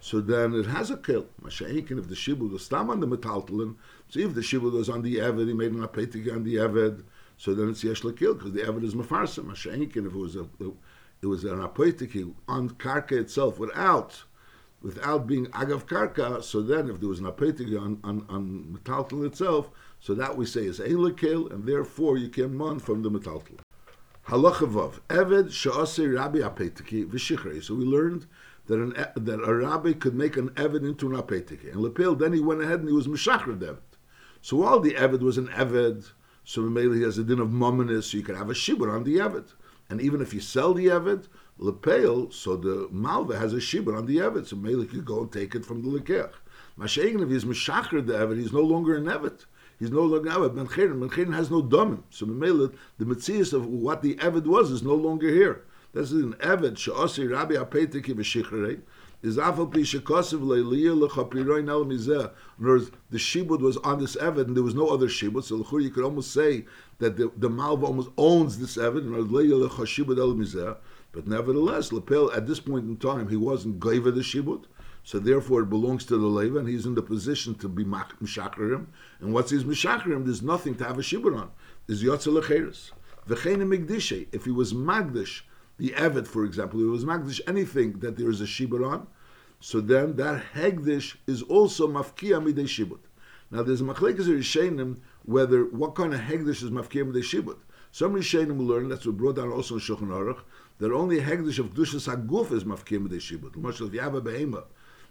so 0.00 0.20
then 0.20 0.52
it 0.54 0.66
has 0.66 0.90
a 0.90 0.96
kill. 0.96 1.26
Masha'inkin, 1.40 2.00
if 2.00 2.08
the 2.08 2.16
shibud 2.16 2.50
was 2.50 2.64
stam 2.64 2.90
on 2.90 2.98
the 2.98 3.06
metaltalin, 3.06 3.76
so 4.08 4.18
if 4.18 4.34
the 4.34 4.40
shibud 4.40 4.72
was 4.72 4.88
on 4.88 5.02
the 5.02 5.18
eved, 5.18 5.46
he 5.46 5.54
made 5.54 5.70
an 5.70 5.86
apetik 5.86 6.32
on 6.34 6.42
the 6.42 6.56
eved, 6.56 7.04
so 7.36 7.54
then 7.54 7.68
it's 7.68 7.84
yesh 7.84 8.02
lekil 8.02 8.36
because 8.36 8.54
the 8.54 8.62
eved 8.62 8.82
is 8.82 8.96
mafarsa. 8.96 9.44
Masha'inkin, 9.44 10.04
if 10.04 10.14
it 10.14 10.14
was 10.14 10.34
a, 10.34 10.48
it 11.22 11.26
was 11.26 11.44
an 11.44 11.60
apetik 11.60 12.34
on 12.48 12.70
karka 12.70 13.12
itself 13.12 13.60
without 13.60 14.24
without 14.82 15.28
being 15.28 15.46
agav 15.46 15.84
karka. 15.84 16.42
So 16.42 16.60
then, 16.60 16.90
if 16.90 16.98
there 16.98 17.08
was 17.08 17.20
an 17.20 17.26
apetik 17.26 17.80
on 17.80 18.00
on, 18.02 18.26
on 18.28 18.80
metaltal 18.80 19.24
itself, 19.24 19.70
so 20.00 20.12
that 20.14 20.36
we 20.36 20.44
say 20.44 20.64
is 20.64 20.80
ein 20.80 20.98
and 20.98 21.64
therefore 21.64 22.16
you 22.16 22.30
can 22.30 22.56
mon 22.56 22.80
from 22.80 23.02
the 23.02 23.10
metaltal. 23.12 23.60
Halachavav 24.28 25.00
eved 25.08 25.52
she'asir 25.52 26.14
rabbi 26.16 26.38
apoitiki 26.38 27.06
v'shichrei. 27.06 27.62
So 27.62 27.74
we 27.74 27.84
learned 27.84 28.26
that 28.66 28.78
an 28.78 28.92
that 29.16 29.40
a 29.40 29.54
rabbi 29.54 29.92
could 29.92 30.14
make 30.14 30.36
an 30.36 30.50
eved 30.50 30.86
into 30.86 31.12
an 31.12 31.20
apoitiki, 31.20 31.72
and 31.72 31.82
lepil 31.82 32.18
then 32.18 32.32
he 32.32 32.40
went 32.40 32.62
ahead 32.62 32.80
and 32.80 32.88
he 32.88 32.94
was 32.94 33.06
mishachar 33.06 33.58
eved. 33.58 33.78
So 34.42 34.58
while 34.58 34.80
the 34.80 34.94
eved 34.94 35.20
was 35.20 35.38
an 35.38 35.48
eved, 35.48 36.12
so 36.44 36.62
maybe 36.62 36.96
he 36.96 37.02
has 37.02 37.18
a 37.18 37.24
din 37.24 37.40
of 37.40 37.48
mominus, 37.48 38.04
so 38.04 38.16
you 38.16 38.22
can 38.22 38.36
have 38.36 38.50
a 38.50 38.54
shibur 38.54 38.92
on 38.92 39.04
the 39.04 39.16
eved. 39.16 39.52
And 39.88 40.00
even 40.00 40.20
if 40.20 40.34
you 40.34 40.40
sell 40.40 40.74
the 40.74 40.86
Evid, 40.86 41.26
Lepel, 41.58 42.32
so 42.32 42.56
the 42.56 42.88
Malva 42.90 43.38
has 43.38 43.52
a 43.52 43.58
Shibur 43.58 43.96
on 43.96 44.06
the 44.06 44.16
Evid, 44.16 44.46
so 44.46 44.56
Melech 44.56 44.90
could 44.90 45.04
go 45.04 45.20
and 45.20 45.32
take 45.32 45.54
it 45.54 45.64
from 45.64 45.82
the 45.82 46.00
Lekech. 46.00 46.32
Masha'egin, 46.78 47.22
if 47.22 47.30
he's 47.30 47.44
Meshacher 47.44 48.04
the 48.04 48.14
Evid, 48.14 48.38
he's 48.38 48.52
no 48.52 48.60
longer 48.60 48.96
an 48.96 49.04
Evid. 49.04 49.44
He's 49.78 49.90
no 49.90 50.02
longer 50.02 50.30
Evid. 50.30 50.54
Ben 50.54 50.66
Cheren, 50.66 51.00
Ben 51.00 51.10
Cheren 51.10 51.34
has 51.34 51.50
no 51.50 51.62
Domim. 51.62 52.02
So 52.10 52.26
Melech, 52.26 52.72
the 52.98 53.04
Metzias 53.04 53.52
of 53.52 53.66
what 53.66 54.02
the 54.02 54.14
Evid 54.16 54.44
was 54.44 54.70
is 54.70 54.82
no 54.82 54.94
longer 54.94 55.28
here. 55.28 55.64
This 55.92 56.12
is 56.12 56.22
an 56.22 56.34
Evid, 56.34 56.76
Sha'osi 56.76 57.30
Rabbi 57.30 57.54
Apeteki 57.54 58.14
V'Shichrei, 58.14 58.80
is 59.22 59.36
afal 59.38 59.72
pi 59.72 59.80
shekosiv 59.80 60.40
le'liyah 60.40 61.08
lechapiroin 61.08 61.68
el 61.68 61.84
mizeh. 61.84 62.30
In 62.58 62.64
other 62.64 62.78
words, 62.78 62.90
the 63.10 63.18
shibud 63.18 63.60
was 63.60 63.76
on 63.78 63.98
this 63.98 64.16
evid, 64.16 64.46
and 64.46 64.56
there 64.56 64.62
was 64.62 64.74
no 64.74 64.88
other 64.88 65.08
shibud. 65.08 65.44
So 65.44 65.56
l'chur, 65.56 65.82
you 65.82 65.90
could 65.90 66.04
almost 66.04 66.32
say 66.32 66.64
that 66.98 67.16
the, 67.16 67.30
the 67.36 67.48
malva 67.48 67.86
almost 67.86 68.10
owns 68.16 68.58
this 68.58 68.76
evid, 68.76 68.98
and 68.98 69.14
le'liyah 69.14 69.68
lechashibud 69.68 70.18
el 70.18 70.34
mizeh. 70.34 70.76
But 71.12 71.26
nevertheless, 71.26 71.92
Lepel, 71.92 72.30
at 72.32 72.46
this 72.46 72.60
point 72.60 72.84
in 72.84 72.96
time, 72.98 73.28
he 73.28 73.36
wasn't 73.36 73.80
gaiva 73.80 74.14
the 74.14 74.20
shibud. 74.20 74.64
So 75.06 75.20
therefore, 75.20 75.60
it 75.62 75.70
belongs 75.70 76.04
to 76.06 76.18
the 76.18 76.26
leva, 76.26 76.58
and 76.58 76.68
he's 76.68 76.84
in 76.84 76.96
the 76.96 77.02
position 77.02 77.54
to 77.60 77.68
be 77.68 77.84
mishakrim. 77.84 78.86
And 79.20 79.32
what's 79.32 79.52
his 79.52 79.62
mishakrim? 79.62 80.24
There's 80.24 80.42
nothing 80.42 80.74
to 80.78 80.84
have 80.84 80.98
a 80.98 81.02
shibud 81.02 81.38
on. 81.38 81.52
There's 81.86 82.02
yotze 82.02 82.26
lecheres. 82.26 82.90
V'chein 83.28 83.58
migdishe. 83.58 84.26
If 84.32 84.46
he 84.46 84.50
was 84.50 84.72
magdish, 84.74 85.42
the 85.78 85.90
Evet, 85.90 86.26
for 86.26 86.44
example, 86.44 86.80
it 86.80 86.90
was 86.90 87.04
Magdish 87.04 87.40
anything 87.46 88.00
that 88.00 88.16
there 88.16 88.30
is 88.30 88.40
a 88.40 88.44
Shibur 88.44 88.90
on, 88.90 89.06
so 89.60 89.80
then 89.80 90.16
that 90.16 90.42
Hegdish 90.54 91.16
is 91.26 91.42
also 91.42 91.86
Mafkia 91.86 92.42
Midei 92.42 92.64
Shibut. 92.64 93.00
Now 93.50 93.62
there's 93.62 93.82
Machlekes 93.82 94.26
Rishenim 94.26 94.96
whether 95.24 95.64
what 95.66 95.94
kind 95.94 96.14
of 96.14 96.20
Hegdish 96.20 96.62
is 96.62 96.70
Mafkia 96.70 97.04
Midei 97.04 97.22
Shibut. 97.22 97.58
Some 97.92 98.14
Rishenim 98.14 98.56
will 98.56 98.66
learn, 98.66 98.88
that's 98.88 99.06
what 99.06 99.16
brought 99.16 99.36
down 99.36 99.52
also 99.52 99.74
in 99.74 99.80
Shulchan 99.80 100.08
Aruch, 100.08 100.40
that 100.78 100.92
only 100.92 101.20
Hegdish 101.20 101.58
of 101.58 101.74
Dushas 101.74 102.06
Haguf 102.06 102.52
is 102.52 102.64
Mafkia 102.64 103.06
Midei 103.06 103.20
Shibut. 103.20 103.54
Much 103.56 103.80
if 103.80 103.92
you 103.92 104.00
have 104.00 104.14
a 104.14 104.20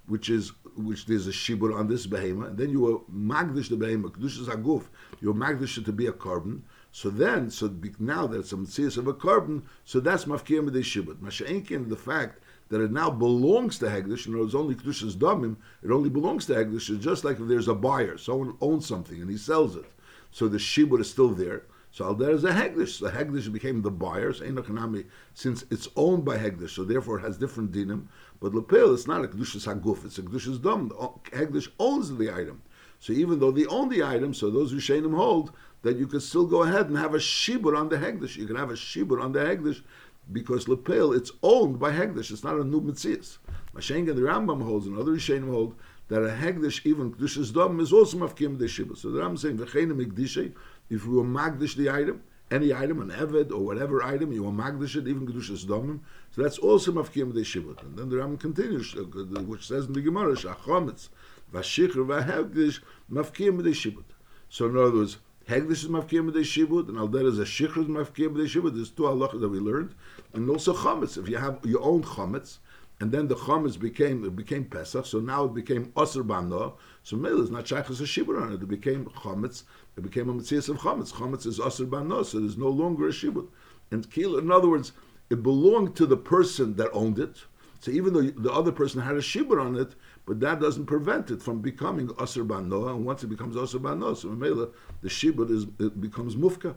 which 0.07 0.29
is 0.29 0.51
which 0.75 1.05
there's 1.05 1.27
a 1.27 1.31
shibur 1.31 1.73
on 1.77 1.87
this 1.87 2.05
behema, 2.05 2.47
and 2.47 2.57
then 2.57 2.69
you 2.69 2.81
were 2.81 2.99
magdish 3.13 3.69
the 3.69 3.77
behema, 3.77 4.09
kedushas 4.09 4.47
aguf, 4.47 4.83
you're 5.21 5.33
magdish 5.33 5.77
it 5.77 5.85
to 5.85 5.93
be 5.93 6.07
a 6.07 6.11
carbon. 6.11 6.63
So 6.91 7.09
then, 7.09 7.49
so 7.49 7.73
now 7.99 8.27
that 8.27 8.39
it's 8.39 8.51
a 8.53 8.57
mitzvah 8.57 8.99
of 8.99 9.07
a 9.07 9.13
carbon, 9.13 9.63
so 9.83 9.99
that's 9.99 10.25
mafkir 10.25 10.61
midei 10.67 10.83
shibur. 10.83 11.15
Masha'enkin, 11.15 11.89
the 11.89 11.95
fact 11.95 12.41
that 12.69 12.81
it 12.81 12.91
now 12.91 13.09
belongs 13.09 13.77
to 13.79 13.85
Hegdish, 13.85 14.25
and 14.25 14.35
it's 14.43 14.55
only 14.55 14.75
Kedushas 14.75 15.13
Damim, 15.13 15.55
it 15.83 15.91
only 15.91 16.09
belongs 16.09 16.45
to 16.47 16.53
Hegdish. 16.53 16.89
It's 16.89 17.03
just 17.03 17.23
like 17.23 17.39
if 17.39 17.47
there's 17.47 17.67
a 17.67 17.75
buyer, 17.75 18.17
someone 18.17 18.57
owns 18.59 18.87
something 18.87 19.21
and 19.21 19.29
he 19.29 19.37
sells 19.37 19.75
it. 19.75 19.85
So 20.31 20.47
the 20.47 20.57
Shibud 20.57 20.99
is 20.99 21.09
still 21.09 21.29
there. 21.29 21.63
So 21.91 22.13
there 22.13 22.31
is 22.31 22.43
a 22.43 22.51
Hegdish. 22.51 22.99
The 22.99 23.11
Hegdish 23.11 23.53
became 23.53 23.81
the 23.81 23.91
buyer, 23.91 24.33
since 24.33 25.63
it's 25.69 25.87
owned 25.95 26.25
by 26.25 26.37
Hegdish, 26.37 26.71
so 26.71 26.83
therefore 26.83 27.19
it 27.19 27.21
has 27.21 27.37
different 27.37 27.71
dinim. 27.71 28.07
But 28.39 28.53
Lepel, 28.53 28.93
it's 28.93 29.07
not 29.07 29.23
a 29.23 29.27
Kedushas 29.27 29.65
Haguf, 29.65 30.05
it's 30.05 30.17
a 30.17 30.21
Kedushas 30.21 30.61
Dam. 30.61 30.89
Hegdish 30.89 31.69
owns 31.79 32.15
the 32.15 32.31
item. 32.31 32.61
So 32.99 33.13
even 33.13 33.39
though 33.39 33.51
they 33.51 33.65
own 33.65 33.89
the 33.89 34.03
item, 34.03 34.33
so 34.33 34.49
those 34.49 34.71
who 34.71 34.77
Shainim 34.77 35.15
hold, 35.15 35.51
that 35.83 35.97
you 35.97 36.07
could 36.07 36.23
still 36.23 36.45
go 36.45 36.63
ahead 36.63 36.87
and 36.87 36.97
have 36.97 37.13
a 37.13 37.19
Shibur 37.19 37.77
on 37.77 37.89
the 37.89 37.97
Hegdish. 37.97 38.35
You 38.35 38.47
can 38.47 38.55
have 38.55 38.71
a 38.71 38.73
Shibur 38.73 39.21
on 39.21 39.31
the 39.31 39.39
Hegdish 39.39 39.83
because 40.31 40.67
Lepel, 40.67 41.13
it's 41.13 41.31
owned 41.43 41.79
by 41.79 41.91
Hegdish. 41.91 42.31
It's 42.31 42.43
not 42.43 42.55
a 42.55 42.63
new 42.63 42.81
Metzias. 42.81 43.37
Mashenga, 43.75 44.15
the 44.15 44.21
Rambam 44.21 44.63
holds, 44.63 44.87
and 44.87 44.97
other 44.97 45.11
Rishonim 45.11 45.49
hold, 45.49 45.75
that 46.07 46.23
a 46.23 46.29
Hegdish, 46.29 46.85
even 46.85 47.13
Kedushas 47.13 47.53
Dam, 47.53 47.79
is 47.79 47.93
also 47.93 48.17
Mafkim 48.17 48.57
de 48.57 48.65
Shibur. 48.65 48.97
So 48.97 49.11
the 49.11 49.19
Rambam 49.19 49.37
saying, 49.37 49.57
V'cheinem 49.57 50.03
Igdishe, 50.03 50.53
if 50.89 51.05
you 51.05 51.11
were 51.11 51.23
Magdish 51.23 51.75
the 51.75 51.89
item, 51.89 52.23
any 52.51 52.73
item, 52.73 53.01
an 53.01 53.09
Eved 53.09 53.51
or 53.51 53.59
whatever 53.59 54.03
item, 54.03 54.31
you 54.31 54.43
were 54.43 54.51
Magdish 54.51 54.95
it, 54.95 55.07
even 55.07 55.27
Kedushas 55.27 55.65
Damim, 55.65 55.99
so 56.31 56.43
that's 56.43 56.57
also 56.59 56.91
Mafkim 56.91 57.33
de 57.33 57.41
Shibur. 57.41 57.81
And 57.83 57.97
then 57.97 58.09
the 58.09 58.17
Rambam 58.17 58.39
continues, 58.39 58.95
uh, 58.95 59.01
which 59.41 59.67
says 59.67 59.85
in 59.85 59.93
the 59.93 60.01
Gemara, 60.01 60.35
Shachometz, 60.35 61.09
Vashikr, 61.53 62.05
Vahegdish, 62.05 62.81
Mafkim 63.11 63.63
de 63.63 63.71
Shibur. 63.71 64.03
So 64.49 64.67
in 64.67 64.77
other 64.77 64.91
words, 64.91 65.17
Hegdish 65.47 65.83
is 65.83 65.87
mafkir 65.87 66.27
b'dei 66.27 66.41
shibud, 66.41 66.89
and 66.89 66.97
Alder 66.97 67.27
is 67.27 67.37
a 67.37 67.43
shikhr 67.43 67.77
is 67.77 67.87
mafkir 67.87 68.29
b'dei 68.29 68.47
shibud. 68.47 68.73
There's 68.73 68.89
two 68.89 69.03
halachas 69.03 69.41
that 69.41 69.49
we 69.49 69.59
learned, 69.59 69.93
and 70.33 70.49
also 70.49 70.73
chametz. 70.73 71.19
If 71.19 71.29
you 71.29 71.37
have 71.37 71.59
your 71.63 71.83
own 71.83 72.01
chametz, 72.01 72.57
and 72.99 73.11
then 73.11 73.27
the 73.27 73.35
chametz 73.35 73.79
became 73.79 74.23
it 74.23 74.35
became 74.35 74.65
Pesach, 74.65 75.05
so 75.05 75.19
now 75.19 75.45
it 75.45 75.53
became 75.53 75.91
aser 75.97 76.23
b'ano. 76.23 76.75
So 77.03 77.17
mele 77.17 77.41
is 77.41 77.51
not 77.51 77.65
shaychus 77.65 77.99
a 77.99 78.03
shibud 78.03 78.41
on 78.41 78.53
it. 78.53 78.61
It 78.61 78.67
became 78.67 79.05
chametz. 79.05 79.63
It 79.97 80.01
became 80.01 80.29
a 80.29 80.33
mitzias 80.33 80.69
of 80.69 80.77
chametz. 80.77 81.11
Chametz 81.11 81.45
is 81.45 81.59
aser 81.59 81.85
b'ano, 81.85 82.25
so 82.25 82.39
there's 82.39 82.57
no 82.57 82.69
longer 82.69 83.07
a 83.09 83.11
shibud. 83.11 83.47
And 83.91 84.09
kilo, 84.09 84.39
in 84.39 84.51
other 84.51 84.69
words, 84.69 84.93
it 85.29 85.43
belonged 85.43 85.95
to 85.97 86.05
the 86.05 86.17
person 86.17 86.75
that 86.75 86.89
owned 86.93 87.19
it. 87.19 87.43
So 87.81 87.91
even 87.91 88.13
though 88.13 88.21
the 88.21 88.51
other 88.51 88.71
person 88.71 89.01
had 89.01 89.15
a 89.15 89.21
shibud 89.21 89.61
on 89.61 89.75
it, 89.75 89.93
but 90.25 90.39
that 90.39 90.59
doesn't 90.59 90.85
prevent 90.85 91.29
it 91.29 91.41
from 91.41 91.61
becoming 91.61 92.07
Asr 92.07 92.47
Bano, 92.47 92.87
and 92.87 93.05
once 93.05 93.23
it 93.23 93.27
becomes 93.27 93.55
Asr 93.55 93.81
Bano, 93.81 94.13
so 94.15 94.29
Mela, 94.29 94.69
the 95.01 95.09
Shibud 95.09 95.51
is, 95.51 95.67
it 95.79 96.01
becomes 96.01 96.35
Mufka. 96.35 96.75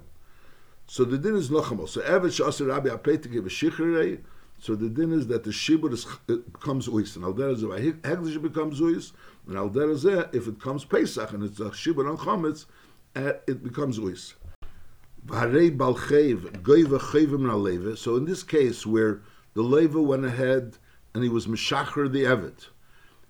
So 0.86 1.04
the 1.04 1.16
din 1.16 1.36
is 1.36 1.48
Lochamo. 1.48 1.88
So 1.88 2.02
Evet 2.02 2.38
Shasr 2.38 2.68
Rabbi 2.68 2.88
Apete 2.90 3.30
give 3.30 3.46
a 3.46 3.48
Shichrei, 3.48 4.20
so 4.58 4.74
the 4.74 4.88
din 4.88 5.12
is 5.12 5.26
that 5.28 5.44
the 5.44 5.50
Shibud 5.50 5.92
is, 5.92 6.06
becomes 6.26 6.88
Uis, 6.88 7.16
and 7.16 7.24
Alder 7.24 7.54
Zeh, 7.54 8.00
Hegdish 8.00 8.42
becomes 8.42 8.80
Uis, 8.80 9.12
and 9.46 9.56
Alder 9.56 9.92
if 10.32 10.48
it 10.48 10.60
comes 10.60 10.84
Pesach, 10.84 11.32
and 11.32 11.44
it's 11.44 11.60
a 11.60 11.70
Shibud 11.70 12.08
on 12.08 12.16
Chometz, 12.16 12.66
eh, 13.14 13.32
it 13.46 13.62
becomes 13.62 13.98
Uis. 13.98 14.34
So 17.98 18.16
in 18.16 18.24
this 18.24 18.42
case, 18.42 18.86
where 18.86 19.20
the 19.54 19.62
Leva 19.62 20.00
went 20.00 20.24
ahead 20.24 20.78
and 21.12 21.22
he 21.22 21.28
was 21.28 21.46
Meshacher 21.46 22.10
the 22.10 22.22
Evet, 22.24 22.68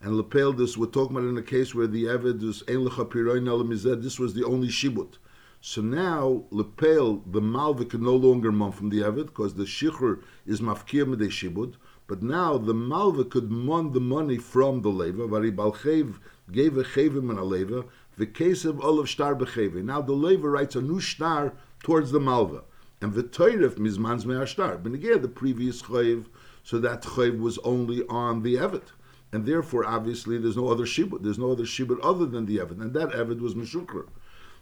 and 0.00 0.16
Lepel, 0.16 0.52
this 0.52 0.76
we're 0.76 0.86
talking 0.86 1.16
about 1.16 1.28
in 1.28 1.36
a 1.36 1.42
case 1.42 1.74
where 1.74 1.88
the 1.88 2.04
Eved 2.04 2.42
is 2.44 2.62
Ein 2.68 2.86
Lecha 2.86 4.02
this 4.02 4.18
was 4.20 4.34
the 4.34 4.44
only 4.44 4.68
Shibut. 4.68 5.14
So 5.60 5.82
now 5.82 6.44
Lepel, 6.50 7.24
the 7.26 7.40
Malva 7.40 7.84
can 7.84 8.04
no 8.04 8.14
longer 8.14 8.52
mon 8.52 8.70
from 8.70 8.90
the 8.90 9.00
Eved 9.00 9.26
because 9.26 9.54
the 9.54 9.64
Shichr 9.64 10.22
is 10.48 10.60
Mafkir 10.60 11.04
Medei 11.04 11.28
Shibut. 11.28 11.74
But 12.06 12.22
now 12.22 12.56
the 12.56 12.72
Malva 12.72 13.24
could 13.24 13.50
mon 13.50 13.92
the 13.92 14.00
money 14.00 14.38
from 14.38 14.80
the 14.80 14.88
Leva. 14.88 15.26
Vari 15.26 15.52
Balchev 15.52 16.18
gave 16.50 16.78
a 16.78 16.82
Chevim 16.82 17.28
and 17.28 17.38
a 17.38 17.44
Leva. 17.44 17.84
The 18.16 18.26
case 18.26 18.64
of 18.64 18.80
Olav 18.80 19.06
Shtar 19.06 19.34
Becheve. 19.38 19.84
Now 19.84 20.00
the 20.00 20.14
Leva 20.14 20.48
writes 20.48 20.74
a 20.74 20.80
new 20.80 21.00
Shtar 21.00 21.52
towards 21.82 22.10
the 22.10 22.18
Malva. 22.18 22.64
And 23.00 23.12
the 23.12 23.22
Torah 23.22 23.68
mizman's 23.70 24.26
me'ashtar. 24.26 24.82
But 24.82 24.94
again, 24.94 25.20
the 25.22 25.28
previous 25.28 25.82
chayv, 25.82 26.24
so 26.64 26.78
that 26.78 27.02
chayv 27.02 27.38
was 27.38 27.58
only 27.58 28.04
on 28.08 28.42
the 28.42 28.54
evet. 28.54 28.92
And 29.30 29.44
therefore, 29.44 29.84
obviously, 29.84 30.38
there's 30.38 30.56
no 30.56 30.68
other 30.68 30.86
shibud. 30.86 31.22
There's 31.22 31.38
no 31.38 31.52
other 31.52 31.64
shibud 31.64 31.98
other 32.02 32.24
than 32.24 32.46
the 32.46 32.56
evet. 32.56 32.80
And 32.80 32.94
that 32.94 33.10
evet 33.10 33.40
was 33.40 33.54
meshukra. 33.54 34.08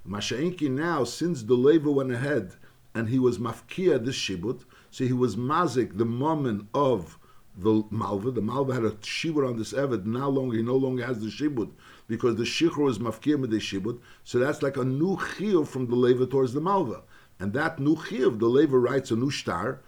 Masha'inki 0.06 0.68
now, 0.68 1.04
since 1.04 1.44
the 1.44 1.54
leva 1.54 1.90
went 1.90 2.12
ahead 2.12 2.54
and 2.94 3.08
he 3.08 3.18
was 3.18 3.38
mafkia 3.38 4.04
this 4.04 4.16
shibud, 4.16 4.64
so 4.96 5.04
he 5.04 5.12
was 5.12 5.36
mazik 5.36 5.98
the 5.98 6.06
moment 6.06 6.66
of 6.72 7.18
the 7.54 7.84
malva. 7.90 8.30
The 8.30 8.40
malva 8.40 8.72
had 8.72 8.84
a 8.84 8.92
shibud 8.92 9.46
on 9.46 9.58
this 9.58 9.74
evet. 9.74 10.06
Now 10.06 10.26
longer 10.30 10.56
he 10.56 10.62
no 10.62 10.76
longer 10.76 11.04
has 11.04 11.18
the 11.20 11.26
shibud 11.26 11.70
because 12.08 12.36
the 12.36 12.44
shikhr 12.44 12.78
was 12.78 12.98
mafkia 12.98 13.38
with 13.38 13.50
the 13.50 13.58
shibud. 13.58 13.98
So 14.24 14.38
that's 14.38 14.62
like 14.62 14.78
a 14.78 14.84
new 14.84 15.18
chiyuv 15.18 15.68
from 15.68 15.88
the 15.88 15.94
leva 15.94 16.24
towards 16.24 16.54
the 16.54 16.62
malva. 16.62 17.02
And 17.38 17.52
that 17.52 17.78
new 17.78 17.96
chiyuv, 17.96 18.38
the 18.38 18.46
leva 18.46 18.78
writes 18.78 19.10
a 19.10 19.16
new 19.16 19.30
star 19.30 19.80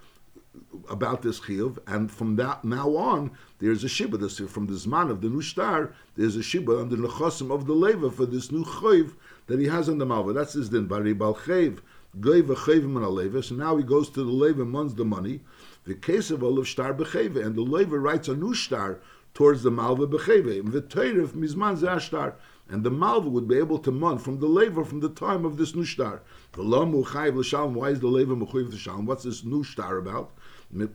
about 0.90 1.22
this 1.22 1.40
chiyuv, 1.40 1.78
and 1.86 2.10
from 2.10 2.36
that 2.36 2.62
now 2.66 2.94
on, 2.94 3.30
there's 3.60 3.84
a 3.84 3.86
shibud. 3.86 4.50
From 4.50 4.66
the 4.66 4.74
zman 4.74 5.10
of 5.10 5.22
the 5.22 5.30
new 5.30 5.40
star, 5.40 5.94
there's 6.16 6.36
a 6.36 6.40
shibud 6.40 6.82
under 6.82 6.96
the 6.96 7.08
nechosim 7.08 7.50
of 7.50 7.66
the 7.66 7.72
leva 7.72 8.10
for 8.10 8.26
this 8.26 8.52
new 8.52 8.62
chayv 8.62 9.14
that 9.46 9.58
he 9.58 9.68
has 9.68 9.88
on 9.88 9.96
the 9.96 10.04
malva. 10.04 10.34
That's 10.34 10.52
his 10.52 10.68
din. 10.68 10.86
Bari 10.86 11.14
balchev 11.14 11.80
So 12.14 13.54
now 13.54 13.76
he 13.76 13.82
goes 13.84 14.08
to 14.10 14.24
the 14.24 14.30
leva 14.30 14.62
and 14.62 14.70
months 14.70 14.94
the 14.94 15.04
money. 15.04 15.40
The 15.84 15.94
case 15.94 16.30
of 16.30 16.42
olav 16.42 16.66
star 16.66 16.94
becheve, 16.94 17.36
and 17.44 17.54
the 17.54 17.62
leva 17.62 17.98
writes 17.98 18.28
a 18.28 18.34
new 18.34 18.54
star 18.54 19.00
towards 19.34 19.62
the 19.62 19.70
malva 19.70 20.06
becheve. 20.06 20.60
And 20.60 20.72
the 20.72 20.82
teirif 20.82 21.28
mizman 21.28 21.76
zashtar. 21.78 22.34
And 22.70 22.84
the 22.84 22.90
malva 22.90 23.28
would 23.30 23.48
be 23.48 23.56
able 23.56 23.78
to 23.78 23.90
mon 23.90 24.18
from 24.18 24.40
the 24.40 24.46
leva 24.46 24.84
from 24.84 25.00
the 25.00 25.08
time 25.08 25.46
of 25.46 25.56
this 25.56 25.74
new 25.74 25.86
star. 25.86 26.20
Why 26.54 26.62
is 26.64 28.00
the 28.00 28.08
leva 28.08 28.36
mechuyev 28.36 28.72
l'shalom? 28.72 29.06
What's 29.06 29.24
this 29.24 29.42
new 29.44 29.64
star 29.64 29.96
about? 29.96 30.32
Because 30.70 30.90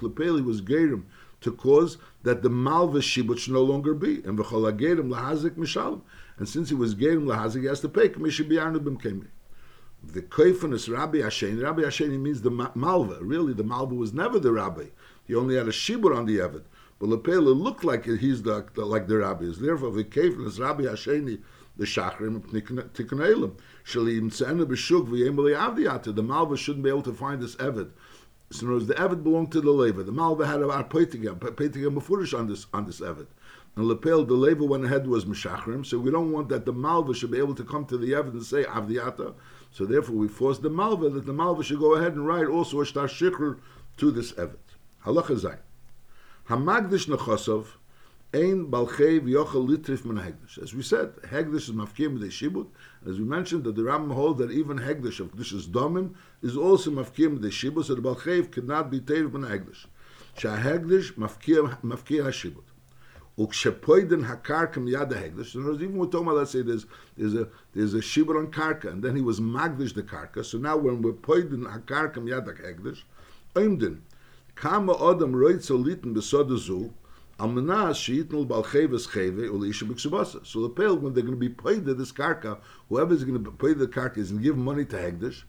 lepeli 0.00 0.44
was 0.44 0.62
geirim 0.62 1.02
to 1.40 1.52
cause 1.52 1.98
that 2.22 2.42
the 2.42 2.48
malva 2.48 2.98
shibut 2.98 3.38
should 3.38 3.54
no 3.54 3.62
longer 3.62 3.94
be. 3.94 4.22
And 4.22 4.38
v'chol 4.38 4.72
agerim 4.72 5.08
lahazik 5.08 5.56
mishalom. 5.56 6.02
And 6.38 6.48
since 6.48 6.68
he 6.68 6.74
was 6.74 6.94
geirim 6.94 7.24
lahazik, 7.24 7.62
he 7.62 7.66
has 7.66 7.80
to 7.80 7.88
pay 7.88 8.08
k'mishi 8.08 8.48
b'yarnu 8.48 8.78
b'mkemi. 8.78 9.26
The 10.04 10.22
koifanus 10.22 10.88
Rabbi 10.88 11.18
Hasheni. 11.18 11.62
Rabbi 11.62 11.82
Hasheni 11.82 12.18
means 12.18 12.42
the 12.42 12.50
malva. 12.50 13.18
Really, 13.20 13.52
the 13.52 13.64
malva 13.64 13.94
was 13.94 14.12
never 14.12 14.38
the 14.38 14.52
rabbi. 14.52 14.86
He 15.26 15.34
only 15.34 15.56
had 15.56 15.66
a 15.66 15.72
shibur 15.72 16.16
on 16.16 16.26
the 16.26 16.38
Evid. 16.38 16.62
But 16.98 17.10
Lepela 17.10 17.54
looked 17.54 17.84
like 17.84 18.06
he's 18.06 18.42
the, 18.42 18.66
the 18.74 18.84
like 18.84 19.06
the 19.06 19.18
rabbis. 19.18 19.58
Therefore, 19.58 19.92
the 19.92 20.04
Kefnis 20.04 20.58
Rabbi 20.58 20.82
Hasheni, 20.82 21.40
the 21.76 21.84
Shachrim, 21.84 22.40
Tikkunelim, 22.40 23.52
Shalim 23.84 24.30
Tzena 24.30 24.64
B'Shuk 24.64 25.08
V'Yemeli 25.08 25.56
Avdiata. 25.56 26.14
The 26.14 26.22
Malva 26.22 26.56
shouldn't 26.56 26.82
be 26.82 26.90
able 26.90 27.02
to 27.02 27.12
find 27.12 27.40
this 27.40 27.54
Evid. 27.56 27.90
So 28.50 28.62
in 28.62 28.68
other 28.68 28.74
words, 28.78 28.86
the 28.86 28.94
Evid 28.94 29.22
belonged 29.22 29.52
to 29.52 29.60
the 29.60 29.70
Leva. 29.70 30.02
The 30.02 30.12
Malva 30.12 30.46
had 30.46 30.60
a 30.60 30.64
Arpeitigam, 30.64 31.38
Peitigam 31.38 31.94
Mefurish 31.94 32.36
on 32.36 32.48
this 32.48 32.66
on 32.72 32.86
this 32.86 33.00
Evid. 33.00 33.26
And 33.76 33.86
Lepel, 33.86 34.24
the 34.24 34.34
Leva 34.34 34.64
went 34.64 34.84
ahead 34.84 35.06
was 35.06 35.24
Meshachrim, 35.24 35.86
so 35.86 35.98
we 35.98 36.10
don't 36.10 36.32
want 36.32 36.48
that 36.48 36.66
the 36.66 36.72
Malva 36.72 37.14
should 37.14 37.30
be 37.30 37.38
able 37.38 37.54
to 37.54 37.64
come 37.64 37.84
to 37.86 37.96
the 37.96 38.12
Evid 38.12 38.30
and 38.30 38.42
say 38.44 38.64
Avdiata. 38.64 39.34
So 39.70 39.84
therefore, 39.84 40.16
we 40.16 40.28
force 40.28 40.58
the 40.58 40.70
Malva 40.70 41.10
that 41.10 41.26
the 41.26 41.32
Malva 41.32 41.62
should 41.62 41.78
go 41.78 41.94
ahead 41.94 42.14
and 42.14 42.26
write 42.26 42.46
also 42.46 42.80
a 42.80 42.84
Shtar 42.84 43.06
Shikr 43.06 43.58
to 43.98 44.10
this 44.10 44.32
Evid. 44.32 44.56
Halacha 45.04 45.38
Zayin. 45.38 45.58
Hamagdish 46.48 47.08
nechosov 47.08 47.66
ein 48.34 48.70
balchev 48.70 49.24
yochel 49.24 49.68
litrif 49.68 50.04
min 50.04 50.16
hegdish. 50.16 50.62
As 50.62 50.74
we 50.74 50.82
said, 50.82 51.14
hegdish 51.22 51.68
is 51.68 51.70
mafkim 51.70 52.14
with 52.18 52.30
shibut. 52.30 52.66
As 53.06 53.18
we 53.18 53.24
mentioned, 53.24 53.64
that 53.64 53.76
the 53.76 53.82
Rambam 53.82 54.12
holds 54.12 54.38
that 54.40 54.50
even 54.50 54.78
hegdish 54.78 55.20
of 55.20 55.32
kedushes 55.34 55.66
domim 55.66 56.14
is 56.42 56.56
also 56.56 56.90
mafkim 56.90 57.40
with 57.40 57.50
shibut, 57.52 57.84
so 57.84 57.94
the 57.94 58.02
balchev 58.02 58.50
cannot 58.50 58.90
be 58.90 59.00
teir 59.00 59.28
min 59.28 59.42
hegdish. 59.42 59.86
Shahegdish 60.36 61.14
mafkim 61.14 61.78
mafkim 61.82 62.62
hashibut. 63.38 63.80
Ukshepoiden 63.80 64.24
hakarka 64.24 64.76
miyad 64.76 65.12
hegdish. 65.12 65.52
So 65.52 65.74
even 65.74 65.96
with 65.96 66.12
Toma, 66.12 66.32
let's 66.32 66.50
say 66.50 66.62
there's 66.62 66.86
there's 67.16 67.34
a 67.34 67.48
there's 67.74 67.94
a 67.94 67.98
shibut 67.98 68.36
on 68.36 68.48
karka, 68.50 68.90
and 68.92 69.02
then 69.02 69.16
he 69.16 69.22
was 69.22 69.40
magdish 69.40 69.94
the 69.94 70.02
karka. 70.02 70.44
So 70.44 70.58
now 70.58 70.76
when 70.76 71.02
we're 71.02 71.12
poiden 71.12 71.64
hakarka 71.66 72.16
miyad 72.16 72.46
hegdish, 72.46 73.02
oimdin. 73.54 74.00
Kama 74.54 74.94
Adam 74.94 75.34
roitz 75.34 75.70
liten 75.70 76.14
besod 76.14 76.56
zu, 76.58 76.92
am 77.38 77.54
menas 77.54 77.96
sheitnul 77.96 78.48
bal 78.48 78.64
cheves 78.64 79.06
cheve 79.06 79.48
ulisha 79.48 79.84
b'ksubasa. 79.84 80.44
So 80.44 80.62
the 80.62 80.68
pale 80.68 80.96
when 80.96 81.14
they're 81.14 81.22
going 81.22 81.34
to 81.34 81.38
be 81.38 81.48
paid 81.48 81.84
to 81.86 81.94
this 81.94 82.10
karka, 82.10 82.58
whoever 82.88 83.14
is 83.14 83.22
going 83.22 83.44
to 83.44 83.50
pay 83.52 83.72
the 83.72 83.86
karka 83.86 84.18
is 84.18 84.32
going 84.32 84.42
to 84.42 84.48
give 84.48 84.56
money 84.56 84.84
to 84.86 84.96
Hegdish, 84.96 85.44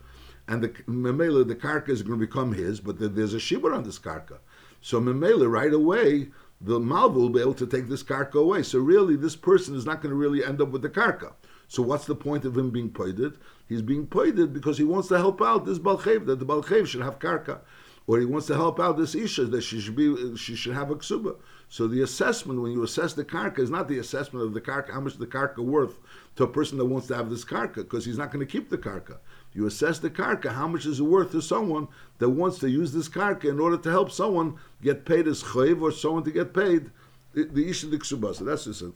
and 0.48 0.62
the 0.62 0.70
memela 0.88 1.48
the 1.48 1.56
karka 1.56 1.90
is 1.90 2.04
going 2.04 2.20
to 2.20 2.26
become 2.28 2.54
his, 2.54 2.80
but 2.80 3.00
there's 3.00 3.34
a 3.34 3.38
shibur 3.38 3.76
on 3.76 3.82
this 3.82 3.98
karka. 3.98 4.38
So 4.82 5.02
memela 5.02 5.50
right 5.50 5.74
away 5.74 6.28
the 6.62 6.80
malva 6.80 7.18
will 7.18 7.30
be 7.30 7.40
able 7.40 7.54
to 7.56 7.68
take 7.68 7.88
this 7.88 8.04
karka 8.04 8.36
away. 8.36 8.64
So 8.64 8.80
really, 8.80 9.16
this 9.16 9.36
person 9.36 9.76
is 9.76 9.86
not 9.86 10.02
going 10.02 10.12
to 10.12 10.16
really 10.16 10.44
end 10.44 10.62
up 10.62 10.70
with 10.70 10.82
the 10.82 10.90
karka. 10.90 11.34
So 11.68 11.84
what's 11.84 12.06
the 12.06 12.16
point 12.16 12.46
of 12.46 12.58
him 12.58 12.72
being 12.72 12.90
poided? 12.90 13.38
He's 13.68 13.82
being 13.82 14.08
poided 14.08 14.54
because 14.54 14.78
he 14.78 14.84
wants 14.84 15.08
to 15.10 15.18
help 15.18 15.42
out 15.42 15.66
this 15.66 15.80
balchev 15.80 16.26
that 16.26 16.40
the 16.40 16.46
balchev 16.46 16.88
should 16.88 17.02
have 17.02 17.20
karka 17.20 17.60
or 18.08 18.20
he 18.20 18.26
wants 18.26 18.48
to 18.48 18.56
help 18.56 18.80
out 18.80 18.98
this 18.98 19.14
isha 19.14 19.46
that 19.46 19.62
she 19.62 19.80
should 19.80 19.96
be 19.96 20.36
she 20.36 20.56
should 20.56 20.74
have 20.74 20.90
a 20.90 20.96
ksuba. 20.96 21.36
So 21.72 21.88
the 21.88 22.02
assessment 22.02 22.62
when 22.62 22.72
you 22.72 22.84
assess 22.84 23.14
the 23.14 23.24
karka 23.24 23.60
is 23.60 23.70
not 23.70 23.88
the 23.88 24.00
assessment 24.00 24.44
of 24.44 24.54
the 24.56 24.62
karka 24.62 24.92
how 24.92 25.02
much 25.02 25.18
the 25.18 25.28
karka 25.28 25.60
worth 25.60 26.00
to 26.36 26.44
a 26.44 26.48
person 26.48 26.80
that 26.80 26.86
wants 26.86 27.08
to 27.08 27.16
have 27.16 27.30
this 27.30 27.46
karka 27.46 27.76
because 27.76 28.06
he's 28.06 28.18
not 28.18 28.32
going 28.32 28.46
to 28.46 28.52
keep 28.52 28.70
the 28.70 28.78
karka. 28.78 29.18
You 29.54 29.68
assess 29.68 30.00
the 30.00 30.10
karka 30.10 30.52
how 30.54 30.68
much 30.68 30.88
is 30.88 31.00
it 31.00 31.04
worth 31.04 31.32
to 31.32 31.42
someone 31.42 31.88
that 32.18 32.30
wants 32.30 32.58
to 32.60 32.70
use 32.70 32.92
this 32.92 33.08
karka 33.08 33.46
in 33.46 33.60
order 33.60 33.78
to 33.78 33.92
help 33.92 34.10
someone 34.12 34.56
get 34.82 35.06
paid 35.06 35.28
as 35.28 35.44
chayv 35.44 35.80
or 35.82 35.92
someone 35.92 36.24
to 36.24 36.32
get 36.32 36.54
paid 36.54 36.90
the, 37.34 37.44
the 37.44 37.70
isha 37.70 37.86
the 37.86 38.00
ksuba. 38.00 38.36
So 38.36 38.44
that's 38.46 38.66
just 38.66 38.82
it. 38.82 38.94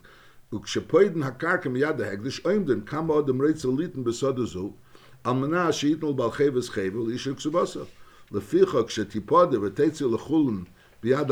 וכשפוידן 0.54 1.22
הקרקע 1.22 1.68
מיד 1.68 2.00
ההקדש, 2.00 2.40
עומדן 2.40 2.80
כמה 2.80 3.14
עוד 3.14 3.28
אמרי 3.28 3.52
ליטן 3.78 4.04
בסוד 4.04 4.38
הזו, 4.38 4.72
על 5.24 5.32
מנה 5.32 5.72
שייתנו 5.72 6.14
בעל 6.14 6.30
חייבס 6.30 6.68
חייבל, 6.68 7.10
איש 7.10 7.28
כסובסה. 7.28 7.80
לפיכך 8.32 8.76
כשטיפודה 8.86 9.60
ותצא 9.60 10.04
לחולן 10.04 10.62
ביד 11.02 11.30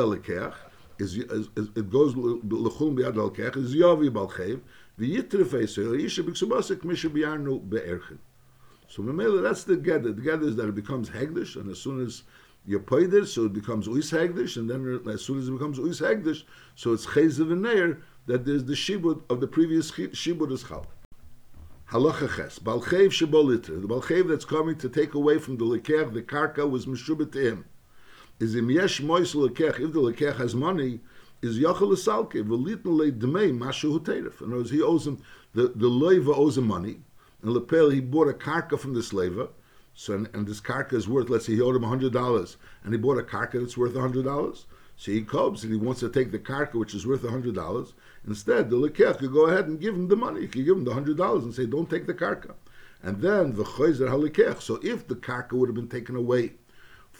is, 1.02 1.16
is, 1.16 1.48
is 1.56 1.68
it 1.74 1.90
goes 1.90 2.14
lechum 2.14 2.96
biyad 2.96 3.16
al 3.16 3.30
is 3.62 3.74
yavi 3.74 4.10
balchev 4.10 4.60
v'yitre 4.98 5.44
yishe 5.44 6.22
b'ksubasik 6.22 6.80
mishe 6.80 7.10
biyarnu 7.10 7.68
be'erchin. 7.68 8.18
So 8.88 9.02
Mimela, 9.02 9.42
that's 9.42 9.64
the 9.64 9.76
gather. 9.76 10.12
The 10.12 10.20
gather 10.20 10.46
is 10.46 10.56
that 10.56 10.68
it 10.68 10.74
becomes 10.74 11.08
hegdish, 11.08 11.56
and 11.56 11.70
as 11.70 11.78
soon 11.78 12.04
as 12.04 12.24
you 12.66 12.78
pay 12.78 13.06
this, 13.06 13.32
so 13.32 13.46
it 13.46 13.54
becomes 13.54 13.88
uis 13.88 14.12
hegdish, 14.12 14.58
and 14.58 14.68
then 14.68 15.00
as 15.10 15.22
soon 15.22 15.38
as 15.38 15.48
it 15.48 15.52
becomes 15.52 15.78
uis 15.78 16.00
hegdish, 16.00 16.42
so 16.74 16.92
it's 16.92 17.06
chezev 17.06 17.50
and 17.50 17.62
neir, 17.62 18.02
that 18.26 18.44
there's 18.44 18.64
the 18.64 18.74
shibud 18.74 19.22
of 19.30 19.40
the 19.40 19.46
previous 19.46 19.90
shibud 19.90 20.52
is 20.52 20.62
chal. 20.64 20.86
Halacha 21.90 22.36
ches, 22.36 22.58
balchev 22.58 23.08
shebolitra, 23.08 23.80
the 23.80 23.88
balchev 23.88 24.28
that's 24.28 24.44
coming 24.44 24.76
to 24.76 24.90
take 24.90 25.14
away 25.14 25.38
from 25.38 25.56
the 25.56 25.64
lekech, 25.64 26.12
the 26.12 26.22
karka, 26.22 26.68
was 26.68 26.84
meshubet 26.84 27.32
to 27.32 27.40
him. 27.40 27.64
Is 28.40 28.56
im 28.56 28.70
yesh 28.70 29.00
mois 29.00 29.34
lekech, 29.34 29.80
if 29.80 29.92
the 29.92 30.00
lekech 30.00 30.36
has 30.36 30.54
money, 30.54 31.00
is 31.42 31.58
yachal 31.58 31.92
lesalke, 31.92 32.42
v'litn 32.42 32.86
le 32.86 33.10
dmei 33.12 33.56
mashu 33.56 33.98
huteref. 33.98 34.40
In 34.40 34.48
other 34.48 34.56
words, 34.58 34.70
he 34.70 34.82
owes 34.82 35.06
him, 35.06 35.22
the, 35.54 35.68
the 35.74 35.88
leva 35.88 36.32
owes 36.32 36.58
him 36.58 36.66
money, 36.66 37.00
and 37.42 37.52
lepel, 37.52 37.90
he 37.90 38.00
bought 38.00 38.28
a 38.28 38.32
karka 38.32 38.78
from 38.78 38.94
this 38.94 39.12
leva, 39.12 39.48
so, 39.94 40.14
and, 40.14 40.28
and 40.32 40.46
this 40.46 40.60
karka 40.60 40.94
is 40.94 41.08
worth, 41.08 41.28
let's 41.28 41.46
say 41.46 41.54
he 41.54 41.60
owed 41.60 41.76
him 41.76 41.82
$100, 41.82 42.56
and 42.84 42.94
he 42.94 42.98
bought 42.98 43.18
a 43.18 43.22
karka 43.22 43.60
that's 43.60 43.76
worth 43.76 43.94
$100. 43.94 44.64
So 44.96 45.10
he 45.10 45.22
comes 45.22 45.64
and 45.64 45.72
he 45.72 45.78
wants 45.78 46.00
to 46.00 46.08
take 46.08 46.30
the 46.30 46.38
karka, 46.38 46.74
which 46.74 46.94
is 46.94 47.06
worth 47.06 47.28
hundred 47.28 47.56
dollars. 47.56 47.94
Instead, 48.26 48.70
the 48.70 48.76
lekech 48.76 49.18
could 49.18 49.32
go 49.32 49.46
ahead 49.46 49.66
and 49.66 49.80
give 49.80 49.94
him 49.94 50.06
the 50.06 50.14
money. 50.14 50.42
He 50.42 50.46
could 50.46 50.64
give 50.64 50.76
him 50.76 50.84
the 50.84 50.94
hundred 50.94 51.16
dollars 51.16 51.42
and 51.42 51.52
say, 51.52 51.66
"Don't 51.66 51.90
take 51.90 52.06
the 52.06 52.14
karka." 52.14 52.54
And 53.02 53.20
then 53.20 53.54
the 53.54 53.64
choizer 53.64 54.08
halekech. 54.08 54.60
So 54.60 54.78
if 54.82 55.08
the 55.08 55.16
karka 55.16 55.54
would 55.54 55.68
have 55.68 55.74
been 55.74 55.88
taken 55.88 56.14
away 56.14 56.52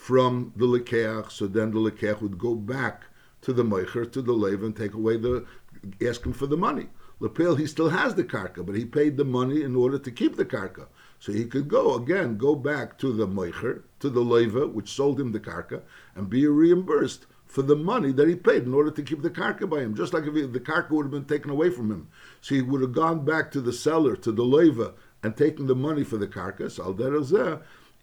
from 0.03 0.51
the 0.57 0.65
lekech, 0.65 1.31
so 1.31 1.47
then 1.47 1.71
the 1.71 1.79
lekech 1.79 2.21
would 2.21 2.37
go 2.37 2.53
back 2.55 3.03
to 3.39 3.53
the 3.53 3.63
meicher, 3.63 4.11
to 4.11 4.21
the 4.21 4.33
lev, 4.33 4.61
and 4.61 4.75
take 4.75 4.93
away 4.93 5.15
the, 5.15 5.45
ask 6.05 6.25
him 6.25 6.33
for 6.33 6.45
the 6.45 6.57
money. 6.57 6.87
Lepel, 7.21 7.55
he 7.55 7.65
still 7.65 7.87
has 7.87 8.13
the 8.15 8.23
karka, 8.25 8.65
but 8.65 8.75
he 8.75 8.83
paid 8.83 9.15
the 9.15 9.23
money 9.23 9.61
in 9.61 9.77
order 9.77 9.97
to 9.97 10.11
keep 10.11 10.35
the 10.35 10.43
karka. 10.43 10.87
So 11.19 11.31
he 11.31 11.45
could 11.45 11.69
go 11.69 11.95
again, 11.95 12.35
go 12.37 12.53
back 12.53 12.97
to 12.97 13.13
the 13.13 13.25
meicher, 13.25 13.83
to 14.01 14.09
the 14.09 14.19
leva, 14.19 14.67
which 14.67 14.91
sold 14.91 15.21
him 15.21 15.31
the 15.31 15.39
karka, 15.39 15.83
and 16.15 16.29
be 16.29 16.45
reimbursed 16.47 17.25
for 17.45 17.61
the 17.61 17.77
money 17.77 18.11
that 18.11 18.27
he 18.27 18.35
paid 18.35 18.63
in 18.63 18.73
order 18.73 18.91
to 18.91 19.03
keep 19.03 19.21
the 19.21 19.29
karka 19.29 19.69
by 19.69 19.79
him. 19.79 19.95
Just 19.95 20.13
like 20.13 20.25
if 20.25 20.35
he, 20.35 20.41
the 20.41 20.59
karka 20.59 20.89
would 20.91 21.05
have 21.05 21.11
been 21.11 21.23
taken 21.23 21.49
away 21.49 21.69
from 21.69 21.89
him. 21.89 22.09
So 22.41 22.55
he 22.55 22.61
would 22.61 22.81
have 22.81 22.91
gone 22.91 23.23
back 23.23 23.51
to 23.51 23.61
the 23.61 23.71
seller, 23.71 24.17
to 24.17 24.33
the 24.33 24.43
leva, 24.43 24.95
and 25.23 25.37
taken 25.37 25.67
the 25.67 25.75
money 25.75 26.03
for 26.03 26.17
the 26.17 26.27
karka. 26.27 26.69
So 26.69 26.83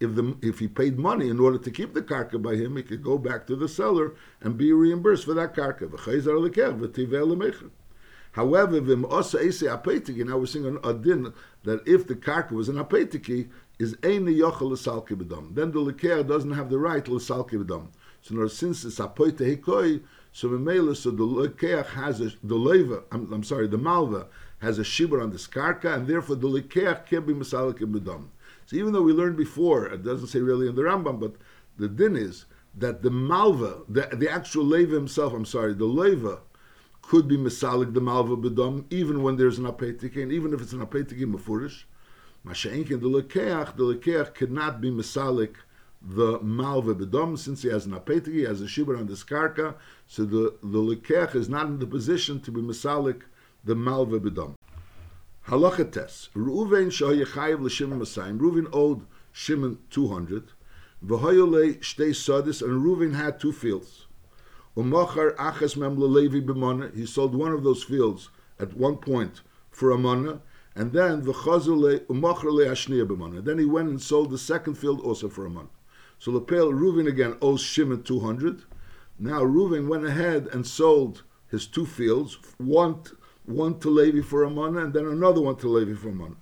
if 0.01 0.15
the 0.15 0.35
if 0.41 0.59
he 0.59 0.67
paid 0.67 0.97
money 0.97 1.29
in 1.29 1.39
order 1.39 1.59
to 1.59 1.71
keep 1.71 1.93
the 1.93 2.01
karka 2.01 2.41
by 2.41 2.55
him, 2.55 2.75
he 2.75 2.83
could 2.83 3.03
go 3.03 3.17
back 3.17 3.45
to 3.47 3.55
the 3.55 3.67
seller 3.67 4.15
and 4.41 4.57
be 4.57 4.73
reimbursed 4.73 5.25
for 5.25 5.35
that 5.35 5.53
karka. 5.53 5.87
However, 8.33 8.79
vim 8.79 9.05
osa 9.05 9.37
ese 9.39 9.63
apetiki, 9.63 10.25
now 10.25 10.37
we're 10.37 10.45
seeing 10.47 10.79
a 10.83 10.93
din 10.93 11.33
that 11.63 11.87
if 11.87 12.07
the 12.07 12.15
karka 12.15 12.51
was 12.51 12.67
an 12.67 12.77
apetiki, 12.77 13.49
is 13.77 13.93
ein 14.03 14.25
yochel. 14.25 15.55
Then 15.55 15.71
the 15.71 15.79
lekeach 15.79 16.27
doesn't 16.27 16.51
have 16.51 16.69
the 16.69 16.79
right 16.79 17.07
l'salki 17.07 17.63
b'dam. 17.63 17.87
So 18.21 18.35
now 18.35 18.47
since 18.47 18.85
it's 18.85 18.99
apoite 18.99 19.37
hikoi, 19.37 20.01
so 20.31 20.47
so 20.93 21.11
the 21.11 21.23
lekeach 21.23 21.87
has 21.87 22.21
a, 22.21 22.31
the 22.43 22.55
leva, 22.55 23.03
I'm, 23.11 23.31
I'm 23.33 23.43
sorry, 23.43 23.67
the 23.67 23.77
malva 23.77 24.27
has 24.59 24.79
a 24.79 24.83
shibur 24.83 25.21
on 25.21 25.31
the 25.31 25.37
skarka, 25.37 25.95
and 25.95 26.07
therefore 26.07 26.37
the 26.37 26.47
lekeach 26.47 27.05
can't 27.05 27.27
be 27.27 27.33
masalik 27.33 27.79
b'dam. 27.79 28.29
So 28.71 28.77
even 28.77 28.93
though 28.93 29.01
we 29.01 29.11
learned 29.11 29.35
before, 29.35 29.87
it 29.87 30.01
doesn't 30.01 30.27
say 30.27 30.39
really 30.39 30.69
in 30.69 30.75
the 30.75 30.83
Rambam, 30.83 31.19
but 31.19 31.33
the 31.77 31.89
din 31.89 32.15
is 32.15 32.45
that 32.77 33.01
the 33.01 33.11
malva, 33.11 33.81
the, 33.89 34.07
the 34.13 34.31
actual 34.31 34.63
leva 34.63 34.95
himself, 34.95 35.33
I'm 35.33 35.43
sorry, 35.43 35.73
the 35.73 35.83
leva, 35.83 36.39
could 37.01 37.27
be 37.27 37.35
misalik 37.35 37.93
the 37.93 37.99
malva 37.99 38.37
bedom 38.37 38.85
even 38.89 39.23
when 39.23 39.35
there's 39.35 39.57
an 39.57 39.65
apetikin, 39.65 40.31
even 40.31 40.53
if 40.53 40.61
it's 40.61 40.71
an 40.71 40.79
apetikin 40.79 41.35
mafurish. 41.35 41.83
Masha'inkin 42.45 43.01
the 43.01 43.09
lekeach, 43.09 43.75
the 43.75 43.83
lekeach 43.83 44.33
cannot 44.35 44.79
be 44.79 44.89
misalik 44.89 45.55
the 46.01 46.39
malva 46.39 46.95
bedom 46.95 47.35
since 47.35 47.63
he 47.63 47.67
has 47.67 47.85
an 47.85 47.91
apetikin, 47.91 48.35
he 48.35 48.43
has 48.43 48.61
a 48.61 48.65
shibur 48.67 48.97
on 48.97 49.05
the 49.05 49.15
skarka, 49.15 49.75
so 50.07 50.23
the 50.23 50.55
the 50.63 50.79
lekeach 50.79 51.35
is 51.35 51.49
not 51.49 51.65
in 51.65 51.77
the 51.79 51.85
position 51.85 52.39
to 52.39 52.51
be 52.51 52.61
misalik 52.61 53.23
the 53.65 53.75
malva 53.75 54.17
bedom. 54.17 54.55
Halacha 55.47 55.91
tes. 55.91 56.29
Reuven 56.35 56.91
shahayachayev 56.91 57.61
l'shimon 57.61 57.99
masayim. 57.99 58.39
Reuven 58.39 58.67
owed 58.71 59.05
Shimon 59.31 59.79
200. 59.89 60.51
V'hoyole 61.05 61.79
shtei 61.79 62.11
sadis, 62.11 62.61
and 62.61 62.83
Reuven 62.83 63.15
had 63.15 63.39
two 63.39 63.51
fields. 63.51 64.05
Umachar 64.77 65.35
achas 65.37 65.75
mem 65.75 65.97
levi 65.99 66.41
b'mana. 66.41 66.95
He 66.95 67.05
sold 67.05 67.33
one 67.33 67.51
of 67.51 67.63
those 67.63 67.83
fields 67.83 68.29
at 68.59 68.77
one 68.77 68.97
point 68.97 69.41
for 69.71 69.89
a 69.89 69.97
mana, 69.97 70.41
and 70.75 70.93
then 70.93 71.23
v'chazule 71.23 72.05
umachar 72.05 72.51
le'ashniya 72.51 73.07
b'mana. 73.07 73.43
Then 73.43 73.57
he 73.57 73.65
went 73.65 73.89
and 73.89 74.01
sold 74.01 74.29
the 74.29 74.37
second 74.37 74.75
field 74.75 75.01
also 75.01 75.27
for 75.27 75.45
a 75.45 75.49
mana. 75.49 75.69
So 76.19 76.29
Lepel 76.31 76.71
Reuven 76.71 77.07
again 77.07 77.35
owes 77.41 77.61
Shimon 77.61 78.03
200. 78.03 78.61
Now 79.17 79.41
Reuven 79.41 79.87
went 79.87 80.05
ahead 80.05 80.47
and 80.53 80.67
sold 80.67 81.23
his 81.47 81.65
two 81.65 81.87
fields, 81.87 82.37
one 82.59 83.01
one 83.45 83.79
to 83.79 83.89
Levi 83.89 84.21
for 84.21 84.43
a 84.43 84.49
mana, 84.49 84.85
and 84.85 84.93
then 84.93 85.05
another 85.05 85.41
one 85.41 85.55
to 85.57 85.67
Levi 85.67 85.95
for 85.95 86.09
a 86.09 86.13
mana. 86.13 86.35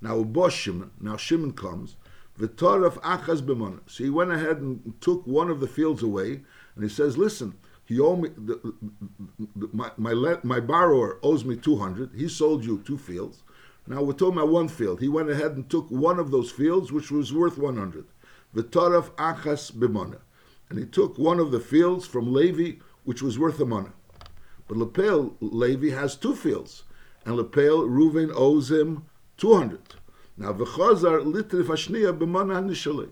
Now 0.00 0.22
Bosh 0.22 0.56
Shimon, 0.56 0.90
now 1.00 1.16
Shimon 1.16 1.52
comes, 1.52 1.96
V'tor 2.38 2.86
of 2.86 3.00
Achaz 3.02 3.42
b'mana. 3.42 3.80
So 3.86 4.04
he 4.04 4.10
went 4.10 4.32
ahead 4.32 4.58
and 4.58 4.94
took 5.00 5.26
one 5.26 5.50
of 5.50 5.60
the 5.60 5.66
fields 5.66 6.02
away, 6.02 6.40
and 6.74 6.82
he 6.82 6.88
says, 6.88 7.18
listen, 7.18 7.54
he 7.84 8.00
owed 8.00 8.20
me, 8.20 8.30
the, 8.36 8.74
the, 9.56 9.68
my, 9.72 9.90
my, 9.96 10.38
my 10.42 10.60
borrower 10.60 11.18
owes 11.22 11.44
me 11.44 11.56
200, 11.56 12.12
he 12.14 12.28
sold 12.28 12.64
you 12.64 12.78
two 12.78 12.96
fields, 12.96 13.42
now 13.86 14.02
we're 14.02 14.12
talking 14.12 14.38
about 14.38 14.50
one 14.50 14.68
field. 14.68 15.00
He 15.00 15.08
went 15.08 15.30
ahead 15.30 15.52
and 15.52 15.68
took 15.68 15.90
one 15.90 16.18
of 16.18 16.30
those 16.30 16.50
fields, 16.50 16.92
which 16.92 17.10
was 17.10 17.32
worth 17.32 17.58
100. 17.58 18.04
V'toraf 18.54 19.10
achas 19.16 19.72
b'mana. 19.72 20.18
And 20.68 20.78
he 20.78 20.84
took 20.84 21.18
one 21.18 21.40
of 21.40 21.50
the 21.50 21.60
fields 21.60 22.06
from 22.06 22.32
Levi, 22.32 22.78
which 23.04 23.20
was 23.20 23.38
worth 23.38 23.58
a 23.58 23.66
mana. 23.66 23.92
But 24.70 24.78
Lepel, 24.78 25.34
Levi 25.40 25.90
has 25.90 26.14
two 26.14 26.36
fields, 26.36 26.84
and 27.24 27.36
Lepel, 27.36 27.88
Reuven 27.88 28.30
owes 28.32 28.70
him 28.70 29.04
200. 29.36 29.80
Now, 30.36 30.52
v'chazar 30.52 31.24
litrif 31.24 31.64
hashniya 31.64 32.16
b'mana 32.16 32.64
nishale. 32.64 33.08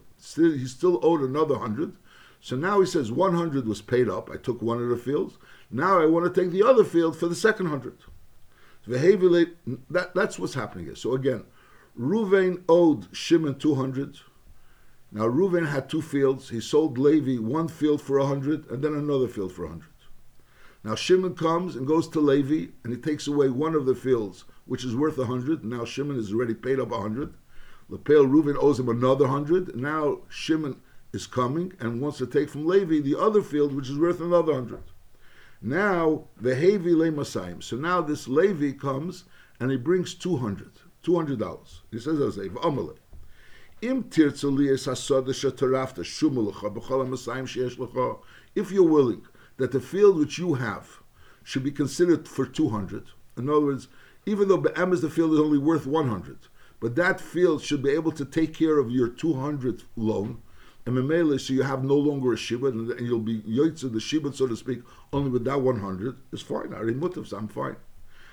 He 0.56 0.66
still 0.68 1.00
owed 1.02 1.20
another 1.20 1.54
100. 1.54 1.96
So 2.40 2.54
now 2.54 2.78
he 2.78 2.86
says 2.86 3.10
100 3.10 3.66
was 3.66 3.82
paid 3.82 4.08
up. 4.08 4.30
I 4.30 4.36
took 4.36 4.62
one 4.62 4.80
of 4.80 4.88
the 4.88 4.96
fields. 4.96 5.36
Now 5.68 6.00
I 6.00 6.06
want 6.06 6.32
to 6.32 6.40
take 6.40 6.52
the 6.52 6.62
other 6.62 6.84
field 6.84 7.18
for 7.18 7.26
the 7.26 7.34
second 7.34 7.72
100. 7.72 8.04
That, 9.90 10.14
that's 10.14 10.38
what's 10.38 10.54
happening 10.54 10.84
here. 10.84 10.94
So 10.94 11.14
again, 11.14 11.42
Reuven 11.98 12.62
owed 12.68 13.08
Shimon 13.10 13.58
200. 13.58 14.20
Now 15.10 15.26
Reuven 15.26 15.66
had 15.66 15.90
two 15.90 16.02
fields. 16.02 16.50
He 16.50 16.60
sold 16.60 16.98
Levi 16.98 17.42
one 17.42 17.66
field 17.66 18.00
for 18.00 18.20
100 18.20 18.70
and 18.70 18.84
then 18.84 18.94
another 18.94 19.26
field 19.26 19.52
for 19.52 19.62
100. 19.62 19.88
Now 20.84 20.94
Shimon 20.94 21.34
comes 21.34 21.76
and 21.76 21.86
goes 21.86 22.08
to 22.08 22.20
Levi 22.20 22.72
and 22.84 22.92
he 22.92 23.00
takes 23.00 23.26
away 23.26 23.48
one 23.50 23.74
of 23.74 23.86
the 23.86 23.94
fields, 23.94 24.44
which 24.64 24.84
is 24.84 24.94
worth 24.94 25.18
a 25.18 25.22
100. 25.22 25.64
Now 25.64 25.84
Shimon 25.84 26.16
has 26.16 26.32
already 26.32 26.54
paid 26.54 26.78
up 26.78 26.92
a 26.92 26.98
100. 26.98 27.34
Lepel 27.88 28.26
Reuven 28.26 28.56
owes 28.58 28.78
him 28.78 28.88
another 28.88 29.26
100. 29.26 29.74
Now 29.74 30.20
Shimon 30.28 30.80
is 31.12 31.26
coming 31.26 31.72
and 31.80 32.00
wants 32.00 32.18
to 32.18 32.26
take 32.26 32.50
from 32.50 32.66
Levi 32.66 33.00
the 33.00 33.18
other 33.18 33.42
field, 33.42 33.74
which 33.74 33.88
is 33.88 33.98
worth 33.98 34.20
another 34.20 34.52
100. 34.52 34.82
Now, 35.60 36.24
the 36.40 36.54
Hevi 36.54 36.96
Le 36.96 37.10
Masayim. 37.10 37.62
So 37.62 37.76
now 37.76 38.00
this 38.00 38.28
Levi 38.28 38.72
comes 38.72 39.24
and 39.58 39.70
he 39.70 39.76
brings 39.76 40.14
200, 40.14 40.70
$200. 41.02 41.80
He 41.90 41.98
says, 41.98 42.20
as. 42.20 42.38
Im 43.80 44.04
if 48.54 48.72
you're 48.72 48.82
willing 48.82 49.26
that 49.58 49.72
the 49.72 49.80
field 49.80 50.18
which 50.18 50.38
you 50.38 50.54
have 50.54 51.00
should 51.44 51.62
be 51.62 51.70
considered 51.70 52.26
for 52.26 52.46
200, 52.46 53.08
in 53.36 53.48
other 53.48 53.60
words, 53.60 53.88
even 54.26 54.48
though 54.48 54.58
Be'emes 54.58 55.00
the 55.00 55.10
field 55.10 55.34
is 55.34 55.40
only 55.40 55.58
worth 55.58 55.86
100, 55.86 56.38
but 56.80 56.96
that 56.96 57.20
field 57.20 57.62
should 57.62 57.82
be 57.82 57.90
able 57.90 58.12
to 58.12 58.24
take 58.24 58.54
care 58.54 58.78
of 58.78 58.90
your 58.90 59.08
200 59.08 59.82
loan, 59.96 60.42
and 60.86 60.96
Memele, 60.96 61.38
so 61.38 61.52
you 61.52 61.62
have 61.62 61.84
no 61.84 61.96
longer 61.96 62.32
a 62.32 62.36
Shibud, 62.36 62.72
and, 62.72 63.06
you'll 63.06 63.20
be 63.20 63.40
Yoitza, 63.42 63.92
the 63.92 63.98
Shibud, 63.98 64.34
so 64.34 64.46
to 64.46 64.56
speak, 64.56 64.80
only 65.12 65.30
with 65.30 65.44
that 65.44 65.60
100, 65.60 66.16
is 66.32 66.40
fine. 66.40 66.72
I'm 66.72 67.48
fine. 67.48 67.76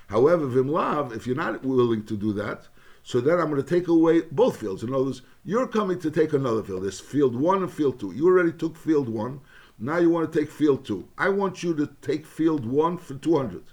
However, 0.07 0.47
Vimlav, 0.47 1.15
if 1.15 1.28
you're 1.28 1.36
not 1.36 1.65
willing 1.65 2.05
to 2.05 2.15
do 2.15 2.32
that, 2.34 2.67
so 3.03 3.21
then 3.21 3.39
I'm 3.39 3.49
going 3.49 3.61
to 3.61 3.67
take 3.67 3.88
away 3.88 4.21
both 4.21 4.57
fields. 4.57 4.84
In 4.84 4.93
other 4.93 5.03
words, 5.03 5.21
you're 5.43 5.67
coming 5.67 5.99
to 5.99 6.09
take 6.09 6.34
another 6.34 6.63
field. 6.63 6.84
There's 6.84 6.99
field 6.99 7.36
one 7.36 7.61
and 7.61 7.71
field 7.71 7.99
two. 7.99 8.11
You 8.11 8.28
already 8.28 8.51
took 8.51 8.76
field 8.76 9.09
one. 9.09 9.41
Now 9.78 9.97
you 9.97 10.09
want 10.09 10.32
to 10.32 10.39
take 10.39 10.49
field 10.49 10.86
two. 10.86 11.09
I 11.17 11.30
want 11.30 11.61
you 11.61 11.76
to 11.76 11.88
take 12.01 12.26
field 12.26 12.65
one 12.65 12.97
for 12.97 13.15
200 13.15 13.63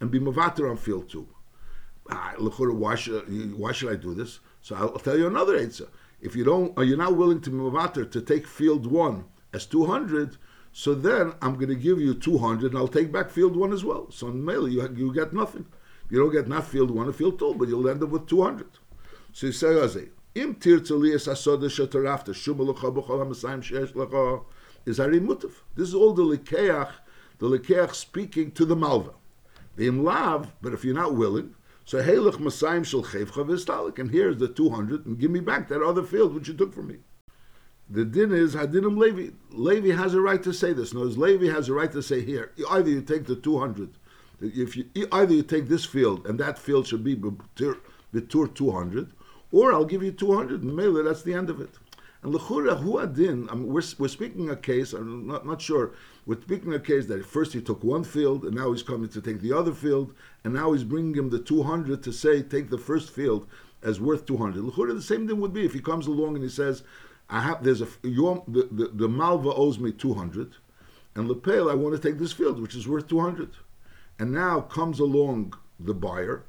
and 0.00 0.10
be 0.10 0.20
Mavatar 0.20 0.70
on 0.70 0.76
field 0.76 1.10
two. 1.10 1.28
Ah, 2.10 2.34
why 2.38 2.94
should, 2.94 3.58
why 3.58 3.72
should 3.72 3.92
I 3.92 3.96
do 3.96 4.14
this? 4.14 4.40
So 4.62 4.76
I'll, 4.76 4.98
tell 4.98 5.18
you 5.18 5.26
another 5.26 5.56
answer. 5.56 5.88
If 6.20 6.36
you 6.36 6.44
don't, 6.44 6.76
are 6.78 6.84
you 6.84 6.96
not 6.96 7.16
willing 7.16 7.40
to 7.42 7.50
Mavatar 7.50 8.10
to 8.10 8.20
take 8.20 8.46
field 8.46 8.86
one 8.86 9.24
as 9.52 9.66
200, 9.66 10.36
so 10.72 10.94
then 10.94 11.32
I'm 11.42 11.54
going 11.54 11.68
to 11.68 11.74
give 11.74 12.00
you 12.00 12.14
200 12.14 12.70
and 12.72 12.78
I'll 12.78 12.88
take 12.88 13.10
back 13.10 13.30
field 13.30 13.56
one 13.56 13.72
as 13.72 13.84
well. 13.84 14.10
So 14.10 14.28
in 14.28 14.44
mail, 14.44 14.68
you, 14.68 14.88
you 14.96 15.12
get 15.12 15.32
nothing. 15.32 15.66
You 16.10 16.18
don't 16.18 16.32
get 16.32 16.48
not 16.48 16.66
field 16.66 16.90
one 16.90 17.08
or 17.08 17.12
field 17.12 17.38
two, 17.38 17.54
but 17.54 17.68
you'll 17.68 17.88
end 17.88 18.02
up 18.02 18.10
with 18.10 18.26
200. 18.26 18.66
So 19.32 19.46
you 19.46 19.52
say, 19.52 20.08
Im 20.34 20.54
tirtzalias 20.54 21.26
asoda 21.26 21.68
shatarafta 21.68 22.32
shumalacha 22.32 22.94
b'chol 22.94 23.18
ha'masayim 23.18 23.62
sheyesh 23.62 23.92
lacha 23.94 24.44
is 24.86 25.00
Ari 25.00 25.18
Mutav. 25.18 25.52
This 25.74 25.88
is 25.88 25.94
all 25.94 26.12
the 26.12 26.22
Likeach, 26.22 26.92
the 27.38 27.48
Likeach 27.48 27.94
speaking 27.94 28.52
to 28.52 28.64
the 28.64 28.76
Malva. 28.76 29.10
Im 29.76 30.04
Lav, 30.04 30.52
but 30.62 30.72
if 30.72 30.84
you're 30.84 30.94
not 30.94 31.16
willing, 31.16 31.54
so 31.84 32.00
Halach 32.00 32.36
Masayim 32.36 32.84
Shel 32.84 33.02
Chevcha 33.02 33.44
V'Stalik, 33.44 33.98
and 33.98 34.12
here's 34.12 34.36
the 34.36 34.46
200, 34.46 35.04
and 35.06 35.18
give 35.18 35.32
me 35.32 35.40
back 35.40 35.68
that 35.68 35.82
other 35.82 36.04
field 36.04 36.34
which 36.34 36.46
you 36.46 36.54
took 36.54 36.72
from 36.72 36.86
me. 36.88 36.98
The 37.88 38.04
din 38.04 38.30
is 38.30 38.54
Hadinim 38.54 38.96
Levi. 38.96 39.32
Levi 39.50 39.96
has 39.96 40.14
a 40.14 40.20
right 40.20 40.40
to 40.44 40.52
say 40.52 40.72
this. 40.72 40.94
No, 40.94 41.00
Levi 41.00 41.52
has 41.52 41.68
a 41.68 41.72
right 41.72 41.90
to 41.90 42.02
say 42.02 42.20
here. 42.20 42.52
Either 42.70 42.88
you 42.88 43.02
take 43.02 43.26
the 43.26 43.34
200, 43.34 43.90
if 44.40 44.76
you 44.76 44.88
either 45.10 45.34
you 45.34 45.42
take 45.42 45.66
this 45.66 45.84
field 45.84 46.24
and 46.24 46.38
that 46.38 46.56
field 46.56 46.86
should 46.86 47.02
be 47.02 47.16
Betur 47.16 48.54
200, 48.54 49.12
or 49.52 49.72
I'll 49.72 49.84
give 49.84 50.02
you 50.02 50.12
200 50.12 50.62
and 50.62 50.74
Mele, 50.74 51.02
that's 51.02 51.22
the 51.22 51.34
end 51.34 51.50
of 51.50 51.60
it. 51.60 51.70
And 52.22 52.34
Lechura 52.34 52.78
Hu 52.80 52.98
Adin, 52.98 53.48
we're 53.66 53.80
speaking 53.80 54.50
a 54.50 54.56
case, 54.56 54.92
I'm 54.92 55.26
not, 55.26 55.46
not 55.46 55.62
sure, 55.62 55.92
we're 56.26 56.40
speaking 56.40 56.74
a 56.74 56.80
case 56.80 57.06
that 57.06 57.24
first 57.24 57.54
he 57.54 57.62
took 57.62 57.82
one 57.82 58.04
field 58.04 58.44
and 58.44 58.54
now 58.54 58.72
he's 58.72 58.82
coming 58.82 59.08
to 59.08 59.22
take 59.22 59.40
the 59.40 59.56
other 59.56 59.72
field, 59.72 60.14
and 60.44 60.52
now 60.52 60.72
he's 60.72 60.84
bringing 60.84 61.14
him 61.14 61.30
the 61.30 61.38
200 61.38 62.02
to 62.02 62.12
say, 62.12 62.42
take 62.42 62.68
the 62.68 62.78
first 62.78 63.10
field 63.10 63.46
as 63.82 64.00
worth 64.00 64.26
200. 64.26 64.62
Lechura, 64.62 64.94
the 64.94 65.00
same 65.00 65.26
thing 65.26 65.40
would 65.40 65.54
be 65.54 65.64
if 65.64 65.72
he 65.72 65.80
comes 65.80 66.06
along 66.06 66.34
and 66.34 66.44
he 66.44 66.50
says, 66.50 66.82
I 67.30 67.40
have, 67.40 67.64
there's 67.64 67.80
a, 67.80 67.88
your, 68.02 68.44
the, 68.46 68.68
the, 68.70 68.88
the 68.88 69.08
Malva 69.08 69.54
owes 69.54 69.78
me 69.78 69.92
200, 69.92 70.54
and 71.14 71.28
Lepel, 71.28 71.70
I 71.70 71.74
want 71.74 72.00
to 72.00 72.08
take 72.08 72.18
this 72.18 72.32
field, 72.32 72.60
which 72.60 72.74
is 72.74 72.86
worth 72.86 73.08
200. 73.08 73.50
And 74.18 74.32
now 74.32 74.60
comes 74.60 75.00
along 75.00 75.54
the 75.78 75.94
buyer, 75.94 76.44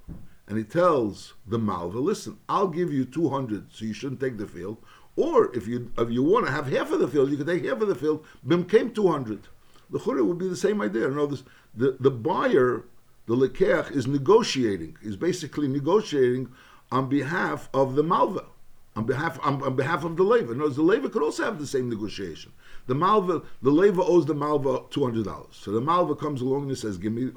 and 0.51 0.57
he 0.57 0.65
tells 0.65 1.33
the 1.47 1.57
Malva, 1.57 1.97
listen, 1.97 2.37
I'll 2.49 2.67
give 2.67 2.91
you 2.91 3.05
200, 3.05 3.71
so 3.71 3.85
you 3.85 3.93
shouldn't 3.93 4.19
take 4.19 4.37
the 4.37 4.45
field. 4.45 4.79
Or 5.15 5.55
if 5.55 5.65
you 5.65 5.93
if 5.97 6.11
you 6.11 6.23
want 6.23 6.45
to 6.45 6.51
have 6.51 6.67
half 6.67 6.91
of 6.91 6.99
the 6.99 7.07
field, 7.07 7.31
you 7.31 7.37
can 7.37 7.47
take 7.47 7.63
half 7.63 7.79
of 7.79 7.87
the 7.87 7.95
field. 7.95 8.25
Bim 8.45 8.65
came 8.65 8.91
200. 8.91 9.47
The 9.91 9.99
chura 9.99 10.25
would 10.25 10.37
be 10.37 10.49
the 10.49 10.57
same 10.57 10.81
idea. 10.81 11.09
Other 11.09 11.37
the, 11.73 11.95
the 12.01 12.11
buyer, 12.11 12.83
the 13.27 13.35
lekeach, 13.37 13.91
is 13.91 14.07
negotiating, 14.07 14.97
is 15.01 15.15
basically 15.15 15.69
negotiating 15.69 16.51
on 16.91 17.07
behalf 17.07 17.69
of 17.73 17.95
the 17.95 18.03
malva, 18.03 18.43
on 18.97 19.05
behalf 19.05 19.39
on, 19.43 19.63
on 19.63 19.77
behalf 19.77 20.03
of 20.03 20.17
the 20.17 20.23
leva. 20.23 20.51
In 20.51 20.57
other 20.57 20.65
words, 20.65 20.75
the 20.75 20.81
leva 20.81 21.09
could 21.09 21.23
also 21.23 21.45
have 21.45 21.59
the 21.59 21.67
same 21.67 21.89
negotiation. 21.89 22.51
The 22.87 22.95
malva, 22.95 23.41
the 23.61 23.71
leva 23.71 24.03
owes 24.03 24.25
the 24.25 24.35
malva 24.35 24.81
two 24.89 25.05
hundred 25.05 25.23
dollars. 25.23 25.55
So 25.55 25.71
the 25.71 25.79
malva 25.79 26.13
comes 26.13 26.41
along 26.41 26.67
and 26.67 26.77
says, 26.77 26.97
"Give 26.97 27.13
me, 27.13 27.31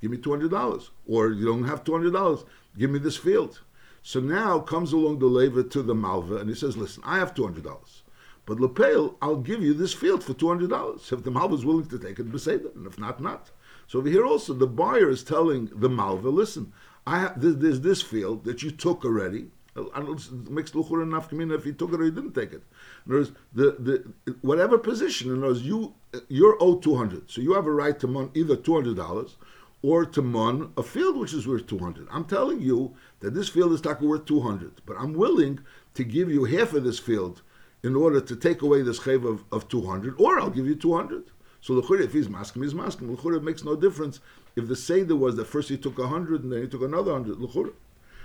give 0.00 0.12
me 0.12 0.18
two 0.18 0.30
hundred 0.30 0.52
dollars," 0.52 0.90
or 1.08 1.30
you 1.30 1.44
don't 1.44 1.64
have 1.64 1.82
two 1.82 1.94
hundred 1.94 2.12
dollars. 2.12 2.44
Give 2.78 2.90
me 2.90 2.98
this 2.98 3.16
field. 3.16 3.60
So 4.02 4.20
now 4.20 4.60
comes 4.60 4.92
along 4.92 5.18
the 5.18 5.26
leva 5.26 5.62
to 5.64 5.82
the 5.82 5.94
malva 5.94 6.36
and 6.36 6.48
he 6.48 6.54
says, 6.54 6.76
"Listen, 6.76 7.02
I 7.04 7.18
have 7.18 7.34
two 7.34 7.44
hundred 7.44 7.64
dollars, 7.64 8.02
but 8.46 8.58
lepel, 8.60 9.16
I'll 9.20 9.36
give 9.36 9.62
you 9.62 9.74
this 9.74 9.92
field 9.92 10.24
for 10.24 10.34
two 10.34 10.48
hundred 10.48 10.70
dollars. 10.70 11.12
If 11.12 11.22
the 11.22 11.30
malva 11.30 11.54
is 11.54 11.64
willing 11.64 11.86
to 11.86 11.98
take 11.98 12.18
it, 12.18 12.32
beseder, 12.32 12.74
and 12.74 12.86
if 12.86 12.98
not, 12.98 13.20
not." 13.20 13.50
So 13.86 13.98
over 13.98 14.08
here 14.08 14.24
also, 14.24 14.54
the 14.54 14.66
buyer 14.66 15.10
is 15.10 15.22
telling 15.22 15.70
the 15.74 15.90
malva, 15.90 16.30
"Listen, 16.30 16.72
I 17.06 17.18
have 17.18 17.40
there's 17.40 17.80
this 17.80 18.00
field 18.00 18.44
that 18.44 18.62
you 18.62 18.70
took 18.70 19.04
already." 19.04 19.50
It 19.76 20.50
makes 20.50 20.72
luchur 20.72 21.02
enough 21.02 21.30
to 21.30 21.54
if 21.54 21.64
he 21.64 21.72
took 21.72 21.92
it 21.92 22.00
or 22.00 22.04
he 22.04 22.10
didn't 22.10 22.34
take 22.34 22.52
it. 22.52 22.62
In 23.06 23.12
other 23.12 23.20
words, 23.20 23.32
the, 23.52 23.76
the 23.78 24.34
whatever 24.40 24.76
position, 24.78 25.30
in 25.30 25.38
other 25.38 25.48
words, 25.48 25.62
you 25.62 25.94
you're 26.28 26.56
owed 26.60 26.82
two 26.82 26.96
hundred, 26.96 27.30
so 27.30 27.40
you 27.40 27.52
have 27.52 27.66
a 27.66 27.72
right 27.72 27.98
to 28.00 28.30
either 28.34 28.56
two 28.56 28.74
hundred 28.74 28.96
dollars 28.96 29.36
or 29.82 30.04
to 30.04 30.22
mon 30.22 30.72
a 30.76 30.82
field 30.82 31.16
which 31.16 31.32
is 31.32 31.46
worth 31.46 31.66
two 31.66 31.78
hundred. 31.78 32.06
I'm 32.10 32.24
telling 32.24 32.60
you 32.60 32.94
that 33.20 33.34
this 33.34 33.48
field 33.48 33.72
is 33.72 33.80
taka 33.80 34.04
worth 34.04 34.26
two 34.26 34.40
hundred, 34.40 34.82
but 34.86 34.96
I'm 34.98 35.14
willing 35.14 35.60
to 35.94 36.04
give 36.04 36.30
you 36.30 36.44
half 36.44 36.74
of 36.74 36.84
this 36.84 36.98
field 36.98 37.42
in 37.82 37.96
order 37.96 38.20
to 38.20 38.36
take 38.36 38.62
away 38.62 38.82
this 38.82 39.00
chayv 39.00 39.26
of, 39.26 39.44
of 39.50 39.68
two 39.68 39.82
hundred, 39.82 40.14
or 40.18 40.38
I'll 40.38 40.50
give 40.50 40.66
you 40.66 40.74
two 40.74 40.94
hundred. 40.94 41.24
So 41.62 41.78
the 41.78 41.94
if 41.94 42.12
he's 42.12 42.28
masking, 42.28 42.62
he's 42.62 42.74
masking. 42.74 43.12
L'chura 43.12 43.42
makes 43.42 43.64
no 43.64 43.76
difference 43.76 44.20
if 44.56 44.66
the 44.68 44.76
seder 44.76 45.16
was 45.16 45.36
that 45.36 45.46
first 45.46 45.68
he 45.68 45.76
took 45.76 45.98
a 45.98 46.08
hundred 46.08 46.42
and 46.42 46.52
then 46.52 46.62
he 46.62 46.68
took 46.68 46.82
another 46.82 47.12
hundred. 47.12 47.38
L'chura. 47.38 47.72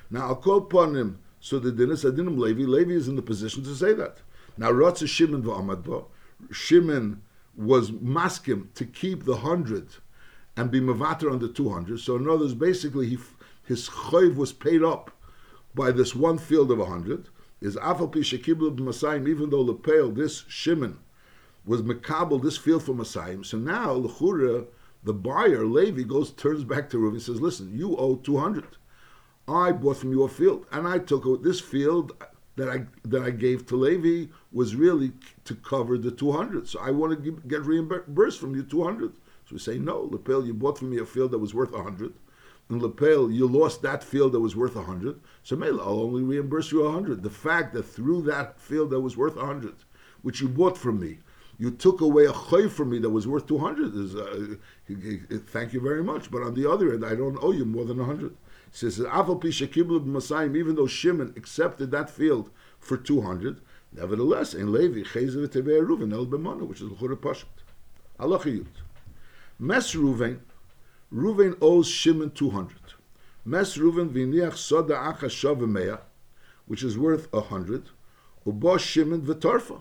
Now 0.10 0.28
I'll 0.28 0.36
call 0.36 0.58
upon 0.58 0.96
him 0.96 1.20
so 1.40 1.60
the 1.60 1.72
dinis 1.72 2.10
adinim 2.10 2.38
Levi, 2.38 2.64
Levi 2.64 2.94
is 2.94 3.08
in 3.08 3.16
the 3.16 3.22
position 3.22 3.64
to 3.64 3.76
say 3.76 3.94
that. 3.94 4.18
Now 4.58 4.72
Ratzah 4.72 5.08
Shimon 5.08 5.44
v'Amadba, 5.44 6.06
Shimon 6.52 7.22
was 7.56 7.92
maskim 7.92 8.74
to 8.74 8.86
keep 8.86 9.26
the 9.26 9.38
hundred 9.38 9.88
and 10.58 10.72
be 10.72 10.80
mavater 10.80 11.32
on 11.32 11.40
the 11.40 11.50
two 11.50 11.70
hundred. 11.70 12.00
So 12.00 12.16
in 12.16 12.28
other 12.28 12.40
words, 12.40 12.54
basically 12.54 13.08
he, 13.08 13.18
his 13.64 13.90
chayv 13.90 14.36
was 14.36 14.54
paid 14.54 14.84
up 14.84 15.12
by 15.74 15.92
this 15.92 16.16
one 16.16 16.38
field 16.38 16.72
of 16.72 16.80
a 16.80 16.86
hundred. 16.86 17.30
Is 17.62 17.76
afal 17.78 18.12
pi 18.12 18.20
shekiblu 18.20 18.78
b'masayim, 18.78 19.28
even 19.28 19.50
though 19.50 19.62
lepel 19.62 20.12
this 20.12 20.44
Shimon 20.48 21.00
was 21.66 21.82
mekabel 21.82 22.42
this 22.42 22.58
field 22.58 22.84
for 22.84 22.94
Masayim. 22.94 23.46
So 23.46 23.58
now 23.58 23.96
lechura 23.96 24.68
the 25.04 25.14
buyer 25.14 25.66
Levi 25.66 26.04
goes 26.04 26.32
turns 26.32 26.64
back 26.64 26.90
to 26.90 26.98
Reuven 26.98 27.14
and 27.14 27.22
says, 27.22 27.42
"Listen, 27.42 27.76
you 27.78 27.96
owe 27.96 28.16
two 28.16 28.38
hundred. 28.38 28.78
I 29.48 29.72
bought 29.72 29.98
from 29.98 30.12
your 30.12 30.30
field, 30.30 30.66
and 30.72 30.88
I 30.88 31.00
took 31.00 31.44
this 31.44 31.62
field 31.62 32.12
that 32.56 32.70
I 32.70 32.86
that 33.04 33.22
I 33.22 33.30
gave 33.32 33.66
to 33.68 33.76
Levi 33.76 34.32
was 34.52 34.76
really 34.76 35.12
to 35.44 35.56
cover 35.56 35.98
the 35.98 36.12
200. 36.12 36.68
So 36.68 36.80
I 36.80 36.92
want 36.92 37.12
to 37.12 37.18
give, 37.18 37.48
get 37.48 37.66
reimbursed 37.66 38.40
from 38.40 38.56
you 38.56 38.64
200. 38.64 39.14
So 39.46 39.54
we 39.54 39.60
say, 39.60 39.78
no, 39.78 40.10
Lepel, 40.12 40.46
you 40.46 40.54
bought 40.54 40.80
from 40.80 40.90
me 40.90 40.98
a 40.98 41.06
field 41.06 41.32
that 41.32 41.40
was 41.40 41.54
worth 41.54 41.72
100. 41.72 42.14
And 42.70 42.82
Lepel, 42.82 43.32
you 43.32 43.48
lost 43.48 43.82
that 43.84 44.04
field 44.04 44.32
that 44.34 44.40
was 44.40 44.56
worth 44.56 44.76
100. 44.76 45.20
So 45.44 45.56
Mela, 45.56 45.84
I'll 45.84 46.02
only 46.02 46.24
reimburse 46.24 46.72
you 46.72 46.84
100. 46.84 47.22
The 47.22 47.30
fact 47.30 47.74
that 47.74 47.84
through 47.84 48.24
that 48.24 48.60
field 48.60 48.90
that 48.90 49.02
was 49.02 49.16
worth 49.16 49.36
100, 49.36 49.76
which 50.24 50.42
you 50.42 50.50
bought 50.50 50.78
from 50.78 51.00
me, 51.00 51.20
you 51.58 51.72
took 51.72 52.02
away 52.02 52.26
a 52.26 52.34
choy 52.34 52.70
from 52.70 52.90
me 52.90 53.00
that 53.00 53.10
was 53.10 53.28
worth 53.28 53.48
200 53.48 53.96
is, 53.96 54.16
uh, 54.16 54.56
thank 55.48 55.74
you 55.74 55.80
very 55.80 56.04
much. 56.04 56.30
But 56.32 56.42
on 56.42 56.54
the 56.54 56.70
other 56.70 56.94
end, 56.94 57.06
I 57.06 57.16
don't 57.16 57.38
owe 57.42 57.52
you 57.52 57.66
more 57.66 57.86
than 57.86 57.98
100 58.00 58.36
says 58.76 59.00
Aval 59.00 59.42
Pisha 59.42 59.68
Kiblu 59.68 60.06
Masayim, 60.06 60.58
even 60.58 60.76
though 60.76 60.86
Shimon 60.86 61.34
accepted 61.38 61.92
that 61.92 62.10
field 62.10 62.50
for 62.78 62.98
two 62.98 63.22
hundred, 63.22 63.62
nevertheless 63.94 64.54
in 64.54 64.74
Levi 64.74 65.00
which 65.00 65.16
is 65.16 65.36
L'chura 66.92 67.16
Pashat. 67.16 67.46
Alachiyut. 68.20 68.66
Mes 69.58 69.96
Ruven, 69.96 70.40
Ruven 71.14 71.58
owes 71.62 71.88
Shimon 71.88 72.32
two 72.32 72.50
hundred. 72.50 72.82
Mes 73.46 73.78
Ruven 73.78 74.10
v'niach 74.10 74.58
soda 74.58 74.96
acha 74.96 75.30
shavemea, 75.30 76.02
which 76.66 76.84
is 76.84 76.98
worth 76.98 77.34
a 77.34 77.40
hundred. 77.40 77.90
Ubo 78.46 78.78
Shimon 78.78 79.22
v'torfa. 79.22 79.80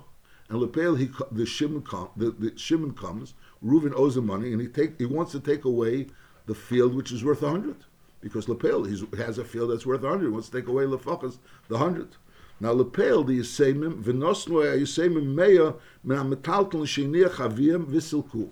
And 0.48 0.60
Lepel, 0.60 0.94
he 0.94 1.10
the 1.32 1.44
Shimon 1.44 1.82
com, 1.82 2.10
the, 2.16 2.30
the 2.30 2.56
Shimon 2.56 2.92
comes. 2.92 3.34
Reuven 3.64 3.92
owes 3.96 4.16
him 4.16 4.26
money, 4.26 4.52
and 4.52 4.60
he 4.60 4.68
take 4.68 4.96
he 4.98 5.06
wants 5.06 5.32
to 5.32 5.40
take 5.40 5.64
away 5.64 6.06
the 6.46 6.54
field 6.54 6.94
which 6.94 7.10
is 7.10 7.24
worth 7.24 7.42
a 7.42 7.50
hundred 7.50 7.76
because 8.20 8.48
Lepel 8.48 8.84
he 8.84 8.96
has 9.16 9.38
a 9.38 9.44
field 9.44 9.70
that's 9.70 9.84
worth 9.84 10.02
100. 10.02 10.24
He 10.24 10.30
wants 10.30 10.48
to 10.50 10.60
take 10.60 10.68
away 10.68 10.84
Lefachas, 10.84 11.38
the 11.68 11.74
100. 11.76 12.16
Now 12.60 12.72
Lepel, 12.72 13.24
the 13.24 13.40
Yisemim, 13.40 14.02
v'nosno 14.02 14.64
Yisemim 14.78 15.34
meya 15.34 15.76
me'ametalton 16.04 16.84
sheniach 16.86 17.34
aviyim 17.36 17.86
v'silku. 17.86 18.50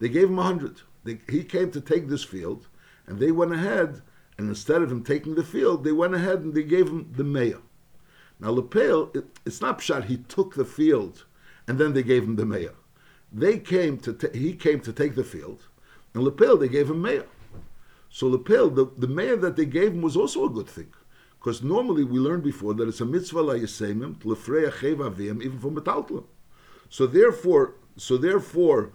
They 0.00 0.08
gave 0.08 0.28
him 0.28 0.38
a 0.38 0.42
100. 0.42 0.80
They, 1.04 1.18
he 1.28 1.44
came 1.44 1.70
to 1.70 1.80
take 1.80 2.08
this 2.08 2.24
field, 2.24 2.66
and 3.06 3.18
they 3.18 3.30
went 3.30 3.52
ahead, 3.52 4.02
and 4.36 4.48
instead 4.48 4.82
of 4.82 4.90
him 4.90 5.04
taking 5.04 5.34
the 5.34 5.44
field, 5.44 5.84
they 5.84 5.92
went 5.92 6.14
ahead 6.14 6.40
and 6.40 6.52
they 6.52 6.62
gave 6.64 6.88
him 6.88 7.12
the 7.12 7.22
meya. 7.22 7.60
Now 8.40 8.50
Lepel, 8.50 9.10
it, 9.14 9.38
it's 9.44 9.60
not 9.60 9.78
pshat 9.78 10.04
he 10.04 10.16
took 10.16 10.54
the 10.54 10.64
field, 10.64 11.24
and 11.68 11.78
then 11.78 11.92
they 11.92 12.02
gave 12.02 12.24
him 12.24 12.36
the 12.36 12.44
meya. 12.44 12.72
They 13.32 13.58
came 13.58 13.98
to, 13.98 14.12
ta- 14.14 14.32
he 14.32 14.54
came 14.54 14.80
to 14.80 14.92
take 14.92 15.14
the 15.14 15.24
field, 15.24 15.68
and 16.14 16.24
Lepel, 16.24 16.56
they 16.56 16.68
gave 16.68 16.90
him 16.90 17.02
meya. 17.02 17.26
So 18.10 18.26
Lepel, 18.26 18.70
the, 18.70 18.90
the 18.98 19.06
mayor 19.06 19.36
that 19.36 19.56
they 19.56 19.66
gave 19.66 19.92
him 19.92 20.02
was 20.02 20.16
also 20.16 20.44
a 20.44 20.50
good 20.50 20.68
thing. 20.68 20.92
Because 21.38 21.62
normally 21.62 22.04
we 22.04 22.18
learned 22.18 22.42
before 22.42 22.74
that 22.74 22.88
it's 22.88 23.00
a 23.00 23.06
mitzvah 23.06 23.40
la 23.40 23.54
yisemim, 23.54 24.16
avim, 24.16 25.42
even 25.42 25.58
for 25.58 25.70
metaltlim. 25.70 26.24
So 26.90 27.06
therefore, 27.06 27.76
so 27.96 28.16
therefore, 28.16 28.92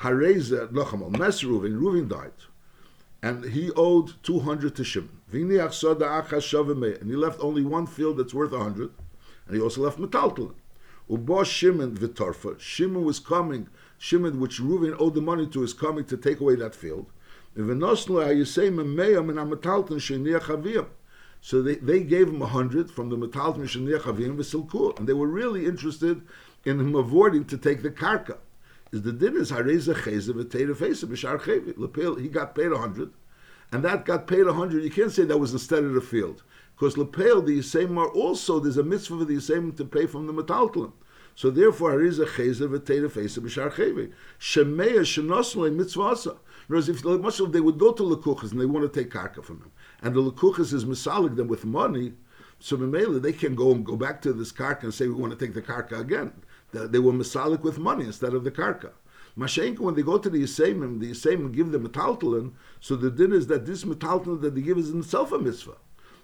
Hareza, 0.00 0.70
Lochamal, 0.72 1.10
Mes 1.18 1.42
Reuven, 1.42 1.78
Reuven 1.80 2.08
died. 2.08 2.32
And 3.22 3.44
he 3.44 3.70
owed 3.72 4.12
200 4.22 4.76
to 4.76 4.84
Shimon. 4.84 5.10
And 5.32 5.50
he 5.50 7.16
left 7.16 7.40
only 7.40 7.64
one 7.64 7.86
field 7.86 8.18
that's 8.18 8.34
worth 8.34 8.52
100. 8.52 8.90
And 9.46 9.56
he 9.56 9.60
also 9.60 9.82
left 9.82 9.98
metaltlim. 9.98 10.54
Ubo 11.10 11.44
Shimon 11.44 11.96
v'torfa. 11.96 12.58
Shimon 12.58 13.04
was 13.04 13.20
coming, 13.20 13.68
Shimon, 13.96 14.40
which 14.40 14.60
Reuven 14.60 14.96
owed 14.98 15.14
the 15.14 15.20
money 15.20 15.46
to, 15.48 15.62
is 15.62 15.72
coming 15.72 16.04
to 16.06 16.16
take 16.16 16.40
away 16.40 16.56
that 16.56 16.74
field. 16.74 17.06
So 21.40 21.62
they, 21.62 21.74
they 21.76 22.00
gave 22.02 22.28
him 22.28 22.42
a 22.42 22.46
hundred 22.46 22.90
from 22.90 23.08
the 23.08 23.16
metalton 23.16 23.62
shenir 23.62 24.00
chavim 24.00 24.36
v'silkur, 24.36 24.98
and 24.98 25.08
they 25.08 25.12
were 25.12 25.28
really 25.28 25.64
interested 25.64 26.22
in 26.64 26.80
him 26.80 26.94
avoiding 26.96 27.44
to 27.46 27.56
take 27.56 27.82
the 27.82 27.90
karka. 27.90 28.38
Is 28.96 29.02
the 29.02 29.12
din 29.12 29.36
is 29.36 29.52
hareza 29.52 29.94
cheza 29.94 30.32
v'teira 30.32 30.74
fesa 30.74 31.04
b'shar. 31.04 32.18
He 32.18 32.28
got 32.28 32.54
paid 32.54 32.72
a 32.72 32.78
hundred, 32.78 33.10
and 33.70 33.84
that 33.84 34.06
got 34.06 34.26
paid 34.26 34.46
a 34.46 34.54
hundred. 34.54 34.84
You 34.84 34.90
can't 34.90 35.12
say 35.12 35.24
that 35.24 35.36
was 35.36 35.52
instead 35.52 35.84
of 35.84 35.92
the 35.92 36.00
field, 36.00 36.42
because 36.74 36.96
lepel 36.96 37.42
the 37.42 37.60
are 37.98 38.08
also 38.08 38.58
there's 38.58 38.78
a 38.78 38.82
mitzvah 38.82 39.18
for 39.18 39.24
the 39.26 39.34
Yisayim 39.34 39.76
to 39.76 39.84
pay 39.84 40.06
from 40.06 40.26
the 40.26 40.32
metalton. 40.32 40.92
So 41.34 41.50
therefore, 41.50 41.92
hareza 41.92 42.26
cheza 42.26 42.66
v'teira 42.68 43.10
fesa 43.10 43.40
b'shar 43.40 43.70
chevi. 43.74 44.14
Shemeya 44.40 45.00
shenosle 45.00 45.74
mitzvah 45.74 46.38
Whereas 46.68 46.88
if 46.88 47.04
much 47.04 47.38
of 47.40 47.52
they 47.52 47.60
would 47.60 47.78
go 47.78 47.92
to 47.92 48.02
Lekuchas 48.02 48.52
and 48.52 48.60
they 48.62 48.64
want 48.64 48.90
to 48.90 48.98
take 48.98 49.12
karka 49.12 49.44
from 49.44 49.58
him, 49.58 49.72
and 50.00 50.14
the 50.14 50.22
Lekuchas 50.22 50.72
is 50.72 50.86
misalik 50.86 51.36
them 51.36 51.48
with 51.48 51.66
money, 51.66 52.14
so 52.60 52.78
Mamela, 52.78 53.20
they 53.20 53.34
can 53.34 53.54
go 53.54 53.72
and 53.72 53.84
go 53.84 53.94
back 53.94 54.22
to 54.22 54.32
this 54.32 54.52
karka 54.52 54.84
and 54.84 54.94
say 54.94 55.06
we 55.06 55.12
want 55.12 55.38
to 55.38 55.44
take 55.46 55.54
the 55.54 55.60
karka 55.60 56.00
again. 56.00 56.32
They 56.84 56.98
were 56.98 57.12
misalik 57.12 57.62
with 57.62 57.78
money 57.78 58.04
instead 58.04 58.34
of 58.34 58.44
the 58.44 58.50
karka. 58.50 58.90
Mashenka, 59.36 59.80
when 59.80 59.94
they 59.94 60.02
go 60.02 60.16
to 60.16 60.30
the 60.30 60.42
Yisemim, 60.42 60.98
the 60.98 61.10
Yisemim 61.10 61.52
give 61.52 61.70
them 61.70 61.84
a 61.84 61.88
metaltalin, 61.88 62.52
so 62.80 62.96
the 62.96 63.10
din 63.10 63.32
is 63.32 63.46
that 63.48 63.66
this 63.66 63.84
metaltalin 63.84 64.40
that 64.40 64.54
they 64.54 64.62
give 64.62 64.78
is 64.78 64.90
itself 64.90 65.30
a 65.30 65.38
mitzvah. 65.38 65.76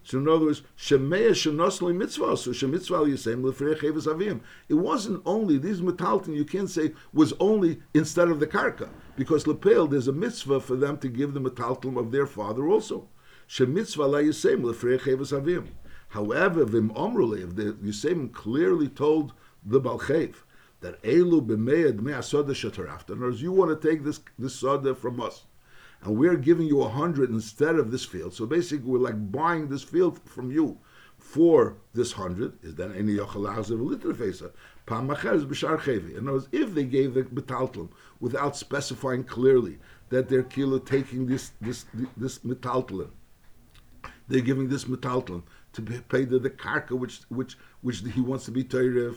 So 0.05 0.19
in 0.19 0.29
other 0.29 0.47
words, 0.47 0.63
Shemeya 0.77 1.31
Shenosli 1.31 1.95
Mitzvah, 1.95 2.37
so 2.37 2.51
Shemitzvah 2.51 3.07
Yisem 3.07 3.43
Lefrei 3.43 3.79
Avim. 3.79 4.41
It 4.69 4.75
wasn't 4.75 5.23
only, 5.25 5.59
these 5.59 5.81
metalton 5.81 6.35
you 6.35 6.45
can't 6.45 6.71
say 6.71 6.93
was 7.13 7.35
only 7.39 7.81
instead 7.95 8.29
of 8.29 8.41
the 8.41 8.47
karka, 8.47 8.89
because 9.15 9.47
Lepel, 9.47 9.87
there's 9.87 10.09
a 10.09 10.13
mitzvah 10.13 10.61
for 10.61 10.75
them 10.75 10.99
to 10.99 11.09
give 11.09 11.35
the 11.35 11.41
metalton 11.41 11.97
of 11.97 12.11
their 12.11 12.27
father 12.27 12.67
also. 12.67 13.09
Shemitzvah 13.49 14.11
La 14.11 14.19
Yisem 14.19 14.63
Lefrei 14.63 14.99
Avim. 14.99 15.69
However, 16.09 16.65
Vim 16.65 16.91
Omruli, 16.91 17.45
if 17.45 17.55
the 17.55 17.75
Yisem 17.75 18.33
clearly 18.33 18.89
told 18.89 19.33
the 19.65 19.81
Balchev 19.81 20.35
that 20.81 21.03
Elu 21.03 21.47
B'meya 21.47 21.93
Dmei 21.93 22.15
Asoda 22.15 22.51
Shatarafta, 22.51 23.11
in 23.11 23.19
other 23.19 23.27
words, 23.27 23.43
you 23.43 23.53
want 23.53 23.81
to 23.81 23.89
take 23.89 24.05
this, 24.05 24.21
this 24.39 24.55
soda 24.55 24.95
from 24.95 25.21
us 25.21 25.45
and 26.03 26.17
we're 26.17 26.37
giving 26.37 26.67
you 26.67 26.83
a 26.83 26.89
hundred 26.89 27.31
instead 27.31 27.77
of 27.77 27.91
this 27.91 28.05
field. 28.05 28.35
So 28.35 28.47
basically, 28.47 28.91
we're 28.91 28.99
like 28.99 29.33
buying 29.33 29.69
this 29.69 29.83
field 29.83 30.21
from 30.25 30.51
you 30.51 30.79
for 31.17 31.77
this 31.95 32.13
hundred. 32.13 32.59
Is 32.63 32.75
then 32.75 32.93
any 32.95 33.15
yochalazav 33.15 33.79
litrefesa? 33.79 34.51
Pamacher 34.87 35.47
b'shar 35.47 35.79
chevi. 35.79 36.17
In 36.17 36.25
other 36.25 36.33
words, 36.33 36.49
if 36.51 36.75
they 36.75 36.85
gave 36.85 37.15
the 37.15 37.23
metaltlum 37.25 37.91
without 38.21 38.57
specifying 38.57 39.23
clearly 39.23 39.79
that 40.09 40.29
they're 40.29 40.43
kilo 40.43 40.79
taking 40.79 41.27
this 41.27 41.53
this 41.61 41.87
this 42.17 42.39
metaltlum, 42.41 43.11
they're 44.27 44.41
giving 44.41 44.69
this 44.69 44.85
metaltlum 44.85 45.45
to 45.73 45.83
pay 45.83 46.25
the, 46.25 46.39
the 46.39 46.51
karka 46.51 46.99
which 46.99 47.21
which 47.29 47.57
which 47.83 48.01
he 48.01 48.21
wants 48.21 48.45
to 48.47 48.51
be 48.51 48.65
teirif. 48.65 49.17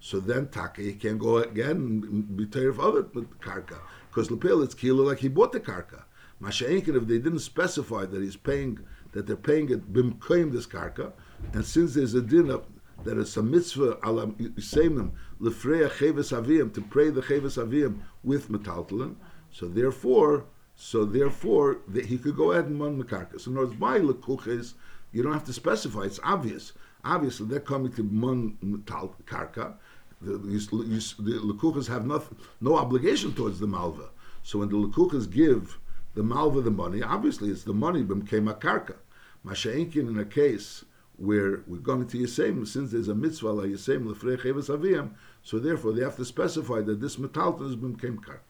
So 0.00 0.20
then 0.20 0.48
taka 0.48 0.82
he 0.82 0.92
can 0.94 1.18
go 1.18 1.38
again 1.38 1.76
and 1.76 2.36
be 2.36 2.46
teirif 2.46 2.78
other 2.78 3.02
karka 3.02 3.78
because 4.08 4.28
lepil 4.28 4.62
it's 4.62 4.74
kilo 4.74 5.04
like 5.04 5.18
he 5.18 5.28
bought 5.28 5.52
the 5.52 5.60
karka. 5.60 6.04
Masha'inkin, 6.40 6.96
if 6.96 7.06
they 7.06 7.18
didn't 7.18 7.38
specify 7.38 8.04
that 8.04 8.22
he's 8.22 8.36
paying, 8.36 8.78
that 9.12 9.26
they're 9.26 9.36
paying 9.36 9.70
it 9.70 9.92
bimkoim 9.92 10.52
this 10.52 10.66
karka, 10.66 11.12
and 11.54 11.64
since 11.64 11.94
there's 11.94 12.14
a 12.14 12.20
din 12.20 12.50
of, 12.50 12.66
that 13.04 13.18
it's 13.18 13.36
a 13.36 13.42
mitzvah 13.42 13.98
ala 14.04 14.26
yisemim 14.26 15.12
lefreya 15.40 15.90
cheves 15.90 16.32
avim 16.32 16.72
to 16.74 16.82
pray 16.82 17.08
the 17.08 17.22
cheves 17.22 17.56
avim 17.56 18.00
with 18.22 18.50
metaltalin, 18.50 19.14
so 19.50 19.66
therefore, 19.66 20.44
so 20.74 21.04
therefore 21.06 21.78
he 22.04 22.18
could 22.18 22.36
go 22.36 22.52
ahead 22.52 22.66
and 22.66 22.76
mon 22.76 23.02
mekarkas. 23.02 23.46
In 23.46 23.56
other 23.56 23.66
words, 23.66 23.78
by 23.78 23.98
lekuches, 23.98 24.74
you 25.12 25.22
don't 25.22 25.32
have 25.32 25.44
to 25.44 25.52
specify; 25.52 26.02
it's 26.02 26.20
obvious. 26.22 26.72
Obviously, 27.02 27.46
they're 27.46 27.60
coming 27.60 27.92
to 27.92 28.02
mon 28.02 28.58
metal 28.60 29.14
karka. 29.24 29.74
The, 30.22 30.38
the, 30.38 31.14
the 31.18 31.40
lekuches 31.40 31.88
have 31.88 32.06
no 32.60 32.76
obligation 32.76 33.34
towards 33.34 33.60
the 33.60 33.66
malva. 33.66 34.08
So 34.42 34.60
when 34.60 34.68
the 34.68 34.76
lekuches 34.76 35.30
give 35.30 35.78
the 36.14 36.22
malva 36.22 36.62
the 36.62 36.70
money, 36.70 37.02
obviously 37.02 37.50
it's 37.50 37.64
the 37.64 37.74
money 37.74 38.02
became 38.02 38.48
a 38.48 38.54
karka. 38.54 38.96
Masha'inkin 39.44 40.08
in 40.08 40.18
a 40.18 40.24
case 40.24 40.84
where 41.16 41.62
we're 41.66 41.78
going 41.78 42.06
to 42.06 42.18
Yisem, 42.18 42.66
since 42.66 42.92
there's 42.92 43.08
a 43.08 43.14
mitzvah 43.14 43.50
la 43.50 43.62
Yisem 43.64 44.06
lefrei 44.06 44.40
cheves 44.40 44.68
aviyam, 44.68 45.10
so 45.42 45.58
therefore 45.58 45.92
they 45.92 46.02
have 46.02 46.16
to 46.16 46.24
specify 46.24 46.80
that 46.80 47.00
this 47.00 47.16
metalton 47.16 47.80
became 47.94 48.18
karka. 48.18 48.45